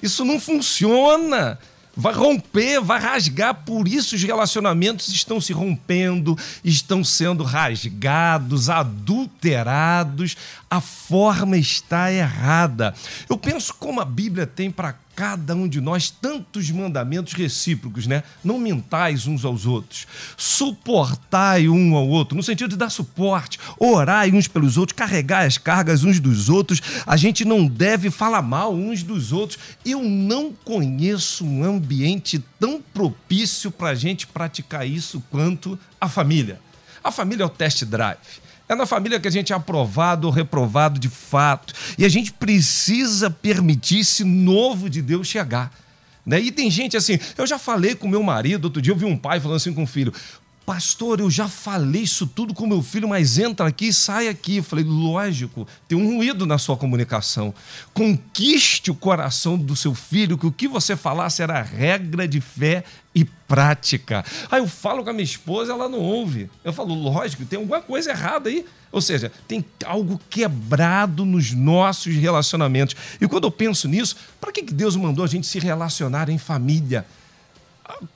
Isso 0.02 0.26
não 0.26 0.40
funciona. 0.40 1.60
Vai 1.96 2.14
romper, 2.14 2.80
vai 2.80 3.02
rasgar, 3.02 3.54
por 3.66 3.86
isso 3.86 4.16
os 4.16 4.24
relacionamentos 4.24 5.10
estão 5.10 5.42
se 5.42 5.52
rompendo, 5.52 6.38
estão 6.64 7.04
sendo 7.04 7.44
rasgados, 7.44 8.70
adulterados, 8.70 10.38
a 10.70 10.80
forma 10.80 11.58
está 11.58 12.12
errada. 12.12 12.96
Eu 13.30 13.38
penso 13.38 13.74
como 13.74 14.00
a 14.00 14.06
Bíblia 14.06 14.48
tem 14.48 14.72
para 14.72 14.96
cada 15.22 15.54
um 15.54 15.68
de 15.68 15.80
nós 15.80 16.10
tantos 16.10 16.72
mandamentos 16.72 17.34
recíprocos, 17.34 18.08
né? 18.08 18.24
Não 18.44 18.58
mentais 18.58 19.28
uns 19.28 19.46
aos 19.46 19.68
outros, 19.68 20.08
suportai 20.36 21.70
um 21.70 21.96
ao 21.96 22.08
outro, 22.08 22.36
no 22.36 22.42
sentido 22.42 22.72
de 22.72 22.76
dar 22.76 22.90
suporte, 22.90 23.60
orai 23.78 24.32
uns 24.32 24.48
pelos 24.48 24.78
outros, 24.78 24.98
carregar 24.98 25.46
as 25.46 25.60
cargas 25.60 26.04
uns 26.04 26.20
dos 26.20 26.50
outros. 26.50 26.82
A 27.06 27.16
gente 27.18 27.46
não 27.46 27.68
deve 27.68 28.10
falar 28.10 28.42
mal 28.42 28.74
uns 28.74 29.04
dos 29.04 29.32
outros. 29.32 29.60
Eu 29.86 30.02
não 30.04 30.52
conheço 30.66 31.46
um 31.46 31.64
ambiente 31.64 32.44
tão 32.60 32.82
propício 32.82 33.70
para 33.70 33.90
a 33.90 33.96
gente 33.96 34.26
praticar 34.26 34.88
isso 34.88 35.22
quanto 35.30 35.78
a 36.00 36.10
família. 36.10 36.60
A 37.04 37.12
família 37.12 37.44
é 37.44 37.46
o 37.46 37.50
test 37.50 37.86
drive. 37.86 38.41
É 38.72 38.76
na 38.76 38.86
família 38.86 39.20
que 39.20 39.28
a 39.28 39.32
gente 39.32 39.52
é 39.52 39.56
aprovado 39.56 40.28
ou 40.28 40.34
reprovado 40.34 40.98
de 40.98 41.10
fato. 41.10 41.74
E 41.98 42.06
a 42.06 42.10
gente 42.10 42.32
precisa 42.32 43.30
permitir 43.30 44.00
esse 44.00 44.24
novo 44.24 44.90
de 44.90 45.02
Deus 45.02 45.28
chegar. 45.28 45.74
Né? 46.26 46.40
E 46.40 46.52
tem 46.54 46.72
gente 46.72 46.96
assim, 46.96 47.20
eu 47.38 47.46
já 47.46 47.60
falei 47.60 47.96
com 47.96 48.08
meu 48.08 48.24
marido, 48.24 48.66
outro 48.66 48.82
dia 48.82 48.94
eu 48.94 48.98
vi 48.98 49.04
um 49.04 49.18
pai 49.18 49.42
falando 49.42 49.58
assim 49.58 49.74
com 49.74 49.84
o 49.84 49.88
filho: 49.88 50.14
Pastor, 50.66 51.20
eu 51.20 51.30
já 51.30 51.48
falei 51.48 52.04
isso 52.04 52.28
tudo 52.28 52.54
com 52.54 52.68
meu 52.68 52.84
filho, 52.84 53.10
mas 53.10 53.40
entra 53.40 53.68
aqui 53.68 53.88
e 53.88 53.94
sai 53.94 54.28
aqui. 54.28 54.58
Eu 54.58 54.64
falei, 54.64 54.86
lógico, 54.86 55.68
tem 55.88 55.98
um 55.98 56.18
ruído 56.18 56.46
na 56.46 56.58
sua 56.58 56.78
comunicação. 56.78 57.54
Conquiste 57.94 58.92
o 58.92 58.96
coração 58.96 59.58
do 59.58 59.76
seu 59.76 59.96
filho, 59.96 60.38
que 60.38 60.46
o 60.46 60.52
que 60.52 60.68
você 60.68 60.96
falar 60.96 61.30
será 61.32 61.62
regra 61.62 62.28
de 62.28 62.40
fé 62.40 62.84
e 63.14 63.26
prática. 63.26 64.24
Aí 64.52 64.62
eu 64.62 64.68
falo 64.68 65.04
com 65.04 65.10
a 65.10 65.14
minha 65.14 65.24
esposa, 65.24 65.74
ela 65.74 65.90
não 65.90 66.00
ouve. 66.00 66.50
Eu 66.64 66.72
falo, 66.72 66.94
lógico, 66.94 67.44
tem 67.44 67.58
alguma 67.58 67.82
coisa 67.82 68.12
errada 68.12 68.48
aí. 68.48 68.64
Ou 68.92 69.02
seja, 69.02 69.32
tem 69.48 69.66
algo 69.84 70.22
quebrado 70.30 71.26
nos 71.26 71.52
nossos 71.52 72.16
relacionamentos. 72.16 72.96
E 73.20 73.28
quando 73.28 73.46
eu 73.46 73.52
penso 73.52 73.88
nisso, 73.88 74.16
para 74.40 74.52
que 74.52 74.62
Deus 74.62 74.96
mandou 74.96 75.26
a 75.26 75.28
gente 75.28 75.48
se 75.48 75.60
relacionar 75.60 76.30
em 76.30 76.38
família? 76.38 77.06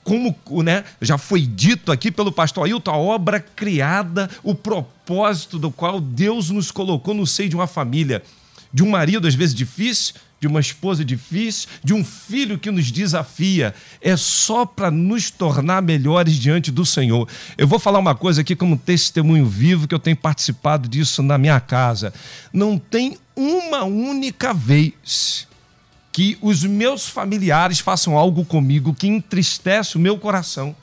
Como 0.03 0.35
né, 0.63 0.83
já 1.01 1.17
foi 1.17 1.41
dito 1.41 1.91
aqui 1.91 2.11
pelo 2.11 2.31
pastor 2.31 2.65
Ailton, 2.65 2.91
a 2.91 2.97
obra 2.97 3.39
criada, 3.39 4.29
o 4.43 4.55
propósito 4.55 5.57
do 5.57 5.71
qual 5.71 5.99
Deus 5.99 6.49
nos 6.49 6.71
colocou 6.71 7.13
no 7.13 7.27
seio 7.27 7.49
de 7.49 7.55
uma 7.55 7.67
família, 7.67 8.23
de 8.73 8.83
um 8.83 8.89
marido 8.89 9.27
às 9.27 9.35
vezes 9.35 9.55
difícil, 9.55 10.15
de 10.39 10.47
uma 10.47 10.59
esposa 10.59 11.03
difícil, 11.03 11.69
de 11.83 11.93
um 11.93 12.03
filho 12.03 12.59
que 12.59 12.69
nos 12.69 12.91
desafia. 12.91 13.73
É 14.01 14.15
só 14.15 14.65
para 14.65 14.91
nos 14.91 15.31
tornar 15.31 15.81
melhores 15.81 16.35
diante 16.35 16.71
do 16.71 16.85
Senhor. 16.85 17.27
Eu 17.57 17.67
vou 17.67 17.79
falar 17.79 17.99
uma 17.99 18.13
coisa 18.13 18.41
aqui 18.41 18.55
como 18.55 18.77
testemunho 18.77 19.45
vivo 19.45 19.87
que 19.87 19.95
eu 19.95 19.99
tenho 19.99 20.17
participado 20.17 20.87
disso 20.87 21.23
na 21.23 21.37
minha 21.37 21.59
casa. 21.59 22.13
Não 22.53 22.77
tem 22.77 23.17
uma 23.35 23.83
única 23.85 24.53
vez 24.53 25.47
que 26.15 26.37
os 26.41 26.63
meus 26.63 27.09
familiares 27.09 27.81
façam 27.81 28.17
algo 28.17 28.45
comigo 28.45 28.93
que 28.93 29.05
entristece 29.05 29.97
o 29.97 29.99
meu 29.99 30.17
coração, 30.17 30.73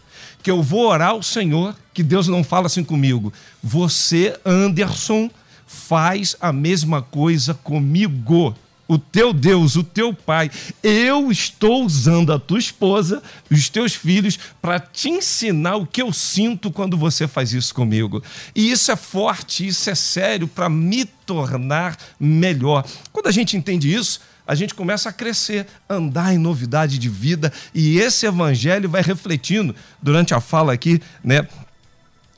que 0.43 0.51
eu 0.51 0.63
vou 0.63 0.87
orar 0.87 1.13
ao 1.13 1.23
Senhor, 1.23 1.75
que 1.95 2.03
Deus 2.03 2.29
não 2.29 2.45
fala 2.45 2.67
assim 2.67 2.85
comigo. 2.85 3.33
Você, 3.63 4.39
Anderson, 4.45 5.31
faz 5.67 6.37
a 6.39 6.53
mesma 6.53 7.01
coisa 7.01 7.55
comigo. 7.55 8.55
O 8.87 8.99
teu 8.99 9.33
Deus, 9.33 9.75
o 9.75 9.83
teu 9.83 10.13
pai, 10.13 10.51
eu 10.83 11.33
estou 11.33 11.83
usando 11.83 12.31
a 12.31 12.39
tua 12.39 12.59
esposa, 12.59 13.23
os 13.51 13.71
teus 13.71 13.95
filhos, 13.95 14.39
para 14.61 14.79
te 14.79 15.09
ensinar 15.09 15.77
o 15.77 15.87
que 15.87 16.03
eu 16.03 16.13
sinto 16.13 16.71
quando 16.71 16.95
você 16.95 17.27
faz 17.27 17.55
isso 17.55 17.75
comigo. 17.75 18.23
E 18.55 18.71
isso 18.71 18.93
é 18.93 18.97
forte, 18.97 19.67
isso 19.67 19.89
é 19.89 19.95
sério 19.95 20.47
para 20.47 20.69
me 20.69 21.07
tornar 21.07 21.97
melhor. 22.21 22.85
Quando 23.11 23.29
a 23.29 23.33
gente 23.33 23.57
entende 23.57 23.91
isso, 23.91 24.21
a 24.53 24.55
gente 24.55 24.75
começa 24.75 25.09
a 25.09 25.13
crescer, 25.13 25.67
andar 25.89 26.35
em 26.35 26.37
novidade 26.37 26.99
de 26.99 27.09
vida, 27.09 27.51
e 27.75 27.99
esse 27.99 28.27
evangelho 28.27 28.87
vai 28.87 29.01
refletindo. 29.01 29.75
Durante 30.01 30.35
a 30.35 30.41
fala 30.41 30.75
aqui, 30.75 31.01
né, 31.25 31.49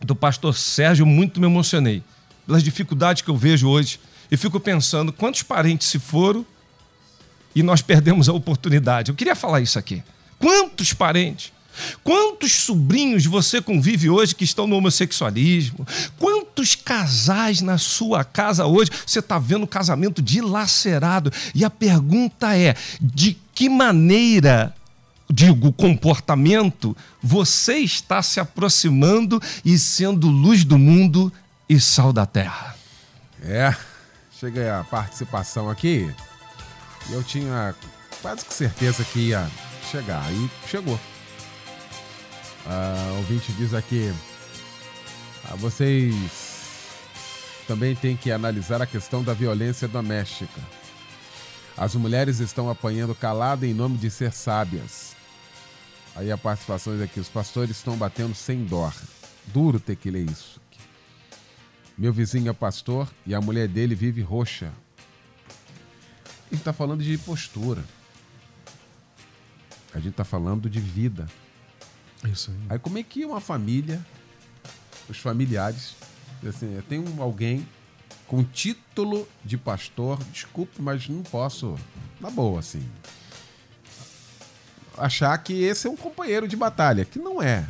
do 0.01 0.15
pastor 0.15 0.55
Sérgio, 0.55 1.05
muito 1.05 1.41
me 1.41 1.47
emocionei 1.47 2.05
pelas 2.47 2.63
dificuldades 2.63 3.21
que 3.21 3.29
eu 3.29 3.37
vejo 3.37 3.69
hoje, 3.69 3.99
e 4.31 4.37
fico 4.37 4.61
pensando 4.61 5.13
quantos 5.13 5.43
parentes 5.43 5.89
se 5.89 5.99
foram 5.99 6.47
e 7.53 7.65
nós 7.65 7.83
perdemos 7.83 8.29
a 8.29 8.33
oportunidade. 8.33 9.11
Eu 9.11 9.17
queria 9.17 9.35
falar 9.35 9.61
isso 9.61 9.77
aqui. 9.77 10.01
Quantos 10.39 10.93
parentes 10.93 11.53
Quantos 12.03 12.53
sobrinhos 12.53 13.27
você 13.27 13.61
convive 13.61 14.11
hoje 14.11 14.35
que 14.35 14.45
estão 14.45 14.67
no 14.67 14.77
homossexualismo? 14.77 15.87
Quantos 16.19 16.75
casais 16.75 17.61
na 17.61 17.79
sua 17.79 18.25
casa 18.25 18.67
hoje 18.67 18.91
você 19.07 19.19
está 19.19 19.39
vendo 19.39 19.67
casamento 19.67 20.23
dilacerado? 20.23 21.33
E 21.55 21.65
a 21.65 21.71
pergunta 21.71 22.57
é: 22.57 22.75
de 23.01 23.37
que 23.55 23.69
maneira, 23.69 24.75
digo, 25.31 25.73
comportamento, 25.73 26.97
você 27.23 27.79
está 27.79 28.23
se 28.23 28.41
aproximando 28.41 29.41
e 29.65 29.79
sendo 29.79 30.29
luz 30.29 30.65
do 30.65 30.79
mundo 30.79 31.33
e 31.69 31.81
sal 31.81 32.13
da 32.13 32.27
terra? 32.27 32.77
É, 33.43 33.75
chega 34.39 34.81
a 34.81 34.85
participação 34.85 35.71
aqui. 35.71 36.11
Eu 37.11 37.23
tinha 37.23 37.75
quase 38.23 38.45
que 38.45 38.55
certeza 38.55 39.05
que 39.05 39.29
ia 39.29 39.49
chegar. 39.91 40.33
E 40.33 40.51
chegou. 40.69 40.99
Uh, 42.67 43.17
ouvinte 43.19 43.53
diz 43.53 43.75
aqui: 43.75 44.13
ah, 45.45 45.57
vocês 45.57 46.15
também 47.67 47.95
têm 47.95 48.17
que 48.17 48.33
analisar 48.33 48.81
a 48.81 48.87
questão 48.87 49.23
da 49.23 49.35
violência 49.35 49.87
doméstica. 49.87 50.61
As 51.77 51.95
mulheres 51.95 52.39
estão 52.39 52.71
apanhando 52.71 53.15
calada 53.15 53.67
em 53.67 53.75
nome 53.75 53.99
de 53.99 54.11
ser 54.11 54.33
sábias. 54.33 55.15
Aí 56.17 56.31
a 56.31 56.39
participação 56.39 57.01
aqui: 57.03 57.21
os 57.21 57.29
pastores 57.29 57.77
estão 57.77 57.97
batendo 57.97 58.35
sem 58.35 58.65
dó. 58.65 58.93
Duro 59.47 59.79
ter 59.79 59.97
que 59.97 60.11
ler 60.11 60.31
isso. 60.31 60.61
Meu 61.99 62.13
vizinho 62.13 62.49
é 62.49 62.53
pastor 62.53 63.09
e 63.27 63.35
a 63.35 63.41
mulher 63.41 63.69
dele 63.69 63.95
vive 63.95 64.23
roxa. 64.23 64.73
Ele 66.51 66.61
está 66.61 66.73
falando 66.73 67.03
de 67.03 67.19
postura. 67.19 67.85
A 69.93 69.99
gente 69.99 70.11
está 70.11 70.25
falando 70.25 70.69
de 70.69 70.81
vida. 70.81 71.27
Isso 72.31 72.51
aí. 72.51 72.57
Aí 72.71 72.79
como 72.79 72.99
é 72.99 73.03
que 73.03 73.25
uma 73.25 73.41
família, 73.41 74.05
os 75.09 75.19
familiares, 75.19 75.95
assim, 76.47 76.81
tem 76.89 76.99
um, 76.99 77.23
alguém 77.23 77.67
com 78.27 78.43
título 78.43 79.29
de 79.45 79.57
pastor, 79.59 80.23
desculpe, 80.33 80.81
mas 80.81 81.09
não 81.09 81.23
posso, 81.23 81.79
na 82.21 82.31
boa, 82.31 82.61
assim, 82.61 82.83
achar 84.97 85.37
que 85.39 85.53
esse 85.63 85.87
é 85.87 85.91
um 85.91 85.97
companheiro 85.97 86.49
de 86.49 86.57
batalha, 86.57 87.05
que 87.05 87.19
não 87.19 87.43
é. 87.43 87.67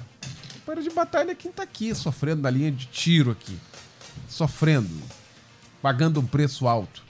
O 0.50 0.58
companheiro 0.60 0.88
de 0.88 0.94
batalha 0.94 1.32
é 1.32 1.34
quem 1.34 1.50
está 1.50 1.62
aqui, 1.62 1.94
sofrendo 1.94 2.42
na 2.42 2.50
linha 2.50 2.70
de 2.70 2.86
tiro 2.86 3.30
aqui, 3.30 3.58
sofrendo, 4.28 5.02
pagando 5.82 6.20
um 6.20 6.26
preço 6.26 6.68
alto. 6.68 7.02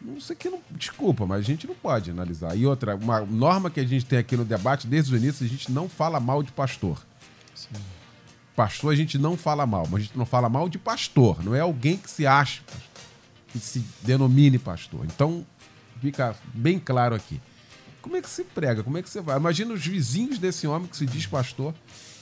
Não 0.00 0.20
sei 0.20 0.34
que 0.34 0.48
não. 0.48 0.60
Desculpa, 0.70 1.26
mas 1.26 1.40
a 1.40 1.42
gente 1.42 1.66
não 1.66 1.74
pode 1.74 2.10
analisar. 2.10 2.56
E 2.56 2.66
outra, 2.66 2.96
uma 2.96 3.20
norma 3.20 3.70
que 3.70 3.80
a 3.80 3.86
gente 3.86 4.06
tem 4.06 4.18
aqui 4.18 4.36
no 4.36 4.44
debate, 4.44 4.86
desde 4.86 5.14
o 5.14 5.16
início, 5.16 5.44
a 5.44 5.48
gente 5.48 5.70
não 5.70 5.88
fala 5.88 6.18
mal 6.18 6.42
de 6.42 6.50
pastor. 6.52 6.98
Sim. 7.54 7.68
Pastor 8.56 8.92
a 8.92 8.96
gente 8.96 9.18
não 9.18 9.36
fala 9.36 9.66
mal, 9.66 9.86
mas 9.90 10.00
a 10.00 10.04
gente 10.04 10.18
não 10.18 10.26
fala 10.26 10.48
mal 10.48 10.68
de 10.68 10.78
pastor. 10.78 11.42
Não 11.44 11.54
é 11.54 11.60
alguém 11.60 11.96
que 11.96 12.10
se 12.10 12.26
acha, 12.26 12.62
que 13.48 13.58
se 13.58 13.84
denomine 14.02 14.58
pastor. 14.58 15.04
Então, 15.04 15.46
fica 16.00 16.34
bem 16.54 16.78
claro 16.78 17.14
aqui. 17.14 17.40
Como 18.00 18.16
é 18.16 18.22
que 18.22 18.30
se 18.30 18.44
prega? 18.44 18.82
Como 18.82 18.96
é 18.96 19.02
que 19.02 19.10
você 19.10 19.20
vai? 19.20 19.36
Imagina 19.36 19.74
os 19.74 19.86
vizinhos 19.86 20.38
desse 20.38 20.66
homem 20.66 20.88
que 20.88 20.96
se 20.96 21.04
diz 21.04 21.26
pastor, 21.26 21.74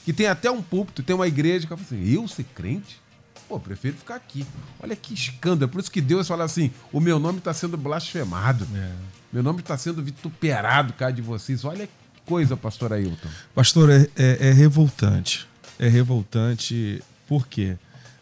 que 0.04 0.12
tem 0.12 0.26
até 0.26 0.50
um 0.50 0.62
púlpito, 0.62 1.02
tem 1.02 1.14
uma 1.14 1.28
igreja 1.28 1.66
que 1.66 1.68
fala 1.68 1.80
assim: 1.80 2.12
eu 2.12 2.26
ser 2.26 2.44
crente? 2.44 3.00
Pô, 3.48 3.58
prefiro 3.58 3.96
ficar 3.96 4.16
aqui. 4.16 4.46
Olha 4.78 4.94
que 4.94 5.14
escândalo. 5.14 5.64
É 5.64 5.72
por 5.72 5.80
isso 5.80 5.90
que 5.90 6.00
Deus 6.00 6.28
fala 6.28 6.44
assim: 6.44 6.70
o 6.92 7.00
meu 7.00 7.18
nome 7.18 7.38
está 7.38 7.54
sendo 7.54 7.76
blasfemado. 7.76 8.66
É. 8.74 8.92
Meu 9.32 9.42
nome 9.42 9.60
está 9.60 9.76
sendo 9.76 10.02
vituperado 10.02 10.92
cá 10.92 11.10
de 11.10 11.22
vocês. 11.22 11.64
Olha 11.64 11.86
que 11.86 11.92
coisa, 12.26 12.56
pastor 12.56 12.92
Ailton. 12.92 13.28
Pastor, 13.54 13.90
é, 13.90 14.08
é, 14.16 14.48
é 14.48 14.52
revoltante. 14.52 15.48
é 15.78 15.88
revoltante. 15.88 17.02
Por 17.26 17.46
quê? 17.46 17.76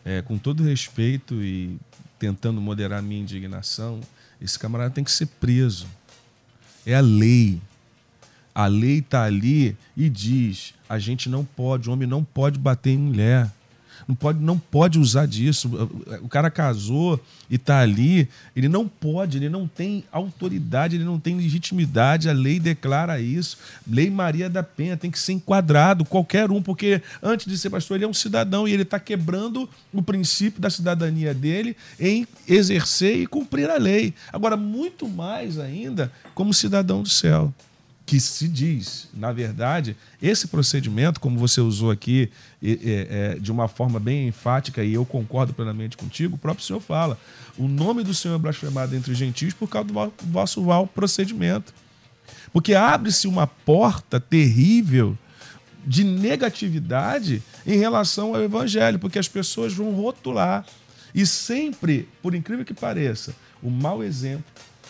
É, 0.05 0.23
com 0.23 0.39
todo 0.39 0.63
respeito 0.63 1.43
e 1.43 1.77
tentando 2.19 2.61
moderar 2.61 3.03
minha 3.03 3.21
indignação, 3.21 4.01
esse 4.41 4.57
camarada 4.59 4.91
tem 4.91 5.03
que 5.03 5.11
ser 5.11 5.27
preso. 5.27 5.87
É 6.85 6.95
a 6.95 7.01
lei. 7.01 7.61
A 8.55 8.67
lei 8.67 8.99
está 8.99 9.25
ali 9.25 9.77
e 9.97 10.09
diz: 10.09 10.73
a 10.89 10.99
gente 10.99 11.29
não 11.29 11.45
pode, 11.45 11.89
o 11.89 11.93
homem 11.93 12.09
não 12.09 12.23
pode 12.23 12.59
bater 12.59 12.91
em 12.91 12.99
mulher. 12.99 13.51
Não 14.07 14.15
pode, 14.15 14.41
não 14.41 14.59
pode 14.59 14.99
usar 14.99 15.27
disso. 15.27 15.71
O 16.23 16.29
cara 16.29 16.51
casou 16.51 17.21
e 17.51 17.57
está 17.57 17.81
ali, 17.81 18.29
ele 18.55 18.69
não 18.69 18.89
pode, 18.89 19.39
ele 19.39 19.49
não 19.49 19.67
tem 19.67 20.05
autoridade, 20.11 20.97
ele 20.97 21.05
não 21.05 21.19
tem 21.19 21.37
legitimidade. 21.37 22.29
A 22.29 22.33
lei 22.33 22.59
declara 22.59 23.21
isso. 23.21 23.59
Lei 23.87 24.11
Maria 24.11 24.49
da 24.49 24.63
Penha 24.63 24.97
tem 24.97 25.11
que 25.11 25.19
ser 25.19 25.33
enquadrado, 25.33 26.05
qualquer 26.05 26.51
um, 26.51 26.63
porque 26.63 27.01
antes 27.23 27.47
de 27.47 27.57
ser 27.59 27.71
pastor, 27.71 27.97
ele 27.97 28.05
é 28.05 28.09
um 28.09 28.15
cidadão 28.15 28.67
e 28.67 28.73
ele 28.73 28.83
está 28.83 28.99
quebrando 28.99 29.69
o 29.93 30.03
princípio 30.03 30.61
da 30.61 30.71
cidadania 30.71 31.33
dele 31.33 31.77
em 31.99 32.27
exercer 32.47 33.19
e 33.19 33.27
cumprir 33.27 33.71
a 33.71 33.77
lei. 33.77 34.15
Agora, 34.33 34.57
muito 34.57 35.09
mais 35.09 35.59
ainda 35.59 36.11
como 36.35 36.53
cidadão 36.53 37.03
do 37.03 37.09
céu 37.09 37.53
que 38.07 38.21
se 38.21 38.47
diz, 38.47 39.09
na 39.13 39.33
verdade, 39.33 39.97
esse 40.23 40.47
procedimento, 40.47 41.19
como 41.19 41.37
você 41.41 41.61
usou 41.61 41.91
aqui 41.91 42.31
é, 42.63 43.35
é, 43.35 43.39
de 43.41 43.51
uma 43.51 43.67
forma 43.67 43.99
bem 43.99 44.29
enfática, 44.29 44.85
e 44.85 44.95
eu 44.95 45.05
concordo 45.05 45.53
plenamente 45.53 45.97
contigo, 45.97 46.37
o 46.37 46.39
próprio 46.39 46.65
Senhor 46.65 46.79
fala: 46.79 47.19
o 47.59 47.67
nome 47.67 48.05
do 48.05 48.15
Senhor 48.15 48.37
é 48.37 48.39
blasfemado 48.39 48.95
entre 48.95 49.11
os 49.11 49.19
gentios 49.19 49.53
por 49.53 49.69
causa 49.69 49.89
do 49.89 50.13
vosso 50.27 50.63
mal 50.63 50.87
procedimento. 50.87 51.75
Porque 52.53 52.75
abre-se 52.75 53.27
uma 53.27 53.47
porta 53.47 54.21
terrível 54.21 55.19
de 55.85 56.05
negatividade 56.05 57.43
em 57.67 57.77
relação 57.77 58.35
ao 58.35 58.43
evangelho, 58.43 59.01
porque 59.01 59.19
as 59.19 59.29
pessoas 59.29 59.75
vão 59.75 59.93
rotular. 59.93 60.65
E 61.13 61.27
sempre, 61.27 62.09
por 62.23 62.35
incrível 62.35 62.65
que 62.65 62.75
pareça, 62.75 63.35
o 63.63 63.71
mau 63.71 64.03
exemplo, 64.03 64.45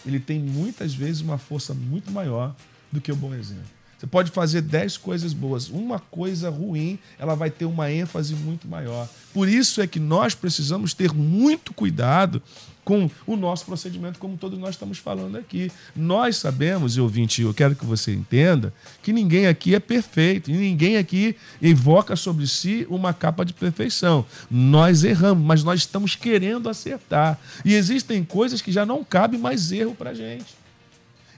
ele 0.05 0.21
tem 0.21 0.39
muitas 0.39 0.95
vezes 0.95 1.23
uma 1.23 1.39
força 1.39 1.73
muito 1.73 2.11
maior 2.11 2.55
do 2.91 3.01
que 3.01 3.13
o 3.13 3.17
bom 3.17 3.35
exemplo. 3.35 3.77
Você 3.99 4.07
pode 4.07 4.31
fazer 4.31 4.61
dez 4.61 4.99
coisas 4.99 5.33
boas, 5.33 5.71
uma 5.71 5.99
coisa 5.99 6.51
ruim, 6.51 6.99
ela 7.19 7.35
vai 7.35 7.51
ter 7.51 7.65
uma 7.65 7.91
ênfase 7.91 8.35
muito 8.35 8.69
maior. 8.69 9.09
Por 9.33 9.49
isso 9.49 9.81
é 9.81 9.87
que 9.87 9.99
nós 9.99 10.35
precisamos 10.35 10.93
ter 10.93 11.15
muito 11.15 11.73
cuidado 11.73 12.43
com 12.85 13.11
o 13.27 13.37
nosso 13.37 13.65
procedimento, 13.65 14.19
como 14.21 14.37
todos 14.37 14.59
nós 14.59 14.77
estamos 14.77 14.99
falando 14.99 15.37
aqui. 15.37 15.73
Nós 15.95 16.37
sabemos, 16.37 16.97
e 16.97 17.01
ouvinte, 17.01 17.43
eu 17.43 17.53
quero 17.53 17.75
que 17.75 17.85
você 17.85 18.15
entenda, 18.15 18.73
que 19.03 19.13
ninguém 19.13 19.49
aqui 19.49 19.75
é 19.75 19.81
perfeito, 19.81 20.51
e 20.51 20.55
ninguém 20.55 20.97
aqui 20.97 21.35
invoca 21.61 22.15
sobre 22.15 22.47
si 22.47 22.87
uma 22.89 23.13
capa 23.13 23.45
de 23.45 23.53
perfeição. 23.53 24.25
Nós 24.49 25.03
erramos, 25.05 25.45
mas 25.45 25.65
nós 25.65 25.81
estamos 25.81 26.15
querendo 26.15 26.69
acertar. 26.69 27.41
E 27.65 27.75
existem 27.75 28.23
coisas 28.23 28.63
que 28.63 28.71
já 28.71 28.87
não 28.87 29.03
cabe 29.03 29.37
mais 29.37 29.73
erro 29.73 29.95
para 29.95 30.15
gente. 30.15 30.56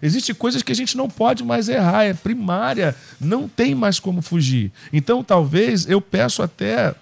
Existem 0.02 0.34
coisas 0.34 0.62
que 0.62 0.72
a 0.72 0.74
gente 0.74 0.96
não 0.96 1.08
pode 1.08 1.42
mais 1.42 1.68
errar, 1.68 2.04
é 2.04 2.14
primária, 2.14 2.94
não 3.20 3.48
tem 3.48 3.74
mais 3.74 3.98
como 3.98 4.22
fugir. 4.22 4.70
Então, 4.92 5.24
talvez 5.24 5.88
eu 5.88 6.00
peço 6.00 6.42
até 6.42 6.94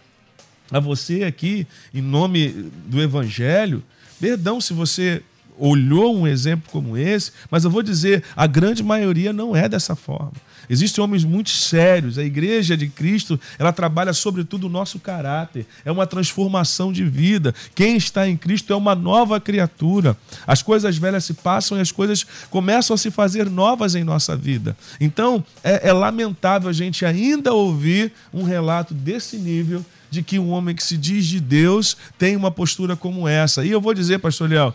a 0.70 0.80
você 0.80 1.24
aqui, 1.24 1.66
em 1.94 2.00
nome 2.00 2.70
do 2.86 3.00
Evangelho, 3.00 3.82
perdão 4.20 4.60
se 4.60 4.72
você 4.72 5.22
olhou 5.58 6.16
um 6.16 6.26
exemplo 6.26 6.70
como 6.70 6.96
esse, 6.96 7.32
mas 7.50 7.64
eu 7.64 7.70
vou 7.70 7.82
dizer, 7.82 8.22
a 8.34 8.46
grande 8.46 8.82
maioria 8.82 9.32
não 9.32 9.56
é 9.56 9.68
dessa 9.68 9.96
forma. 9.96 10.32
Existem 10.68 11.02
homens 11.02 11.24
muito 11.24 11.50
sérios. 11.50 12.18
A 12.18 12.24
igreja 12.24 12.76
de 12.76 12.88
Cristo, 12.88 13.38
ela 13.58 13.72
trabalha 13.72 14.12
sobretudo 14.12 14.66
o 14.66 14.70
nosso 14.70 14.98
caráter. 14.98 15.66
É 15.84 15.92
uma 15.92 16.06
transformação 16.06 16.92
de 16.92 17.04
vida. 17.04 17.54
Quem 17.74 17.96
está 17.96 18.28
em 18.28 18.36
Cristo 18.36 18.72
é 18.72 18.76
uma 18.76 18.94
nova 18.94 19.40
criatura. 19.40 20.16
As 20.46 20.62
coisas 20.62 20.96
velhas 20.96 21.24
se 21.24 21.34
passam 21.34 21.78
e 21.78 21.80
as 21.80 21.92
coisas 21.92 22.26
começam 22.50 22.94
a 22.94 22.98
se 22.98 23.10
fazer 23.10 23.50
novas 23.50 23.94
em 23.94 24.04
nossa 24.04 24.36
vida. 24.36 24.76
Então, 25.00 25.44
é, 25.62 25.88
é 25.88 25.92
lamentável 25.92 26.68
a 26.68 26.72
gente 26.72 27.04
ainda 27.04 27.52
ouvir 27.52 28.12
um 28.32 28.42
relato 28.42 28.94
desse 28.94 29.36
nível 29.36 29.84
de 30.10 30.22
que 30.22 30.38
um 30.38 30.50
homem 30.50 30.74
que 30.74 30.84
se 30.84 30.96
diz 30.96 31.26
de 31.26 31.40
Deus 31.40 31.96
tem 32.18 32.36
uma 32.36 32.50
postura 32.50 32.96
como 32.96 33.28
essa. 33.28 33.64
E 33.64 33.70
eu 33.70 33.80
vou 33.80 33.92
dizer, 33.92 34.18
pastor 34.18 34.48
Leal, 34.48 34.74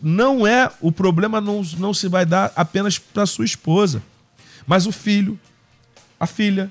não 0.00 0.46
é 0.46 0.70
o 0.80 0.90
problema 0.90 1.40
não, 1.40 1.62
não 1.78 1.94
se 1.94 2.08
vai 2.08 2.26
dar 2.26 2.52
apenas 2.56 2.98
para 2.98 3.24
sua 3.24 3.44
esposa. 3.44 4.02
Mas 4.66 4.86
o 4.86 4.92
filho, 4.92 5.38
a 6.18 6.26
filha, 6.26 6.70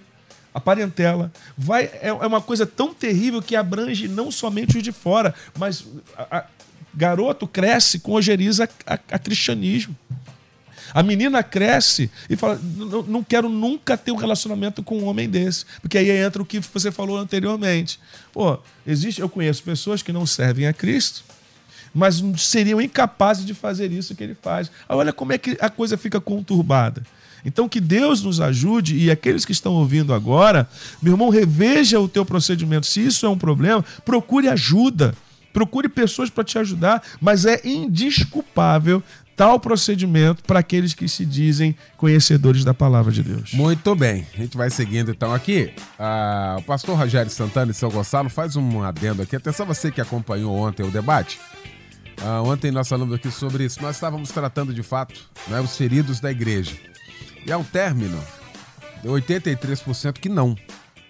a 0.54 0.60
parentela, 0.60 1.32
vai 1.58 1.86
é, 1.86 2.08
é 2.08 2.28
uma 2.28 2.42
coisa 2.42 2.66
tão 2.66 2.94
terrível 2.94 3.42
que 3.42 3.56
abrange 3.56 4.08
não 4.08 4.32
somente 4.32 4.78
os 4.78 4.84
de 4.84 4.92
fora, 4.92 5.34
mas 5.58 5.86
a, 6.18 6.38
a, 6.38 6.46
garoto 6.94 7.48
cresce 7.48 8.00
com 8.00 8.12
ojeriza 8.12 8.70
a, 8.86 8.94
a, 8.94 9.20
cristianismo. 9.20 9.96
A 10.94 11.02
menina 11.02 11.42
cresce 11.42 12.12
e 12.30 12.36
fala: 12.36 12.60
não 13.08 13.24
quero 13.24 13.48
nunca 13.48 13.98
ter 13.98 14.12
um 14.12 14.18
relacionamento 14.18 14.84
com 14.84 15.00
um 15.00 15.06
homem 15.06 15.30
desse. 15.30 15.66
Porque 15.82 15.98
aí 15.98 16.10
entra 16.10 16.42
o 16.42 16.46
que 16.46 16.60
você 16.60 16.92
falou 16.92 17.18
anteriormente. 17.18 17.98
Pô, 18.34 18.60
existe, 18.86 19.22
eu 19.22 19.30
conheço 19.30 19.64
pessoas 19.64 20.02
que 20.02 20.12
não 20.12 20.26
servem 20.26 20.68
a 20.68 20.74
Cristo, 20.74 21.24
mas 21.94 22.22
seriam 22.38 22.82
incapazes 22.82 23.46
de 23.46 23.54
fazer 23.54 23.90
isso 23.90 24.16
que 24.16 24.24
ele 24.24 24.36
faz. 24.36 24.70
Olha 24.90 25.14
como 25.14 25.32
é 25.32 25.38
que 25.38 25.58
a 25.62 25.70
coisa 25.70 25.98
fica 25.98 26.20
conturbada. 26.20 27.04
Então, 27.46 27.68
que 27.68 27.80
Deus 27.80 28.22
nos 28.22 28.40
ajude 28.40 28.96
e 28.98 29.12
aqueles 29.12 29.46
que 29.46 29.52
estão 29.52 29.74
ouvindo 29.74 30.14
agora, 30.14 30.70
meu 31.02 31.14
irmão, 31.14 31.30
reveja 31.30 32.00
o 32.00 32.08
teu 32.08 32.26
procedimento. 32.26 32.86
Se 32.86 33.06
isso 33.06 33.26
é 33.26 33.30
um 33.30 33.38
problema, 33.38 33.84
procure 34.06 34.48
ajuda. 34.48 35.14
Procure 35.54 35.90
pessoas 35.90 36.30
para 36.30 36.46
te 36.46 36.58
ajudar, 36.58 37.04
mas 37.20 37.46
é 37.46 37.60
indisculpável 37.66 39.04
tal 39.36 39.60
procedimento 39.60 40.44
para 40.44 40.60
aqueles 40.60 40.94
que 40.94 41.08
se 41.08 41.26
dizem 41.26 41.76
conhecedores 41.98 42.64
da 42.64 42.74
palavra 42.74 43.12
de 43.12 43.24
Deus. 43.24 43.54
Muito 43.54 43.96
bem, 43.96 44.26
a 44.34 44.38
gente 44.38 44.56
vai 44.56 44.70
seguindo 44.70 45.10
então 45.10 45.34
aqui. 45.34 45.74
Ah, 45.98 46.58
o 46.60 46.62
pastor 46.62 46.98
Rogério 46.98 47.32
Santana 47.32 47.72
e 47.72 47.74
São 47.74 47.90
Gonçalo 47.90 48.30
faz 48.30 48.56
um 48.56 48.84
adendo 48.84 49.22
aqui. 49.22 49.36
Atenção 49.36 49.66
você 49.66 49.92
que 49.92 50.00
acompanhou 50.00 50.56
ontem 50.56 50.84
o 50.84 50.92
debate. 50.92 51.40
Ah, 52.24 52.42
ontem 52.44 52.70
nós 52.70 52.88
falamos 52.88 53.16
aqui 53.16 53.32
sobre 53.32 53.66
isso. 53.66 53.82
Nós 53.82 53.96
estávamos 53.96 54.30
tratando 54.30 54.74
de 54.74 54.84
fato 54.84 55.20
né, 55.48 55.60
os 55.60 55.76
feridos 55.76 56.20
da 56.20 56.30
igreja. 56.30 56.74
E 57.46 57.52
ao 57.52 57.64
término, 57.64 58.22
deu 59.02 59.14
83% 59.14 60.14
que 60.14 60.30
não, 60.30 60.56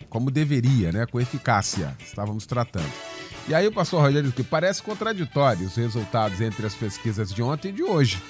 como 0.10 0.32
deveria, 0.32 0.92
né? 0.92 1.06
Com 1.06 1.20
eficácia, 1.20 1.96
estávamos 2.06 2.46
tratando. 2.46 2.92
E 3.48 3.56
aí 3.56 3.68
o 3.68 3.72
pastor 3.72 4.02
Rogério 4.02 4.24
disse 4.30 4.36
que 4.36 4.44
parece 4.44 4.82
contraditório 4.82 5.66
os 5.66 5.76
resultados 5.76 6.40
entre 6.42 6.66
as 6.66 6.76
pesquisas 6.76 7.34
de 7.34 7.42
ontem 7.42 7.70
e 7.70 7.74
de 7.74 7.84
hoje. 7.84 8.22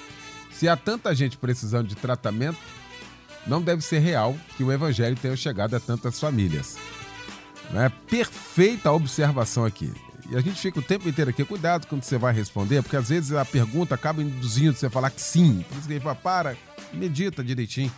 Se 0.50 0.68
há 0.68 0.76
tanta 0.76 1.14
gente 1.14 1.36
precisando 1.36 1.88
de 1.88 1.94
tratamento, 1.94 2.58
não 3.46 3.60
deve 3.60 3.82
ser 3.82 3.98
real 3.98 4.36
que 4.56 4.64
o 4.64 4.72
evangelho 4.72 5.16
tenha 5.16 5.36
chegado 5.36 5.74
a 5.74 5.80
tantas 5.80 6.18
famílias. 6.18 6.76
É 7.74 7.88
perfeita 7.88 8.88
a 8.88 8.92
observação 8.92 9.64
aqui. 9.64 9.92
E 10.30 10.36
a 10.36 10.40
gente 10.40 10.60
fica 10.60 10.78
o 10.78 10.82
tempo 10.82 11.08
inteiro 11.08 11.30
aqui, 11.30 11.44
cuidado 11.44 11.86
quando 11.86 12.04
você 12.04 12.16
vai 12.16 12.32
responder, 12.32 12.82
porque 12.82 12.96
às 12.96 13.08
vezes 13.08 13.32
a 13.32 13.44
pergunta 13.44 13.94
acaba 13.94 14.22
induzindo 14.22 14.76
você 14.76 14.86
a 14.86 14.90
falar 14.90 15.10
que 15.10 15.20
sim. 15.20 15.64
Por 15.68 15.78
isso 15.78 15.86
que 15.86 15.94
ele 15.94 16.00
fala, 16.00 16.14
para, 16.14 16.56
medita 16.92 17.42
direitinho. 17.42 17.92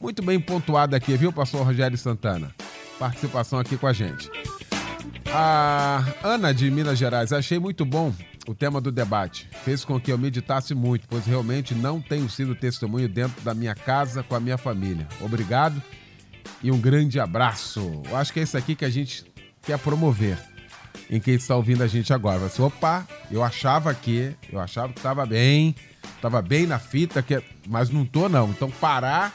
Muito 0.00 0.22
bem 0.22 0.38
pontuado 0.38 0.94
aqui, 0.94 1.16
viu, 1.16 1.32
pastor 1.32 1.66
Rogério 1.66 1.98
Santana? 1.98 2.54
Participação 2.98 3.58
aqui 3.58 3.76
com 3.76 3.86
a 3.86 3.92
gente. 3.92 4.30
A 5.26 6.04
Ana 6.22 6.54
de 6.54 6.70
Minas 6.70 6.98
Gerais, 6.98 7.32
achei 7.32 7.58
muito 7.58 7.84
bom 7.84 8.14
o 8.46 8.54
tema 8.54 8.80
do 8.80 8.90
debate. 8.90 9.48
Fez 9.64 9.84
com 9.84 10.00
que 10.00 10.10
eu 10.10 10.16
meditasse 10.16 10.74
muito, 10.74 11.06
pois 11.08 11.26
realmente 11.26 11.74
não 11.74 12.00
tenho 12.00 12.28
sido 12.30 12.54
testemunho 12.54 13.08
dentro 13.08 13.40
da 13.42 13.54
minha 13.54 13.74
casa 13.74 14.22
com 14.22 14.34
a 14.34 14.40
minha 14.40 14.56
família. 14.56 15.06
Obrigado 15.20 15.82
e 16.62 16.70
um 16.70 16.80
grande 16.80 17.20
abraço. 17.20 18.02
Eu 18.08 18.16
acho 18.16 18.32
que 18.32 18.40
é 18.40 18.42
isso 18.42 18.56
aqui 18.56 18.74
que 18.74 18.84
a 18.84 18.90
gente 18.90 19.24
quer 19.62 19.78
promover 19.78 20.38
em 21.10 21.20
quem 21.20 21.34
está 21.34 21.54
ouvindo 21.56 21.82
a 21.82 21.86
gente 21.86 22.12
agora. 22.12 22.38
Vai 22.38 22.48
ser, 22.48 22.62
opa, 22.62 23.06
eu 23.30 23.42
achava 23.42 23.94
que, 23.94 24.34
eu 24.50 24.58
achava 24.58 24.92
que 24.92 24.98
estava 24.98 25.26
bem, 25.26 25.74
estava 26.18 26.42
bem 26.42 26.66
na 26.66 26.78
fita, 26.78 27.22
que, 27.22 27.42
mas 27.66 27.88
não 27.90 28.04
tô 28.04 28.28
não. 28.28 28.50
Então 28.50 28.70
parar, 28.70 29.32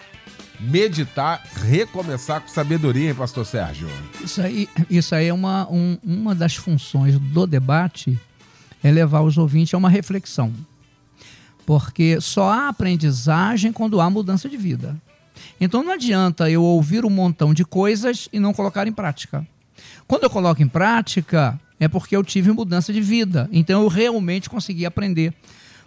meditar, 0.60 1.42
recomeçar 1.66 2.42
com 2.42 2.48
sabedoria, 2.48 3.10
hein, 3.10 3.16
pastor 3.16 3.46
Sérgio? 3.46 3.90
Isso 4.24 4.42
aí, 4.42 4.70
isso 4.90 5.16
aí 5.16 5.28
é 5.28 5.34
uma, 5.34 5.68
um, 5.72 5.98
uma 6.04 6.36
das 6.36 6.56
funções 6.56 7.18
do 7.18 7.48
debate, 7.48 8.20
é 8.84 8.92
levar 8.92 9.22
os 9.22 9.38
ouvintes 9.38 9.74
a 9.74 9.78
uma 9.78 9.90
reflexão. 9.90 10.54
Porque 11.66 12.20
só 12.20 12.50
há 12.52 12.68
aprendizagem 12.68 13.72
quando 13.72 14.02
há 14.02 14.10
mudança 14.10 14.50
de 14.50 14.58
vida. 14.58 14.96
Então 15.60 15.82
não 15.82 15.94
adianta 15.94 16.50
eu 16.50 16.62
ouvir 16.62 17.06
um 17.06 17.10
montão 17.10 17.54
de 17.54 17.64
coisas 17.64 18.28
e 18.34 18.40
não 18.40 18.54
colocar 18.54 18.88
em 18.88 18.92
prática. 18.92 19.48
Quando 20.06 20.24
eu 20.24 20.30
coloco 20.30 20.62
em 20.62 20.68
prática, 20.68 21.60
é 21.80 21.88
porque 21.88 22.16
eu 22.16 22.24
tive 22.24 22.52
mudança 22.52 22.92
de 22.92 23.02
vida. 23.02 23.50
Então 23.52 23.82
eu 23.82 23.88
realmente 23.88 24.50
consegui 24.50 24.86
aprender. 24.86 25.34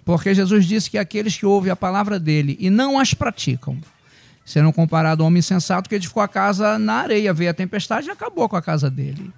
Porque 0.07 0.33
Jesus 0.33 0.65
disse 0.65 0.89
que 0.89 0.97
aqueles 0.97 1.37
que 1.37 1.45
ouvem 1.45 1.73
a 1.73 1.75
palavra 1.75 2.21
dele 2.21 2.57
e 2.61 2.71
não 2.71 2.97
as 2.97 3.13
praticam, 3.13 3.77
serão 4.45 4.71
comparados 4.73 5.21
ao 5.21 5.27
homem 5.27 5.43
sensato 5.43 5.89
que 5.89 5.97
edificou 5.97 6.23
a 6.23 6.29
casa 6.29 6.79
na 6.79 6.95
areia, 6.95 7.35
veio 7.35 7.51
a 7.51 7.55
tempestade 7.55 8.07
e 8.07 8.11
acabou 8.13 8.49
com 8.49 8.55
a 8.55 8.63
casa 8.63 8.89
dele. 8.89 9.33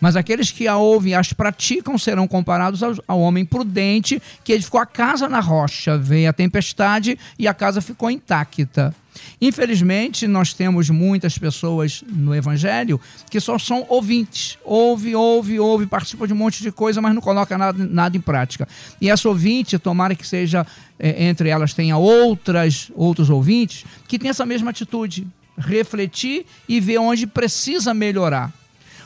Mas 0.00 0.14
aqueles 0.14 0.52
que 0.52 0.68
a 0.68 0.76
ouvem 0.76 1.10
e 1.10 1.14
as 1.16 1.32
praticam 1.32 1.98
serão 1.98 2.28
comparados 2.28 2.84
ao, 2.84 2.94
ao, 3.08 3.18
homem 3.18 3.44
prudente 3.44 4.22
que 4.44 4.52
edificou 4.52 4.80
a 4.80 4.86
casa 4.86 5.28
na 5.28 5.40
rocha. 5.40 5.98
Veio 5.98 6.30
a 6.30 6.32
tempestade 6.32 7.18
e 7.36 7.48
a 7.48 7.52
casa 7.52 7.80
ficou 7.80 8.08
intacta. 8.08 8.94
Infelizmente, 9.40 10.26
nós 10.26 10.54
temos 10.54 10.88
muitas 10.90 11.36
pessoas 11.36 12.02
no 12.08 12.34
Evangelho 12.34 13.00
que 13.30 13.40
só 13.40 13.58
são 13.58 13.84
ouvintes. 13.88 14.58
Ouve, 14.64 15.14
ouve, 15.14 15.58
ouve, 15.58 15.86
participa 15.86 16.26
de 16.26 16.32
um 16.32 16.36
monte 16.36 16.62
de 16.62 16.70
coisa, 16.70 17.00
mas 17.00 17.14
não 17.14 17.20
coloca 17.20 17.58
nada, 17.58 17.84
nada 17.84 18.16
em 18.16 18.20
prática. 18.20 18.68
E 19.00 19.10
essa 19.10 19.28
ouvinte, 19.28 19.78
tomara 19.78 20.14
que 20.14 20.26
seja, 20.26 20.66
é, 20.98 21.24
entre 21.26 21.48
elas 21.48 21.74
tenha 21.74 21.96
outras, 21.96 22.90
outros 22.94 23.30
ouvintes, 23.30 23.84
que 24.06 24.18
tem 24.18 24.30
essa 24.30 24.46
mesma 24.46 24.70
atitude. 24.70 25.26
Refletir 25.58 26.46
e 26.68 26.80
ver 26.80 26.98
onde 26.98 27.26
precisa 27.26 27.92
melhorar 27.92 28.52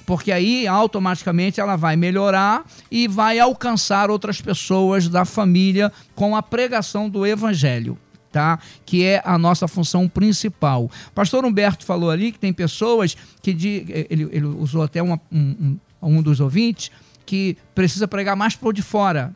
porque 0.07 0.31
aí 0.31 0.69
automaticamente 0.69 1.61
ela 1.61 1.75
vai 1.75 1.97
melhorar 1.97 2.65
e 2.89 3.09
vai 3.09 3.41
alcançar 3.41 4.09
outras 4.09 4.41
pessoas 4.41 5.09
da 5.09 5.25
família 5.25 5.93
com 6.15 6.37
a 6.37 6.43
pregação 6.43 7.11
do 7.11 7.27
evangelho. 7.27 7.99
Tá? 8.33 8.59
Que 8.85 9.05
é 9.05 9.23
a 9.25 9.39
nossa 9.39 9.67
função 9.67 10.09
principal. 10.09 10.91
Pastor 11.15 11.45
Humberto 11.45 11.85
falou 11.85 12.11
ali 12.11 12.33
que 12.33 12.39
tem 12.39 12.53
pessoas 12.53 13.17
que 13.41 13.55
de, 13.55 13.85
ele, 14.11 14.29
ele 14.31 14.47
usou 14.47 14.83
até 14.83 15.03
uma, 15.03 15.19
um, 15.33 15.79
um, 16.03 16.17
um 16.19 16.23
dos 16.23 16.41
ouvintes 16.41 16.91
que 17.25 17.57
precisa 17.75 18.07
pregar 18.07 18.37
mais 18.37 18.55
por 18.55 18.73
de 18.73 18.83
fora. 18.83 19.35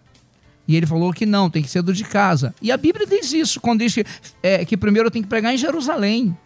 E 0.68 0.76
ele 0.76 0.86
falou 0.86 1.12
que 1.12 1.26
não, 1.26 1.50
tem 1.50 1.62
que 1.62 1.68
ser 1.68 1.82
do 1.82 1.92
de 1.92 2.04
casa. 2.04 2.54
E 2.62 2.70
a 2.70 2.76
Bíblia 2.76 3.06
diz 3.06 3.32
isso, 3.32 3.60
quando 3.60 3.80
diz 3.80 3.94
que, 3.94 4.04
é, 4.42 4.64
que 4.64 4.76
primeiro 4.76 5.08
eu 5.08 5.10
tenho 5.10 5.24
que 5.24 5.28
pregar 5.28 5.52
em 5.52 5.58
Jerusalém. 5.58 6.36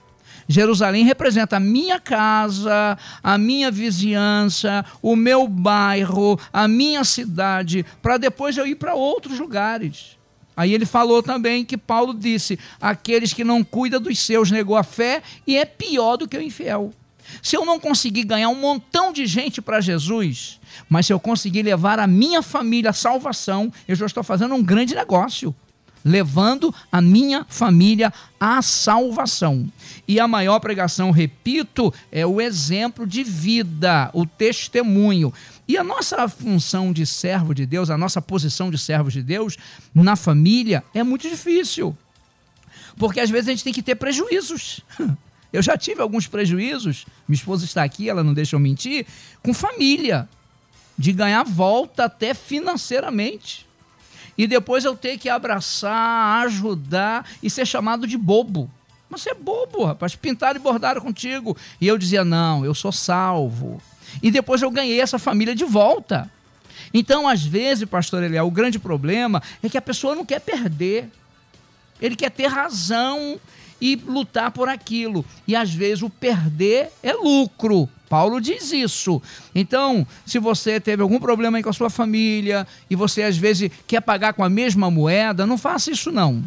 Jerusalém 0.49 1.05
representa 1.05 1.57
a 1.57 1.61
minha 1.61 2.01
casa, 2.01 2.99
a 3.23 3.39
minha 3.39 3.71
vizinhança, 3.71 4.85
o 5.03 5.17
meu 5.17 5.47
bairro, 5.47 6.39
a 6.53 6.69
minha 6.69 7.05
cidade, 7.05 7.85
para 8.03 8.17
depois 8.17 8.57
eu 8.57 8.67
ir 8.67 8.77
para 8.77 8.95
outros 8.95 9.39
lugares. 9.39 10.19
Aí 10.57 10.73
ele 10.73 10.87
falou 10.87 11.23
também 11.23 11.65
que 11.65 11.77
Paulo 11.77 12.15
disse: 12.15 12.59
aqueles 12.81 13.33
que 13.33 13.45
não 13.45 13.65
cuidam 13.65 14.01
dos 14.01 14.19
seus 14.19 14.51
negou 14.51 14.77
a 14.77 14.83
fé 14.83 15.23
e 15.47 15.57
é 15.57 15.65
pior 15.65 16.17
do 16.17 16.29
que 16.29 16.37
o 16.37 16.43
infiel. 16.43 16.93
Se 17.43 17.57
eu 17.57 17.65
não 17.65 17.81
conseguir 17.81 18.25
ganhar 18.25 18.49
um 18.49 18.55
montão 18.55 19.13
de 19.13 19.27
gente 19.27 19.63
para 19.63 19.81
Jesus, 19.81 20.61
mas 20.89 21.07
se 21.07 21.13
eu 21.13 21.19
conseguir 21.19 21.63
levar 21.63 21.99
a 21.99 22.07
minha 22.07 22.43
família 22.43 22.91
à 22.91 22.93
salvação, 22.93 23.73
eu 23.89 23.97
já 23.97 24.07
estou 24.07 24.23
fazendo 24.23 24.55
um 24.55 24.63
grande 24.63 24.95
negócio 24.95 25.55
levando 26.05 26.73
a 26.93 27.01
minha 27.01 27.47
família 27.49 28.13
à 28.39 28.61
salvação. 28.61 29.67
E 30.07 30.21
a 30.21 30.29
maior 30.29 30.61
pregação, 30.61 31.11
repito, 31.11 31.93
é 32.13 32.27
o 32.27 32.41
exemplo 32.41 33.07
de 33.07 33.25
vida, 33.25 34.11
o 34.13 34.27
testemunho. 34.27 35.33
E 35.67 35.79
a 35.79 35.85
nossa 35.85 36.29
função 36.29 36.93
de 36.93 37.07
servo 37.07 37.55
de 37.55 37.65
Deus, 37.65 37.91
a 37.91 37.97
nossa 37.97 38.21
posição 38.21 38.71
de 38.71 38.79
servo 38.79 39.11
de 39.11 39.23
Deus 39.23 39.57
na 39.95 40.17
família 40.17 40.85
é 40.93 41.03
muito 41.03 41.29
difícil. 41.29 41.97
Porque 42.97 43.21
às 43.21 43.31
vezes 43.31 43.49
a 43.49 43.53
gente 43.53 43.65
tem 43.65 43.73
que 43.73 43.83
ter 43.83 43.95
prejuízos. 43.95 44.81
Eu 45.53 45.63
já 45.63 45.77
tive 45.77 46.03
alguns 46.03 46.27
prejuízos, 46.27 47.07
minha 47.29 47.37
esposa 47.37 47.65
está 47.65 47.85
aqui, 47.85 48.09
ela 48.09 48.25
não 48.25 48.35
deixa 48.35 48.57
eu 48.57 48.61
mentir, 48.61 49.07
com 49.41 49.55
família, 49.55 50.29
de 50.99 51.13
ganhar 51.13 51.45
volta 51.45 52.07
até 52.07 52.35
financeiramente 52.35 53.65
e 54.37 54.47
depois 54.47 54.85
eu 54.85 54.97
ter 54.97 55.17
que 55.19 55.29
abraçar, 55.29 56.45
ajudar 56.45 57.29
e 57.43 57.49
ser 57.49 57.67
chamado 57.67 58.07
de 58.07 58.17
bobo. 58.17 58.71
Mas 59.09 59.23
você 59.23 59.31
é 59.31 59.35
bobo, 59.35 59.85
rapaz. 59.85 60.17
Pintaram 60.17 60.59
e 60.59 60.63
bordaram 60.63 61.01
contigo. 61.01 61.57
E 61.81 61.87
eu 61.87 61.97
dizia: 61.97 62.25
não, 62.25 62.65
eu 62.65 62.75
sou 62.75 62.91
salvo. 62.91 63.81
E 64.23 64.31
depois 64.31 64.63
eu 64.63 64.71
ganhei 64.71 65.01
essa 65.01 65.19
família 65.19 65.55
de 65.55 65.65
volta. 65.65 66.31
Então, 66.93 67.27
às 67.27 67.45
vezes, 67.45 67.89
pastor 67.89 68.23
Eliel, 68.23 68.47
o 68.47 68.51
grande 68.51 68.79
problema 68.79 69.43
é 69.63 69.69
que 69.69 69.79
a 69.79 69.83
pessoa 69.83 70.15
não 70.15 70.25
quer 70.25 70.41
perder. 70.41 71.11
Ele 72.01 72.17
quer 72.17 72.31
ter 72.31 72.47
razão 72.47 73.39
e 73.81 73.97
lutar 73.97 74.51
por 74.51 74.69
aquilo. 74.69 75.25
E 75.47 75.57
às 75.57 75.73
vezes 75.73 76.03
o 76.03 76.11
perder 76.11 76.91
é 77.03 77.13
lucro. 77.13 77.89
Paulo 78.09 78.41
diz 78.41 78.73
isso. 78.73 79.21
Então, 79.55 80.07
se 80.25 80.39
você 80.39 80.79
teve 80.79 81.03
algum 81.03 81.19
problema 81.19 81.61
com 81.63 81.69
a 81.69 81.73
sua 81.73 81.91
família 81.91 82.67
e 82.89 82.95
você 82.95 83.23
às 83.23 83.37
vezes 83.37 83.71
quer 83.87 84.01
pagar 84.01 84.33
com 84.35 84.45
a 84.45 84.49
mesma 84.49 84.91
moeda, 84.91 85.47
não 85.47 85.59
faça 85.59 85.91
isso 85.91 86.13
não. 86.13 86.43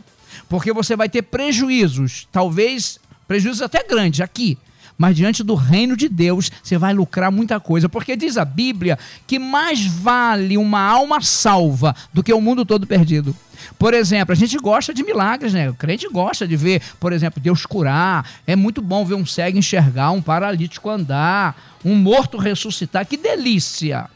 Porque 0.47 0.72
você 0.72 0.95
vai 0.95 1.09
ter 1.09 1.24
prejuízos, 1.24 2.28
talvez 2.32 2.99
prejuízos 3.28 3.61
até 3.61 3.84
grandes 3.84 4.22
aqui, 4.22 4.57
mas 4.97 5.15
diante 5.15 5.43
do 5.43 5.55
reino 5.55 5.95
de 5.95 6.09
Deus 6.09 6.51
você 6.63 6.77
vai 6.77 6.93
lucrar 6.93 7.31
muita 7.31 7.59
coisa, 7.59 7.87
porque 7.87 8.15
diz 8.15 8.37
a 8.37 8.45
Bíblia 8.45 8.97
que 9.25 9.37
mais 9.37 9.85
vale 9.85 10.57
uma 10.57 10.81
alma 10.81 11.21
salva 11.21 11.95
do 12.13 12.23
que 12.23 12.33
o 12.33 12.41
mundo 12.41 12.65
todo 12.65 12.87
perdido. 12.87 13.35
Por 13.77 13.93
exemplo, 13.93 14.33
a 14.33 14.35
gente 14.35 14.57
gosta 14.57 14.93
de 14.93 15.03
milagres, 15.03 15.53
né? 15.53 15.69
O 15.69 15.73
crente 15.73 16.07
gosta 16.09 16.47
de 16.47 16.55
ver, 16.55 16.81
por 16.99 17.11
exemplo, 17.11 17.41
Deus 17.41 17.65
curar. 17.65 18.29
É 18.45 18.55
muito 18.55 18.81
bom 18.81 19.03
ver 19.03 19.15
um 19.15 19.25
cego 19.25 19.57
enxergar, 19.57 20.11
um 20.11 20.21
paralítico 20.21 20.89
andar, 20.89 21.77
um 21.83 21.95
morto 21.95 22.37
ressuscitar. 22.37 23.05
Que 23.05 23.17
delícia! 23.17 24.09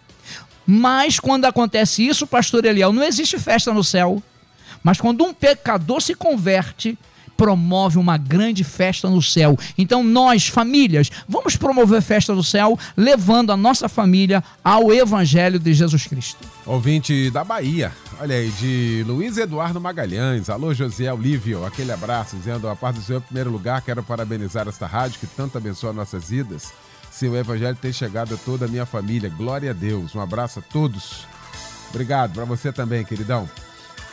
Mas 0.66 1.20
quando 1.20 1.46
acontece 1.46 2.06
isso, 2.06 2.28
pastor 2.28 2.66
Eliel, 2.66 2.94
não 2.94 3.04
existe 3.04 3.38
festa 3.40 3.74
no 3.74 3.84
céu. 3.84 4.22
Mas 4.84 5.00
quando 5.00 5.24
um 5.24 5.34
pecador 5.34 6.02
se 6.02 6.16
converte, 6.16 6.98
promove 7.42 7.98
uma 7.98 8.18
grande 8.18 8.64
festa 8.64 9.10
no 9.10 9.20
céu. 9.20 9.58
Então, 9.76 10.04
nós, 10.04 10.46
famílias, 10.48 11.10
vamos 11.28 11.56
promover 11.56 12.00
festa 12.00 12.36
no 12.36 12.44
céu, 12.44 12.78
levando 12.96 13.52
a 13.52 13.58
nossa 13.58 13.90
família 13.90 14.44
ao 14.64 14.94
Evangelho 14.94 15.58
de 15.58 15.74
Jesus 15.74 16.06
Cristo. 16.06 16.38
Ouvinte 16.68 17.32
da 17.32 17.44
Bahia, 17.44 17.92
olha 18.20 18.36
aí, 18.36 18.52
de 18.52 19.04
Luiz 19.08 19.38
Eduardo 19.38 19.82
Magalhães. 19.82 20.52
Alô, 20.52 20.72
José 20.72 21.12
Olívio, 21.12 21.66
aquele 21.66 21.92
abraço, 21.92 22.36
dizendo 22.36 22.70
a 22.70 22.76
paz 22.76 22.94
do 22.94 23.02
Senhor 23.02 23.18
em 23.18 23.26
primeiro 23.26 23.50
lugar. 23.50 23.82
Quero 23.82 24.04
parabenizar 24.04 24.68
esta 24.68 24.86
rádio 24.86 25.20
que 25.20 25.26
tanto 25.26 25.58
abençoa 25.58 25.92
nossas 25.92 26.30
vidas. 26.30 26.72
Seu 27.10 27.36
Evangelho 27.36 27.76
tem 27.82 27.92
chegado 27.92 28.36
a 28.36 28.38
toda 28.38 28.66
a 28.66 28.68
minha 28.68 28.86
família. 28.86 29.34
Glória 29.36 29.72
a 29.72 29.74
Deus. 29.74 30.14
Um 30.14 30.22
abraço 30.22 30.60
a 30.60 30.62
todos. 30.62 31.26
Obrigado 31.90 32.34
para 32.34 32.46
você 32.46 32.72
também, 32.72 33.04
queridão. 33.04 33.50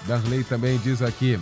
Darley 0.06 0.44
também 0.44 0.78
diz 0.78 1.02
aqui: 1.02 1.38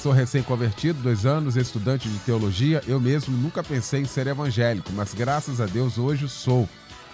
Sou 0.00 0.12
recém-convertido, 0.12 1.02
dois 1.02 1.24
anos, 1.24 1.56
estudante 1.56 2.08
de 2.08 2.18
teologia. 2.18 2.82
Eu 2.86 3.00
mesmo 3.00 3.36
nunca 3.36 3.62
pensei 3.62 4.02
em 4.02 4.04
ser 4.04 4.26
evangélico, 4.26 4.92
mas 4.92 5.14
graças 5.14 5.60
a 5.60 5.66
Deus 5.66 5.98
hoje 5.98 6.28
sou. 6.28 6.68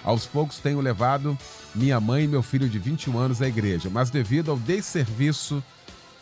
Aos 0.04 0.26
poucos 0.26 0.58
tenho 0.58 0.80
levado 0.80 1.38
minha 1.74 2.00
mãe 2.00 2.24
e 2.24 2.28
meu 2.28 2.42
filho 2.42 2.68
de 2.68 2.78
21 2.78 3.16
anos 3.16 3.40
à 3.40 3.46
igreja, 3.46 3.88
mas 3.88 4.10
devido 4.10 4.50
ao 4.50 4.58
desserviço 4.58 5.62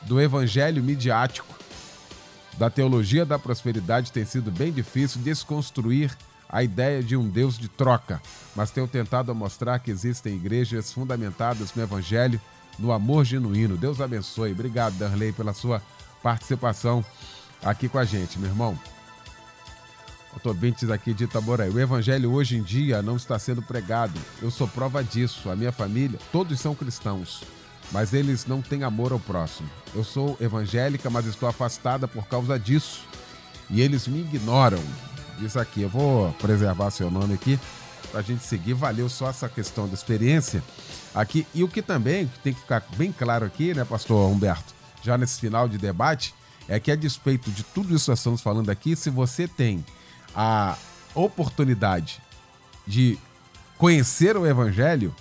do 0.02 0.20
evangelho 0.20 0.82
midiático, 0.82 1.54
da 2.58 2.68
teologia 2.68 3.24
da 3.24 3.38
prosperidade, 3.38 4.12
tem 4.12 4.26
sido 4.26 4.50
bem 4.50 4.70
difícil 4.70 5.20
desconstruir 5.22 6.14
a 6.46 6.62
ideia 6.62 7.02
de 7.02 7.16
um 7.16 7.26
Deus 7.26 7.58
de 7.58 7.68
troca, 7.68 8.20
mas 8.54 8.70
tenho 8.70 8.86
tentado 8.86 9.34
mostrar 9.34 9.78
que 9.78 9.90
existem 9.90 10.34
igrejas 10.34 10.92
fundamentadas 10.92 11.74
no 11.74 11.82
evangelho, 11.82 12.40
no 12.78 12.92
amor 12.92 13.24
genuíno. 13.24 13.76
Deus 13.76 14.00
abençoe. 14.00 14.52
Obrigado, 14.52 14.98
Darley, 14.98 15.32
pela 15.32 15.54
sua 15.54 15.80
participação 16.22 17.04
aqui 17.62 17.88
com 17.88 17.98
a 17.98 18.04
gente, 18.04 18.38
meu 18.38 18.48
irmão. 18.48 18.78
Otobentes 20.36 20.90
aqui 20.90 21.12
de 21.12 21.24
Itaboraí. 21.24 21.70
O 21.70 21.80
evangelho 21.80 22.32
hoje 22.32 22.56
em 22.56 22.62
dia 22.62 23.02
não 23.02 23.16
está 23.16 23.38
sendo 23.38 23.60
pregado. 23.62 24.18
Eu 24.40 24.50
sou 24.50 24.68
prova 24.68 25.02
disso. 25.02 25.50
A 25.50 25.56
minha 25.56 25.72
família, 25.72 26.18
todos 26.30 26.60
são 26.60 26.74
cristãos, 26.74 27.42
mas 27.90 28.14
eles 28.14 28.46
não 28.46 28.62
têm 28.62 28.84
amor 28.84 29.12
ao 29.12 29.18
próximo. 29.18 29.68
Eu 29.94 30.04
sou 30.04 30.36
evangélica, 30.40 31.10
mas 31.10 31.26
estou 31.26 31.48
afastada 31.48 32.06
por 32.06 32.26
causa 32.26 32.58
disso. 32.58 33.04
E 33.68 33.80
eles 33.80 34.06
me 34.06 34.20
ignoram. 34.20 34.82
Isso 35.40 35.58
aqui, 35.58 35.82
eu 35.82 35.88
vou 35.88 36.32
preservar 36.34 36.90
seu 36.90 37.10
nome 37.10 37.34
aqui 37.34 37.58
para 38.10 38.20
a 38.20 38.22
gente 38.22 38.44
seguir. 38.44 38.74
Valeu 38.74 39.08
só 39.08 39.30
essa 39.30 39.48
questão 39.48 39.88
da 39.88 39.94
experiência 39.94 40.62
aqui. 41.14 41.46
E 41.54 41.64
o 41.64 41.68
que 41.68 41.82
também 41.82 42.30
tem 42.44 42.52
que 42.52 42.60
ficar 42.60 42.84
bem 42.96 43.10
claro 43.10 43.44
aqui, 43.44 43.74
né, 43.74 43.84
pastor 43.84 44.30
Humberto? 44.30 44.79
Já 45.02 45.16
nesse 45.18 45.40
final 45.40 45.68
de 45.68 45.78
debate, 45.78 46.34
é 46.68 46.78
que 46.78 46.90
a 46.90 46.96
despeito 46.96 47.50
de 47.50 47.62
tudo 47.62 47.94
isso 47.94 48.06
que 48.06 48.10
nós 48.10 48.18
estamos 48.20 48.40
falando 48.40 48.70
aqui, 48.70 48.94
se 48.94 49.10
você 49.10 49.48
tem 49.48 49.84
a 50.34 50.76
oportunidade 51.14 52.22
de 52.86 53.18
conhecer 53.76 54.36
o 54.36 54.46
evangelho, 54.46 55.14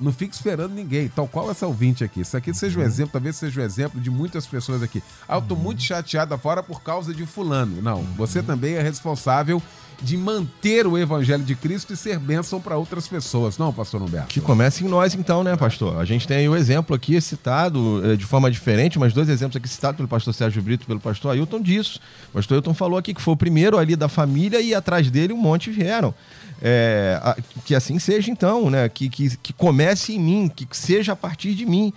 não 0.00 0.12
fique 0.12 0.34
esperando 0.34 0.72
ninguém, 0.72 1.08
tal 1.08 1.28
qual 1.28 1.50
essa 1.50 1.66
ouvinte 1.66 2.02
aqui. 2.02 2.20
Isso 2.20 2.36
aqui 2.36 2.54
seja 2.54 2.78
o 2.78 2.80
um 2.80 2.82
uhum. 2.82 2.88
exemplo, 2.88 3.12
talvez 3.12 3.36
seja 3.36 3.60
o 3.60 3.62
um 3.62 3.66
exemplo 3.66 4.00
de 4.00 4.10
muitas 4.10 4.46
pessoas 4.46 4.82
aqui. 4.82 5.02
Ah, 5.28 5.36
eu 5.36 5.42
tô 5.42 5.54
uhum. 5.54 5.60
muito 5.60 5.82
chateada 5.82 6.38
fora 6.38 6.62
por 6.62 6.82
causa 6.82 7.12
de 7.12 7.26
fulano. 7.26 7.82
Não, 7.82 8.02
você 8.16 8.38
uhum. 8.38 8.46
também 8.46 8.74
é 8.74 8.82
responsável 8.82 9.62
de 10.02 10.16
manter 10.16 10.86
o 10.86 10.96
evangelho 10.96 11.44
de 11.44 11.54
Cristo 11.54 11.92
e 11.92 11.96
ser 11.96 12.18
bênção 12.18 12.60
para 12.60 12.76
outras 12.76 13.06
pessoas, 13.06 13.58
não, 13.58 13.72
pastor 13.72 14.02
Humberto? 14.02 14.28
Que 14.28 14.40
comece 14.40 14.84
em 14.84 14.88
nós, 14.88 15.14
então, 15.14 15.44
né, 15.44 15.56
pastor? 15.56 15.98
A 15.98 16.04
gente 16.04 16.26
tem 16.26 16.48
o 16.48 16.56
exemplo 16.56 16.96
aqui 16.96 17.20
citado 17.20 18.00
eh, 18.04 18.16
de 18.16 18.24
forma 18.24 18.50
diferente, 18.50 18.98
mas 18.98 19.12
dois 19.12 19.28
exemplos 19.28 19.56
aqui 19.56 19.68
citados 19.68 19.96
pelo 19.96 20.08
pastor 20.08 20.32
Sérgio 20.32 20.62
Brito 20.62 20.84
e 20.84 20.86
pelo 20.86 21.00
pastor 21.00 21.32
Ailton 21.32 21.60
disso. 21.60 22.00
O 22.30 22.32
pastor 22.34 22.56
Ailton 22.56 22.74
falou 22.74 22.98
aqui 22.98 23.12
que 23.12 23.20
foi 23.20 23.34
o 23.34 23.36
primeiro 23.36 23.78
ali 23.78 23.94
da 23.94 24.08
família 24.08 24.60
e 24.60 24.74
atrás 24.74 25.10
dele 25.10 25.32
um 25.32 25.40
monte 25.40 25.70
vieram. 25.70 26.14
É, 26.62 27.36
que 27.64 27.74
assim 27.74 27.98
seja, 27.98 28.30
então, 28.30 28.68
né? 28.70 28.88
Que, 28.88 29.08
que, 29.08 29.36
que 29.38 29.52
comece 29.52 30.14
em 30.14 30.20
mim, 30.20 30.48
que 30.48 30.66
seja 30.76 31.12
a 31.12 31.16
partir 31.16 31.54
de 31.54 31.64
mim. 31.66 31.92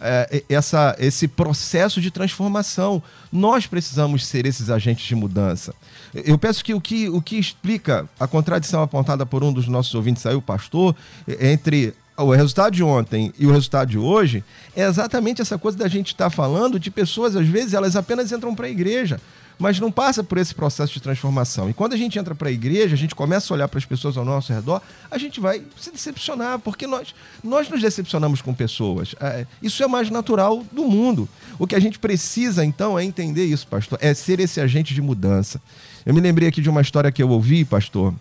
É, 0.00 0.44
essa, 0.48 0.94
esse 0.98 1.26
processo 1.28 2.00
de 2.00 2.10
transformação. 2.10 3.02
Nós 3.32 3.66
precisamos 3.66 4.26
ser 4.26 4.46
esses 4.46 4.70
agentes 4.70 5.06
de 5.06 5.14
mudança. 5.14 5.74
Eu 6.14 6.38
penso 6.38 6.64
que 6.64 6.74
o 6.74 6.80
que, 6.80 7.08
o 7.08 7.20
que 7.20 7.36
explica 7.36 8.08
a 8.18 8.26
contradição 8.26 8.82
apontada 8.82 9.24
por 9.24 9.42
um 9.42 9.52
dos 9.52 9.68
nossos 9.68 9.94
ouvintes 9.94 10.24
aí, 10.26 10.34
o 10.34 10.42
pastor, 10.42 10.94
entre 11.40 11.94
o 12.16 12.30
resultado 12.30 12.72
de 12.72 12.82
ontem 12.82 13.32
e 13.38 13.46
o 13.46 13.52
resultado 13.52 13.90
de 13.90 13.98
hoje 13.98 14.42
é 14.74 14.84
exatamente 14.84 15.42
essa 15.42 15.58
coisa 15.58 15.76
da 15.76 15.88
gente 15.88 16.08
estar 16.08 16.30
falando 16.30 16.80
de 16.80 16.90
pessoas, 16.90 17.36
às 17.36 17.46
vezes, 17.46 17.74
elas 17.74 17.94
apenas 17.94 18.32
entram 18.32 18.54
para 18.54 18.66
a 18.66 18.70
igreja, 18.70 19.20
mas 19.58 19.80
não 19.80 19.90
passa 19.90 20.22
por 20.22 20.38
esse 20.38 20.54
processo 20.54 20.92
de 20.92 21.00
transformação. 21.00 21.70
E 21.70 21.74
quando 21.74 21.94
a 21.94 21.96
gente 21.96 22.18
entra 22.18 22.34
para 22.34 22.48
a 22.48 22.52
igreja, 22.52 22.94
a 22.94 22.98
gente 22.98 23.14
começa 23.14 23.52
a 23.52 23.54
olhar 23.54 23.68
para 23.68 23.78
as 23.78 23.84
pessoas 23.84 24.16
ao 24.16 24.24
nosso 24.24 24.52
redor, 24.52 24.82
a 25.10 25.18
gente 25.18 25.40
vai 25.40 25.62
se 25.78 25.90
decepcionar, 25.90 26.58
porque 26.58 26.86
nós, 26.86 27.14
nós 27.42 27.68
nos 27.68 27.80
decepcionamos 27.80 28.42
com 28.42 28.52
pessoas. 28.52 29.14
É, 29.20 29.46
isso 29.62 29.82
é 29.82 29.86
o 29.86 29.90
mais 29.90 30.10
natural 30.10 30.64
do 30.70 30.84
mundo. 30.84 31.28
O 31.58 31.66
que 31.66 31.74
a 31.74 31.80
gente 31.80 31.98
precisa, 31.98 32.64
então, 32.64 32.98
é 32.98 33.04
entender 33.04 33.46
isso, 33.46 33.66
pastor, 33.66 33.98
é 34.02 34.12
ser 34.12 34.40
esse 34.40 34.60
agente 34.60 34.94
de 34.94 35.00
mudança. 35.00 35.60
Eu 36.04 36.12
me 36.12 36.20
lembrei 36.20 36.48
aqui 36.48 36.60
de 36.60 36.68
uma 36.68 36.82
história 36.82 37.10
que 37.10 37.22
eu 37.22 37.28
ouvi, 37.30 37.64
pastor, 37.64 38.14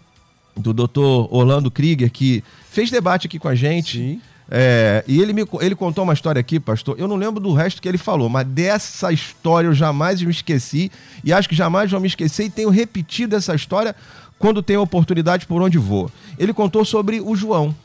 do 0.55 0.73
doutor 0.73 1.27
Orlando 1.33 1.69
Krieger, 1.69 2.09
que 2.09 2.43
fez 2.69 2.89
debate 2.89 3.27
aqui 3.27 3.37
com 3.37 3.49
a 3.49 3.55
gente. 3.55 3.97
Sim. 3.97 4.21
É, 4.49 5.03
e 5.07 5.19
ele, 5.21 5.33
me, 5.33 5.43
ele 5.61 5.75
contou 5.75 6.03
uma 6.03 6.13
história 6.13 6.39
aqui, 6.39 6.59
pastor. 6.59 6.95
Eu 6.99 7.07
não 7.07 7.15
lembro 7.15 7.39
do 7.39 7.53
resto 7.53 7.81
que 7.81 7.87
ele 7.87 7.97
falou, 7.97 8.29
mas 8.29 8.45
dessa 8.47 9.11
história 9.11 9.67
eu 9.67 9.73
jamais 9.73 10.21
me 10.21 10.31
esqueci. 10.31 10.91
E 11.23 11.33
acho 11.33 11.49
que 11.49 11.55
jamais 11.55 11.91
vou 11.91 11.99
me 11.99 12.07
esquecer. 12.07 12.45
E 12.45 12.49
tenho 12.49 12.69
repetido 12.69 13.35
essa 13.35 13.55
história 13.55 13.95
quando 14.37 14.61
tenho 14.61 14.81
oportunidade 14.81 15.45
por 15.45 15.61
onde 15.61 15.77
vou. 15.77 16.11
Ele 16.37 16.53
contou 16.53 16.85
sobre 16.85 17.19
o 17.19 17.35
João. 17.35 17.75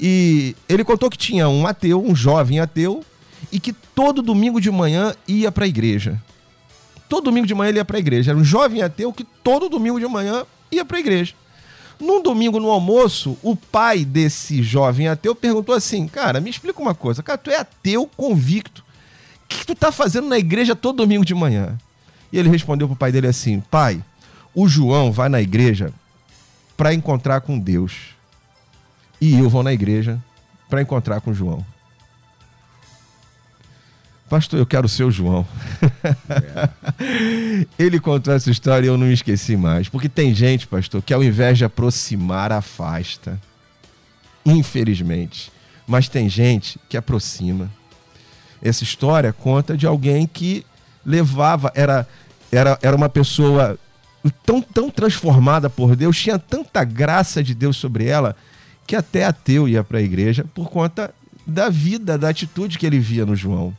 E 0.00 0.54
ele 0.68 0.84
contou 0.84 1.10
que 1.10 1.18
tinha 1.18 1.48
um 1.48 1.66
ateu, 1.66 2.02
um 2.02 2.14
jovem 2.14 2.60
ateu, 2.60 3.04
e 3.50 3.58
que 3.58 3.72
todo 3.72 4.22
domingo 4.22 4.60
de 4.60 4.70
manhã 4.70 5.12
ia 5.26 5.50
para 5.50 5.64
a 5.64 5.68
igreja. 5.68 6.20
Todo 7.08 7.24
domingo 7.24 7.46
de 7.46 7.54
manhã 7.54 7.70
ele 7.70 7.78
ia 7.78 7.84
para 7.84 7.96
a 7.96 8.00
igreja. 8.00 8.30
Era 8.30 8.38
um 8.38 8.44
jovem 8.44 8.82
ateu 8.82 9.12
que 9.12 9.24
todo 9.24 9.68
domingo 9.68 9.98
de 9.98 10.06
manhã 10.06 10.44
ia 10.70 10.84
para 10.84 10.98
a 10.98 11.00
igreja. 11.00 11.34
Num 12.00 12.22
domingo 12.22 12.60
no 12.60 12.70
almoço, 12.70 13.36
o 13.42 13.56
pai 13.56 14.04
desse 14.04 14.62
jovem 14.62 15.08
ateu 15.08 15.34
perguntou 15.34 15.74
assim: 15.74 16.06
Cara, 16.06 16.40
me 16.40 16.48
explica 16.50 16.80
uma 16.80 16.94
coisa. 16.94 17.22
Cara, 17.22 17.38
tu 17.38 17.50
é 17.50 17.56
ateu 17.56 18.08
convicto. 18.16 18.84
O 19.44 19.48
que, 19.48 19.58
que 19.58 19.66
tu 19.66 19.74
tá 19.74 19.90
fazendo 19.90 20.28
na 20.28 20.38
igreja 20.38 20.76
todo 20.76 20.98
domingo 20.98 21.24
de 21.24 21.34
manhã? 21.34 21.76
E 22.32 22.38
ele 22.38 22.48
respondeu 22.48 22.86
pro 22.86 22.96
pai 22.96 23.10
dele 23.10 23.26
assim: 23.26 23.60
Pai, 23.60 24.02
o 24.54 24.68
João 24.68 25.10
vai 25.10 25.28
na 25.28 25.40
igreja 25.40 25.92
para 26.76 26.94
encontrar 26.94 27.40
com 27.40 27.58
Deus. 27.58 28.14
E 29.20 29.36
eu 29.36 29.48
vou 29.48 29.64
na 29.64 29.72
igreja 29.72 30.22
para 30.68 30.80
encontrar 30.80 31.20
com 31.20 31.34
João. 31.34 31.64
Pastor, 34.28 34.58
eu 34.58 34.66
quero 34.66 34.86
ser 34.88 35.04
o 35.04 35.10
João. 35.10 35.46
Ele 37.78 37.98
contou 37.98 38.34
essa 38.34 38.50
história 38.50 38.86
e 38.86 38.88
eu 38.88 38.98
não 38.98 39.06
me 39.06 39.14
esqueci 39.14 39.56
mais. 39.56 39.88
Porque 39.88 40.08
tem 40.08 40.34
gente, 40.34 40.66
pastor, 40.66 41.00
que 41.00 41.14
ao 41.14 41.24
invés 41.24 41.56
de 41.56 41.64
aproximar, 41.64 42.52
afasta. 42.52 43.40
Infelizmente. 44.44 45.50
Mas 45.86 46.08
tem 46.08 46.28
gente 46.28 46.78
que 46.90 46.96
aproxima. 46.96 47.70
Essa 48.62 48.84
história 48.84 49.32
conta 49.32 49.74
de 49.76 49.86
alguém 49.86 50.26
que 50.26 50.64
levava, 51.06 51.72
era, 51.74 52.06
era, 52.52 52.78
era 52.82 52.94
uma 52.94 53.08
pessoa 53.08 53.78
tão, 54.44 54.60
tão 54.60 54.90
transformada 54.90 55.70
por 55.70 55.96
Deus, 55.96 56.20
tinha 56.20 56.38
tanta 56.38 56.84
graça 56.84 57.42
de 57.42 57.54
Deus 57.54 57.78
sobre 57.78 58.06
ela, 58.06 58.36
que 58.86 58.94
até 58.94 59.24
ateu 59.24 59.66
ia 59.66 59.82
para 59.82 59.98
a 59.98 60.02
igreja 60.02 60.44
por 60.54 60.68
conta 60.68 61.14
da 61.46 61.70
vida, 61.70 62.18
da 62.18 62.28
atitude 62.28 62.78
que 62.78 62.84
ele 62.84 62.98
via 62.98 63.24
no 63.24 63.34
João 63.34 63.74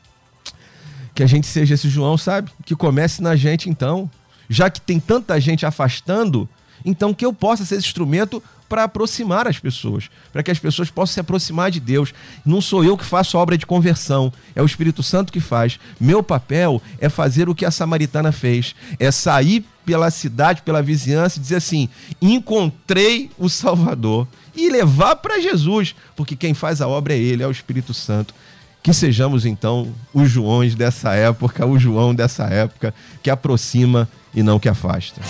que 1.20 1.24
a 1.24 1.28
gente 1.28 1.48
seja 1.48 1.74
esse 1.74 1.90
João, 1.90 2.18
sabe? 2.18 2.50
Que 2.66 2.74
comece 2.74 3.22
na 3.22 3.36
gente 3.36 3.70
então. 3.70 4.10
Já 4.50 4.70
que 4.70 4.80
tem 4.80 5.02
tanta 5.02 5.38
gente 5.38 5.66
afastando, 5.66 6.48
então 6.86 7.14
que 7.14 7.26
eu 7.26 7.34
possa 7.34 7.66
ser 7.66 7.76
esse 7.76 7.88
instrumento 7.88 8.42
para 8.70 8.86
aproximar 8.86 9.46
as 9.46 9.60
pessoas, 9.60 10.10
para 10.32 10.42
que 10.42 10.50
as 10.50 10.60
pessoas 10.60 10.90
possam 10.90 11.16
se 11.16 11.20
aproximar 11.20 11.72
de 11.72 11.82
Deus. 11.82 12.14
Não 12.46 12.62
sou 12.62 12.86
eu 12.86 12.98
que 12.98 13.04
faço 13.04 13.38
a 13.38 13.42
obra 13.42 13.58
de 13.58 13.66
conversão, 13.66 14.32
é 14.56 14.62
o 14.62 14.66
Espírito 14.66 15.04
Santo 15.04 15.34
que 15.34 15.42
faz. 15.42 15.78
Meu 16.00 16.24
papel 16.24 16.82
é 17.00 17.10
fazer 17.10 17.50
o 17.50 17.56
que 17.56 17.66
a 17.66 17.72
samaritana 17.72 18.32
fez, 18.32 18.74
é 18.98 19.12
sair 19.12 19.66
pela 19.86 20.10
cidade, 20.10 20.62
pela 20.62 20.82
vizinhança 20.82 21.38
e 21.38 21.42
dizer 21.42 21.58
assim: 21.58 21.90
encontrei 22.22 23.30
o 23.38 23.50
Salvador 23.50 24.26
e 24.56 24.70
levar 24.70 25.18
para 25.18 25.42
Jesus, 25.42 25.94
porque 26.16 26.38
quem 26.38 26.54
faz 26.54 26.80
a 26.80 26.88
obra 26.88 27.14
é 27.14 27.18
Ele, 27.18 27.44
é 27.44 27.48
o 27.48 27.52
Espírito 27.52 27.94
Santo. 27.94 28.34
Que 28.82 28.94
sejamos 28.94 29.46
então 29.46 29.94
os 30.14 30.30
Joões 30.30 30.74
dessa 30.74 31.14
época, 31.14 31.66
o 31.66 31.78
João 31.78 32.16
dessa 32.16 32.46
época, 32.46 32.94
que 33.22 33.30
aproxima 33.30 34.08
e 34.34 34.42
não 34.42 34.60
que 34.60 34.70
afasta. 34.70 35.22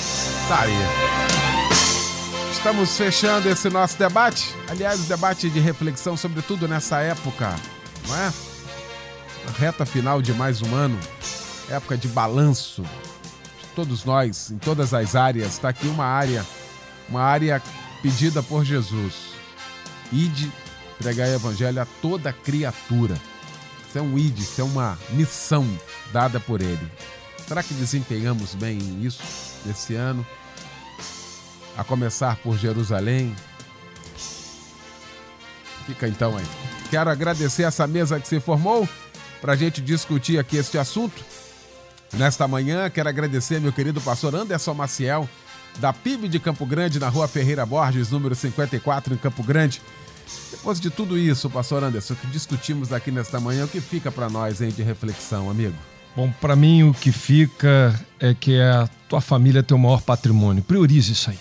Tá 0.47 0.61
aí. 0.61 1.09
Estamos 2.51 2.95
fechando 2.97 3.49
esse 3.49 3.69
nosso 3.69 3.97
debate. 3.97 4.53
Aliás, 4.67 4.99
debate 5.07 5.49
de 5.49 5.59
reflexão, 5.59 6.17
sobretudo 6.17 6.67
nessa 6.67 6.99
época, 6.99 7.55
não 8.07 8.15
é? 8.15 8.33
A 9.47 9.51
reta 9.57 9.85
final 9.85 10.21
de 10.21 10.33
mais 10.33 10.61
um 10.61 10.75
ano, 10.75 10.99
época 11.69 11.97
de 11.97 12.07
balanço. 12.09 12.83
De 12.83 13.67
todos 13.73 14.03
nós, 14.03 14.51
em 14.51 14.57
todas 14.57 14.93
as 14.93 15.15
áreas. 15.15 15.53
Está 15.53 15.69
aqui 15.69 15.87
uma 15.87 16.05
área, 16.05 16.45
uma 17.07 17.21
área 17.21 17.61
pedida 18.01 18.43
por 18.43 18.65
Jesus. 18.65 19.13
Ide 20.11 20.51
pregar 20.97 21.29
o 21.29 21.35
evangelho 21.35 21.81
a 21.81 21.87
toda 22.01 22.33
criatura. 22.33 23.15
Isso 23.89 23.97
é 23.97 24.01
um 24.03 24.15
id, 24.19 24.37
isso 24.37 24.61
é 24.61 24.63
uma 24.63 24.95
missão 25.09 25.67
dada 26.13 26.39
por 26.39 26.61
ele. 26.61 26.87
Será 27.47 27.63
que 27.63 27.73
desempenhamos 27.73 28.53
bem 28.53 28.77
isso 29.03 29.23
esse 29.67 29.95
ano? 29.95 30.23
A 31.75 31.83
começar 31.83 32.35
por 32.37 32.55
Jerusalém. 32.55 33.35
Fica 35.87 36.07
então 36.07 36.37
aí. 36.37 36.45
Quero 36.91 37.09
agradecer 37.09 37.63
essa 37.63 37.87
mesa 37.87 38.19
que 38.19 38.27
se 38.27 38.39
formou 38.39 38.87
para 39.41 39.53
a 39.53 39.55
gente 39.55 39.81
discutir 39.81 40.37
aqui 40.37 40.57
este 40.57 40.77
assunto. 40.77 41.25
Nesta 42.13 42.47
manhã, 42.47 42.91
quero 42.91 43.09
agradecer 43.09 43.59
meu 43.59 43.73
querido 43.73 43.99
pastor 43.99 44.35
Anderson 44.35 44.75
Maciel, 44.75 45.27
da 45.79 45.91
PIB 45.91 46.27
de 46.27 46.39
Campo 46.39 46.63
Grande, 46.63 46.99
na 46.99 47.09
rua 47.09 47.27
Ferreira 47.27 47.65
Borges, 47.65 48.11
número 48.11 48.35
54, 48.35 49.15
em 49.15 49.17
Campo 49.17 49.41
Grande. 49.41 49.81
Depois 50.51 50.79
de 50.79 50.89
tudo 50.89 51.17
isso, 51.17 51.49
pastor 51.49 51.83
Anderson, 51.83 52.15
que 52.15 52.27
discutimos 52.27 52.91
aqui 52.91 53.11
nesta 53.11 53.39
manhã, 53.39 53.65
o 53.65 53.67
que 53.67 53.79
fica 53.79 54.11
para 54.11 54.29
nós 54.29 54.61
hein, 54.61 54.69
de 54.69 54.83
reflexão, 54.83 55.49
amigo? 55.49 55.75
Bom, 56.15 56.31
para 56.41 56.55
mim 56.55 56.83
o 56.83 56.93
que 56.93 57.11
fica 57.11 57.99
é 58.19 58.33
que 58.33 58.59
a 58.59 58.89
tua 59.07 59.21
família 59.21 59.59
é 59.59 59.63
teu 59.63 59.77
maior 59.77 60.01
patrimônio. 60.01 60.63
Priorize 60.63 61.11
isso 61.11 61.29
aí. 61.29 61.39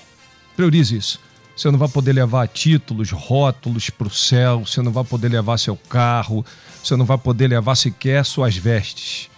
Priorize 0.55 0.97
isso. 0.97 1.20
Você 1.57 1.70
não 1.70 1.78
vai 1.78 1.89
poder 1.89 2.12
levar 2.12 2.47
títulos, 2.47 3.11
rótulos 3.11 3.91
para 3.91 4.07
o 4.07 4.11
céu, 4.11 4.64
você 4.64 4.80
não 4.80 4.93
vai 4.93 5.03
poder 5.03 5.28
levar 5.28 5.59
seu 5.59 5.76
carro, 5.76 6.47
você 6.80 6.95
não 6.95 7.05
vai 7.05 7.18
poder 7.18 7.49
levar 7.49 7.74
sequer 7.74 8.24
suas 8.24 8.57
vestes. 8.57 9.28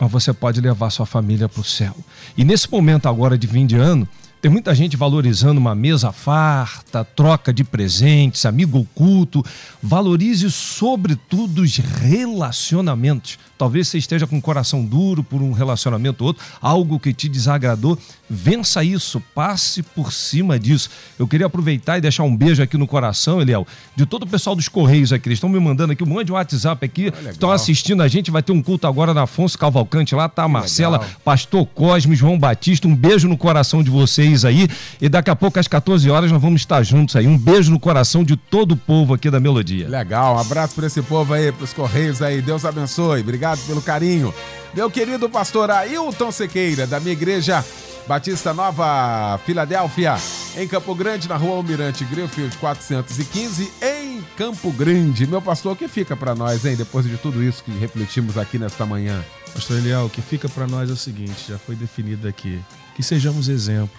Mas 0.00 0.10
você 0.10 0.32
pode 0.32 0.60
levar 0.60 0.90
sua 0.90 1.06
família 1.06 1.48
para 1.48 1.60
o 1.60 1.64
céu. 1.64 1.94
E 2.36 2.44
nesse 2.44 2.68
momento 2.70 3.08
agora 3.08 3.38
de 3.38 3.46
fim 3.46 3.64
de 3.64 3.76
ano, 3.76 4.08
tem 4.40 4.50
muita 4.50 4.74
gente 4.74 4.96
valorizando 4.96 5.58
uma 5.58 5.74
mesa 5.74 6.12
farta, 6.12 7.04
troca 7.04 7.52
de 7.52 7.64
presentes, 7.64 8.44
amigo 8.44 8.78
oculto. 8.78 9.44
Valorize, 9.82 10.50
sobretudo, 10.50 11.62
os 11.62 11.76
relacionamentos. 11.76 13.38
Talvez 13.56 13.88
você 13.88 13.98
esteja 13.98 14.26
com 14.26 14.36
o 14.36 14.42
coração 14.42 14.84
duro 14.84 15.24
por 15.24 15.40
um 15.40 15.52
relacionamento 15.52 16.22
ou 16.22 16.28
outro, 16.28 16.44
algo 16.60 17.00
que 17.00 17.14
te 17.14 17.28
desagradou. 17.28 17.98
Vença 18.28 18.82
isso, 18.82 19.22
passe 19.34 19.82
por 19.82 20.12
cima 20.12 20.58
disso. 20.58 20.90
Eu 21.16 21.28
queria 21.28 21.46
aproveitar 21.46 21.96
e 21.96 22.00
deixar 22.00 22.24
um 22.24 22.36
beijo 22.36 22.60
aqui 22.60 22.76
no 22.76 22.86
coração, 22.86 23.40
Eliel, 23.40 23.64
de 23.94 24.04
todo 24.04 24.24
o 24.24 24.26
pessoal 24.26 24.56
dos 24.56 24.68
Correios 24.68 25.12
aqui. 25.12 25.28
Eles 25.28 25.36
estão 25.36 25.48
me 25.48 25.60
mandando 25.60 25.92
aqui 25.92 26.02
um 26.02 26.06
monte 26.06 26.26
de 26.26 26.32
WhatsApp 26.32 26.84
aqui. 26.84 27.12
Estão 27.30 27.52
assistindo 27.52 28.02
a 28.02 28.08
gente. 28.08 28.30
Vai 28.30 28.42
ter 28.42 28.50
um 28.50 28.60
culto 28.60 28.86
agora 28.86 29.14
na 29.14 29.22
Afonso 29.22 29.56
Cavalcante 29.56 30.14
lá, 30.14 30.28
tá? 30.28 30.42
A 30.42 30.48
Marcela, 30.48 30.98
legal. 30.98 31.14
Pastor 31.24 31.66
Cosme, 31.66 32.16
João 32.16 32.36
Batista. 32.36 32.88
Um 32.88 32.96
beijo 32.96 33.28
no 33.28 33.38
coração 33.38 33.80
de 33.82 33.90
vocês 33.90 34.44
aí. 34.44 34.68
E 35.00 35.08
daqui 35.08 35.30
a 35.30 35.36
pouco, 35.36 35.60
às 35.60 35.68
14 35.68 36.10
horas, 36.10 36.32
nós 36.32 36.42
vamos 36.42 36.60
estar 36.60 36.82
juntos 36.82 37.14
aí. 37.14 37.28
Um 37.28 37.38
beijo 37.38 37.70
no 37.70 37.78
coração 37.78 38.24
de 38.24 38.36
todo 38.36 38.72
o 38.72 38.76
povo 38.76 39.14
aqui 39.14 39.30
da 39.30 39.38
Melodia. 39.38 39.88
Legal, 39.88 40.34
um 40.34 40.38
abraço 40.40 40.74
para 40.74 40.88
esse 40.88 41.00
povo 41.00 41.32
aí, 41.32 41.52
para 41.52 41.64
os 41.64 41.72
Correios 41.72 42.20
aí. 42.20 42.42
Deus 42.42 42.64
abençoe. 42.64 43.20
Obrigado 43.20 43.60
pelo 43.66 43.80
carinho. 43.80 44.34
Meu 44.74 44.90
querido 44.90 45.30
pastor 45.30 45.70
Ailton 45.70 46.30
Sequeira, 46.32 46.86
da 46.86 46.98
minha 46.98 47.12
igreja 47.12 47.64
Batista 48.06 48.54
Nova, 48.54 49.36
Filadélfia. 49.44 50.14
Em 50.56 50.68
Campo 50.68 50.94
Grande, 50.94 51.28
na 51.28 51.36
rua 51.36 51.56
Almirante 51.56 52.04
Greenfield 52.04 52.56
415, 52.58 53.72
em 53.82 54.22
Campo 54.36 54.70
Grande. 54.70 55.26
Meu 55.26 55.42
pastor, 55.42 55.72
o 55.72 55.76
que 55.76 55.88
fica 55.88 56.16
para 56.16 56.32
nós, 56.34 56.64
hein, 56.64 56.76
depois 56.76 57.04
de 57.04 57.16
tudo 57.18 57.42
isso 57.42 57.64
que 57.64 57.72
refletimos 57.72 58.38
aqui 58.38 58.58
nesta 58.58 58.86
manhã? 58.86 59.24
Pastor 59.52 59.78
Eliel, 59.78 60.06
o 60.06 60.10
que 60.10 60.22
fica 60.22 60.48
para 60.48 60.68
nós 60.68 60.88
é 60.88 60.92
o 60.92 60.96
seguinte, 60.96 61.46
já 61.48 61.58
foi 61.58 61.74
definido 61.74 62.28
aqui, 62.28 62.62
que 62.94 63.02
sejamos 63.02 63.48
exemplo, 63.48 63.96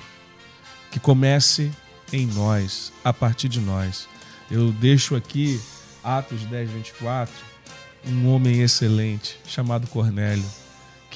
que 0.89 0.99
comece 0.99 1.69
em 2.13 2.25
nós, 2.27 2.93
a 3.03 3.11
partir 3.11 3.49
de 3.49 3.59
nós. 3.59 4.07
Eu 4.49 4.71
deixo 4.71 5.15
aqui 5.15 5.59
Atos 6.01 6.45
10, 6.45 6.69
24, 6.69 7.33
um 8.07 8.29
homem 8.29 8.61
excelente 8.61 9.37
chamado 9.45 9.85
Cornélio, 9.87 10.45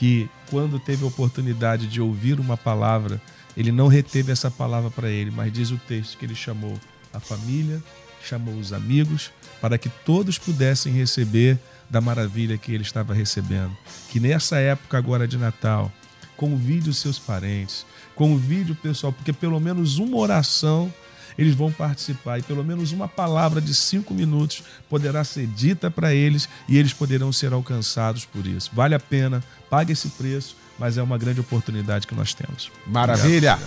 que 0.02 0.28
quando 0.50 0.80
teve 0.80 1.04
a 1.04 1.08
oportunidade 1.08 1.86
de 1.86 2.02
ouvir 2.02 2.40
uma 2.40 2.58
palavra, 2.58 3.22
ele 3.56 3.72
não 3.72 3.88
reteve 3.88 4.32
essa 4.32 4.50
palavra 4.50 4.90
para 4.90 5.08
ele, 5.08 5.30
mas 5.30 5.54
diz 5.54 5.70
o 5.70 5.78
texto 5.78 6.18
que 6.18 6.26
ele 6.26 6.34
chamou 6.34 6.74
a 7.14 7.20
família, 7.20 7.80
chamou 8.24 8.58
os 8.58 8.74
amigos, 8.74 9.32
para 9.62 9.78
que 9.78 9.90
todos 10.04 10.40
pudessem 10.40 10.92
receber 10.92 11.60
da 11.88 12.02
maravilha 12.02 12.58
que 12.58 12.74
ele 12.74 12.82
estava 12.82 13.14
recebendo. 13.14 13.78
Que 14.10 14.20
nessa 14.20 14.58
época 14.58 14.98
agora 14.98 15.28
de 15.28 15.38
Natal, 15.38 15.92
convide 16.36 16.90
os 16.90 16.98
seus 16.98 17.20
parentes, 17.20 17.86
convide 18.16 18.72
o 18.72 18.76
pessoal, 18.76 19.14
porque 19.14 19.32
pelo 19.32 19.60
menos 19.60 20.00
uma 20.00 20.18
oração 20.18 20.92
eles 21.38 21.56
vão 21.56 21.72
participar 21.72 22.40
e 22.40 22.42
pelo 22.42 22.64
menos 22.64 22.92
uma 22.92 23.08
palavra 23.08 23.62
de 23.62 23.74
cinco 23.74 24.14
minutos 24.14 24.64
poderá 24.90 25.24
ser 25.24 25.48
dita 25.48 25.90
para 25.90 26.14
eles 26.14 26.48
e 26.68 26.78
eles 26.78 26.94
poderão 26.94 27.32
ser 27.32 27.54
alcançados 27.54 28.26
por 28.26 28.46
isso. 28.46 28.72
Vale 28.74 28.96
a 28.96 29.00
pena, 29.00 29.44
pague 29.70 29.94
esse 29.94 30.10
preço, 30.10 30.56
mas 30.78 30.98
é 30.98 31.04
uma 31.04 31.18
grande 31.18 31.40
oportunidade 31.40 32.08
que 32.08 32.16
nós 32.16 32.34
temos. 32.34 32.72
Maravilha! 32.88 33.60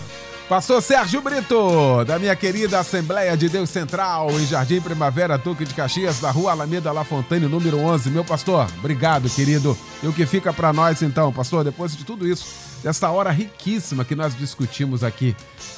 Pastor 0.48 0.82
Sérgio 0.82 1.22
Brito, 1.22 2.04
da 2.04 2.18
minha 2.18 2.36
querida 2.36 2.78
Assembleia 2.78 3.34
de 3.34 3.48
Deus 3.48 3.70
Central, 3.70 4.30
em 4.32 4.46
Jardim 4.46 4.78
Primavera, 4.78 5.38
Duque 5.38 5.64
de 5.64 5.72
Caxias, 5.72 6.20
da 6.20 6.30
rua 6.30 6.52
Alameda 6.52 6.92
La 6.92 7.02
Fontaine, 7.02 7.46
número 7.46 7.78
11. 7.78 8.10
Meu 8.10 8.22
pastor, 8.22 8.68
obrigado, 8.78 9.30
querido. 9.30 9.76
E 10.02 10.06
o 10.06 10.12
que 10.12 10.26
fica 10.26 10.52
para 10.52 10.70
nós 10.70 11.00
então, 11.00 11.32
pastor, 11.32 11.64
depois 11.64 11.96
de 11.96 12.04
tudo 12.04 12.28
isso, 12.28 12.73
dessa 12.84 13.08
hora 13.08 13.30
riquíssima 13.30 14.04
que 14.04 14.14
nós 14.14 14.36
discutimos 14.36 15.02
aqui 15.02 15.34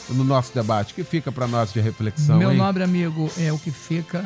no 0.09 0.25
nosso 0.25 0.53
debate, 0.53 0.93
que 0.93 1.05
fica 1.05 1.31
para 1.31 1.47
nós 1.47 1.73
de 1.73 1.81
reflexão? 1.81 2.37
Meu 2.37 2.51
hein? 2.51 2.59
nobre 2.59 2.83
amigo, 2.83 3.31
é 3.39 3.53
o 3.53 3.59
que 3.59 3.71
fica. 3.71 4.25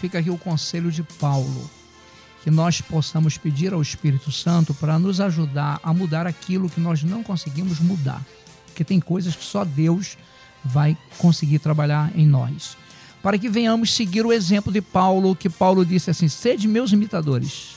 Fica 0.00 0.18
aqui 0.18 0.28
o 0.28 0.36
conselho 0.36 0.90
de 0.90 1.04
Paulo. 1.04 1.70
Que 2.42 2.50
nós 2.50 2.80
possamos 2.80 3.38
pedir 3.38 3.72
ao 3.72 3.80
Espírito 3.80 4.32
Santo 4.32 4.74
para 4.74 4.98
nos 4.98 5.20
ajudar 5.20 5.78
a 5.84 5.94
mudar 5.94 6.26
aquilo 6.26 6.68
que 6.68 6.80
nós 6.80 7.04
não 7.04 7.22
conseguimos 7.22 7.78
mudar. 7.78 8.20
Porque 8.66 8.82
tem 8.82 8.98
coisas 8.98 9.36
que 9.36 9.44
só 9.44 9.64
Deus 9.64 10.18
vai 10.64 10.98
conseguir 11.16 11.60
trabalhar 11.60 12.10
em 12.16 12.26
nós. 12.26 12.76
Para 13.22 13.38
que 13.38 13.48
venhamos 13.48 13.94
seguir 13.94 14.26
o 14.26 14.32
exemplo 14.32 14.72
de 14.72 14.82
Paulo, 14.82 15.36
que 15.36 15.48
Paulo 15.48 15.86
disse 15.86 16.10
assim: 16.10 16.28
sede 16.28 16.66
meus 16.66 16.92
imitadores, 16.92 17.76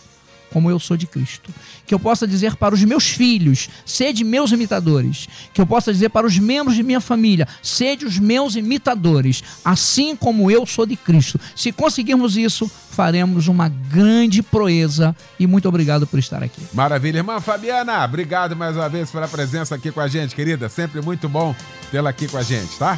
como 0.58 0.72
eu 0.72 0.80
sou 0.80 0.98
de 0.98 1.06
Cristo. 1.06 1.54
Que 1.86 1.94
eu 1.94 2.00
possa 2.00 2.28
dizer 2.28 2.56
para 2.56 2.74
os 2.74 2.84
meus 2.84 3.08
filhos, 3.08 3.70
sede 3.86 4.24
meus 4.24 4.52
imitadores. 4.52 5.30
Que 5.54 5.62
eu 5.62 5.68
possa 5.68 5.94
dizer 5.94 6.10
para 6.10 6.26
os 6.26 6.40
membros 6.40 6.76
de 6.76 6.82
minha 6.82 7.00
família, 7.00 7.48
sede 7.62 8.08
os 8.08 8.18
meus 8.18 8.56
imitadores, 8.56 9.44
assim 9.64 10.16
como 10.16 10.50
eu 10.50 10.66
sou 10.66 10.88
de 10.88 10.96
Cristo. 10.96 11.40
Se 11.56 11.72
conseguirmos 11.72 12.36
isso, 12.36 12.68
faremos 12.90 13.48
uma 13.48 13.70
grande 13.70 14.42
proeza. 14.42 15.16
E 15.40 15.46
muito 15.46 15.70
obrigado 15.70 16.08
por 16.08 16.18
estar 16.18 16.42
aqui. 16.42 16.62
Maravilha, 16.74 17.18
irmã 17.18 17.40
Fabiana, 17.40 18.04
obrigado 18.04 18.56
mais 18.56 18.76
uma 18.76 18.90
vez 18.90 19.12
pela 19.12 19.28
presença 19.28 19.76
aqui 19.76 19.92
com 19.92 20.02
a 20.02 20.08
gente, 20.08 20.34
querida. 20.34 20.70
Sempre 20.70 21.04
muito 21.04 21.30
bom 21.30 21.56
tê-la 21.92 22.10
aqui 22.10 22.28
com 22.28 22.38
a 22.38 22.42
gente, 22.42 22.76
tá? 22.80 22.98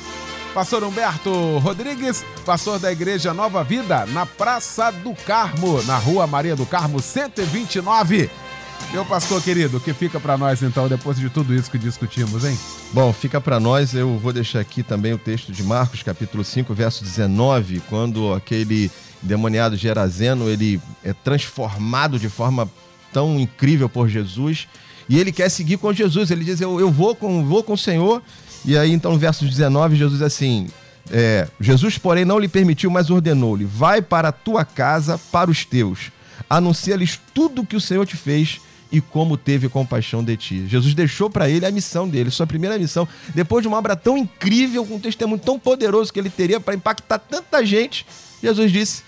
Pastor 0.53 0.83
Humberto 0.83 1.57
Rodrigues, 1.59 2.25
pastor 2.43 2.79
da 2.79 2.91
Igreja 2.91 3.33
Nova 3.33 3.63
Vida, 3.63 4.05
na 4.07 4.25
Praça 4.25 4.91
do 4.91 5.13
Carmo, 5.13 5.81
na 5.83 5.97
Rua 5.97 6.25
Maria 6.25 6.55
do 6.55 6.65
Carmo, 6.65 6.99
129. 6.99 8.29
Meu 8.91 9.05
pastor 9.05 9.41
querido, 9.43 9.77
o 9.77 9.79
que 9.79 9.93
fica 9.93 10.19
para 10.19 10.37
nós 10.37 10.63
então, 10.63 10.87
depois 10.87 11.17
de 11.17 11.29
tudo 11.29 11.53
isso 11.53 11.69
que 11.69 11.77
discutimos, 11.77 12.43
hein? 12.43 12.57
Bom, 12.91 13.13
fica 13.13 13.39
para 13.39 13.59
nós, 13.59 13.93
eu 13.93 14.17
vou 14.17 14.33
deixar 14.33 14.59
aqui 14.59 14.81
também 14.81 15.13
o 15.13 15.17
texto 15.19 15.51
de 15.51 15.61
Marcos, 15.61 16.01
capítulo 16.01 16.43
5, 16.43 16.73
verso 16.73 17.03
19, 17.03 17.81
quando 17.87 18.33
aquele 18.33 18.89
demoniado 19.21 19.77
Gerazeno, 19.77 20.49
ele 20.49 20.81
é 21.03 21.13
transformado 21.13 22.17
de 22.17 22.27
forma 22.27 22.67
tão 23.13 23.39
incrível 23.39 23.87
por 23.87 24.09
Jesus, 24.09 24.67
e 25.07 25.19
ele 25.19 25.31
quer 25.31 25.49
seguir 25.49 25.77
com 25.77 25.93
Jesus, 25.93 26.31
ele 26.31 26.43
diz, 26.43 26.59
eu, 26.59 26.79
eu 26.79 26.89
vou, 26.89 27.15
com, 27.15 27.45
vou 27.45 27.63
com 27.63 27.73
o 27.73 27.77
Senhor, 27.77 28.23
e 28.65 28.77
aí 28.77 28.91
então 28.91 29.11
no 29.11 29.19
verso 29.19 29.45
19, 29.45 29.95
Jesus 29.95 30.21
assim, 30.21 30.67
é, 31.11 31.47
Jesus 31.59 31.97
porém 31.97 32.25
não 32.25 32.39
lhe 32.39 32.47
permitiu, 32.47 32.89
mas 32.89 33.09
ordenou-lhe, 33.09 33.65
vai 33.65 34.01
para 34.01 34.29
a 34.29 34.33
tua 34.33 34.63
casa, 34.65 35.19
para 35.31 35.49
os 35.49 35.65
teus, 35.65 36.11
anuncia-lhes 36.49 37.19
tudo 37.33 37.61
o 37.61 37.65
que 37.65 37.75
o 37.75 37.81
Senhor 37.81 38.05
te 38.05 38.17
fez, 38.17 38.59
e 38.91 38.99
como 38.99 39.37
teve 39.37 39.69
compaixão 39.69 40.23
de 40.23 40.35
ti. 40.35 40.67
Jesus 40.67 40.93
deixou 40.93 41.29
para 41.29 41.49
ele 41.49 41.65
a 41.65 41.71
missão 41.71 42.07
dele, 42.07 42.31
sua 42.31 42.47
primeira 42.47 42.77
missão, 42.77 43.07
depois 43.33 43.61
de 43.61 43.67
uma 43.67 43.77
obra 43.77 43.95
tão 43.95 44.17
incrível, 44.17 44.85
com 44.85 44.95
um 44.95 44.99
testemunho 44.99 45.39
tão 45.39 45.59
poderoso 45.59 46.11
que 46.11 46.19
ele 46.19 46.29
teria 46.29 46.59
para 46.59 46.73
impactar 46.73 47.19
tanta 47.19 47.63
gente. 47.65 48.05
Jesus 48.41 48.71
disse: 48.71 49.03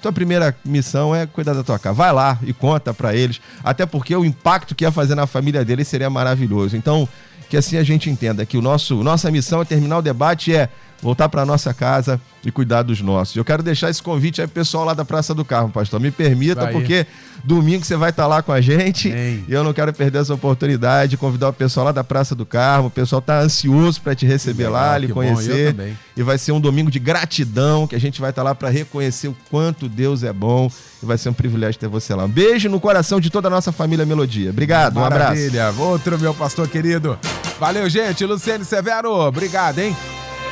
tua 0.00 0.12
primeira 0.12 0.56
missão 0.64 1.14
é 1.14 1.26
cuidar 1.26 1.54
da 1.54 1.62
tua 1.62 1.78
casa. 1.78 1.94
Vai 1.94 2.12
lá 2.12 2.38
e 2.42 2.52
conta 2.52 2.92
para 2.92 3.14
eles, 3.14 3.40
até 3.62 3.86
porque 3.86 4.14
o 4.16 4.24
impacto 4.24 4.74
que 4.74 4.84
ia 4.84 4.90
fazer 4.90 5.14
na 5.14 5.26
família 5.26 5.64
dele 5.64 5.84
seria 5.84 6.10
maravilhoso. 6.10 6.76
Então, 6.76 7.08
que 7.50 7.56
assim 7.56 7.76
a 7.76 7.82
gente 7.82 8.08
entenda 8.08 8.46
que 8.46 8.56
o 8.56 8.62
nosso 8.62 9.02
nossa 9.02 9.28
missão 9.28 9.60
é 9.60 9.64
terminar 9.64 9.98
o 9.98 10.02
debate 10.02 10.54
é 10.54 10.68
voltar 11.02 11.28
para 11.28 11.44
nossa 11.46 11.72
casa 11.72 12.20
e 12.44 12.50
cuidar 12.50 12.82
dos 12.82 13.00
nossos. 13.00 13.36
Eu 13.36 13.44
quero 13.44 13.62
deixar 13.62 13.90
esse 13.90 14.02
convite 14.02 14.40
aí 14.40 14.46
pro 14.46 14.54
pessoal 14.54 14.84
lá 14.84 14.94
da 14.94 15.04
Praça 15.04 15.34
do 15.34 15.44
Carmo, 15.44 15.70
pastor. 15.70 16.00
Me 16.00 16.10
permita, 16.10 16.62
Vai. 16.62 16.72
porque 16.72 17.06
domingo 17.44 17.84
você 17.84 17.96
vai 17.96 18.10
estar 18.10 18.26
lá 18.26 18.42
com 18.42 18.52
a 18.52 18.60
gente 18.60 19.10
Amém. 19.10 19.44
e 19.46 19.52
eu 19.52 19.62
não 19.64 19.72
quero 19.72 19.92
perder 19.92 20.20
essa 20.20 20.34
oportunidade 20.34 21.10
de 21.10 21.16
convidar 21.16 21.48
o 21.48 21.52
pessoal 21.52 21.86
lá 21.86 21.92
da 21.92 22.04
Praça 22.04 22.34
do 22.34 22.46
Carmo. 22.46 22.88
O 22.88 22.90
pessoal 22.90 23.20
tá 23.20 23.40
ansioso 23.40 24.00
para 24.00 24.14
te 24.14 24.26
receber 24.26 24.64
legal, 24.64 24.80
lá, 24.80 24.98
lhe 24.98 25.08
bom, 25.08 25.14
conhecer. 25.14 25.74
também. 25.74 25.98
E 26.16 26.22
vai 26.22 26.38
ser 26.38 26.52
um 26.52 26.60
domingo 26.60 26.90
de 26.90 26.98
gratidão, 26.98 27.86
que 27.86 27.94
a 27.94 28.00
gente 28.00 28.20
vai 28.20 28.30
estar 28.30 28.42
lá 28.42 28.54
para 28.54 28.68
reconhecer 28.68 29.28
o 29.28 29.36
quanto 29.50 29.88
Deus 29.88 30.22
é 30.22 30.32
bom. 30.32 30.70
E 31.02 31.06
vai 31.06 31.16
ser 31.16 31.30
um 31.30 31.34
privilégio 31.34 31.80
ter 31.80 31.88
você 31.88 32.14
lá. 32.14 32.24
Um 32.24 32.28
beijo 32.28 32.68
no 32.68 32.80
coração 32.80 33.20
de 33.20 33.30
toda 33.30 33.48
a 33.48 33.50
nossa 33.50 33.72
família 33.72 34.04
Melodia. 34.04 34.50
Obrigado, 34.50 34.98
um 34.98 35.04
abraço. 35.04 35.34
Maravilha, 35.34 35.72
outro 35.78 36.18
meu 36.18 36.34
pastor 36.34 36.68
querido. 36.68 37.18
Valeu, 37.58 37.88
gente. 37.88 38.24
Luciane 38.24 38.64
Severo, 38.64 39.10
obrigado, 39.12 39.78
hein? 39.78 39.94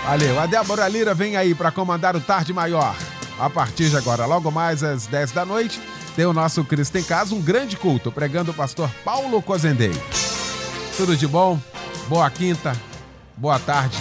Valeu. 0.08 0.40
A 0.40 0.46
Débora 0.46 0.88
Lira 0.88 1.12
vem 1.12 1.36
aí 1.36 1.54
para 1.54 1.70
comandar 1.70 2.16
o 2.16 2.20
Tarde 2.20 2.50
Maior. 2.50 2.96
A 3.38 3.50
partir 3.50 3.90
de 3.90 3.96
agora, 3.98 4.24
logo 4.24 4.50
mais 4.50 4.82
às 4.82 5.06
10 5.06 5.32
da 5.32 5.44
noite, 5.44 5.78
tem 6.16 6.24
o 6.24 6.32
nosso 6.32 6.64
Cristo 6.64 6.96
em 6.96 7.02
Casa, 7.02 7.34
um 7.34 7.42
grande 7.42 7.76
culto, 7.76 8.10
pregando 8.10 8.50
o 8.50 8.54
pastor 8.54 8.90
Paulo 9.04 9.42
Cozendei. 9.42 9.92
Tudo 10.96 11.14
de 11.14 11.26
bom, 11.26 11.60
boa 12.08 12.30
quinta, 12.30 12.72
boa 13.36 13.58
tarde. 13.58 13.98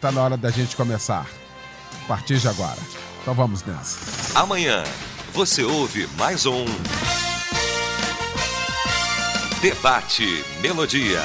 Tá 0.00 0.10
na 0.10 0.22
hora 0.22 0.36
da 0.38 0.50
gente 0.50 0.74
começar. 0.74 1.26
A 2.04 2.08
partir 2.08 2.38
de 2.38 2.48
agora. 2.48 2.78
Então 3.20 3.34
vamos 3.34 3.62
nessa. 3.64 4.40
Amanhã 4.40 4.82
você 5.34 5.62
ouve 5.62 6.08
mais 6.16 6.46
um 6.46 6.64
Debate 9.60 10.42
Melodia. 10.62 11.20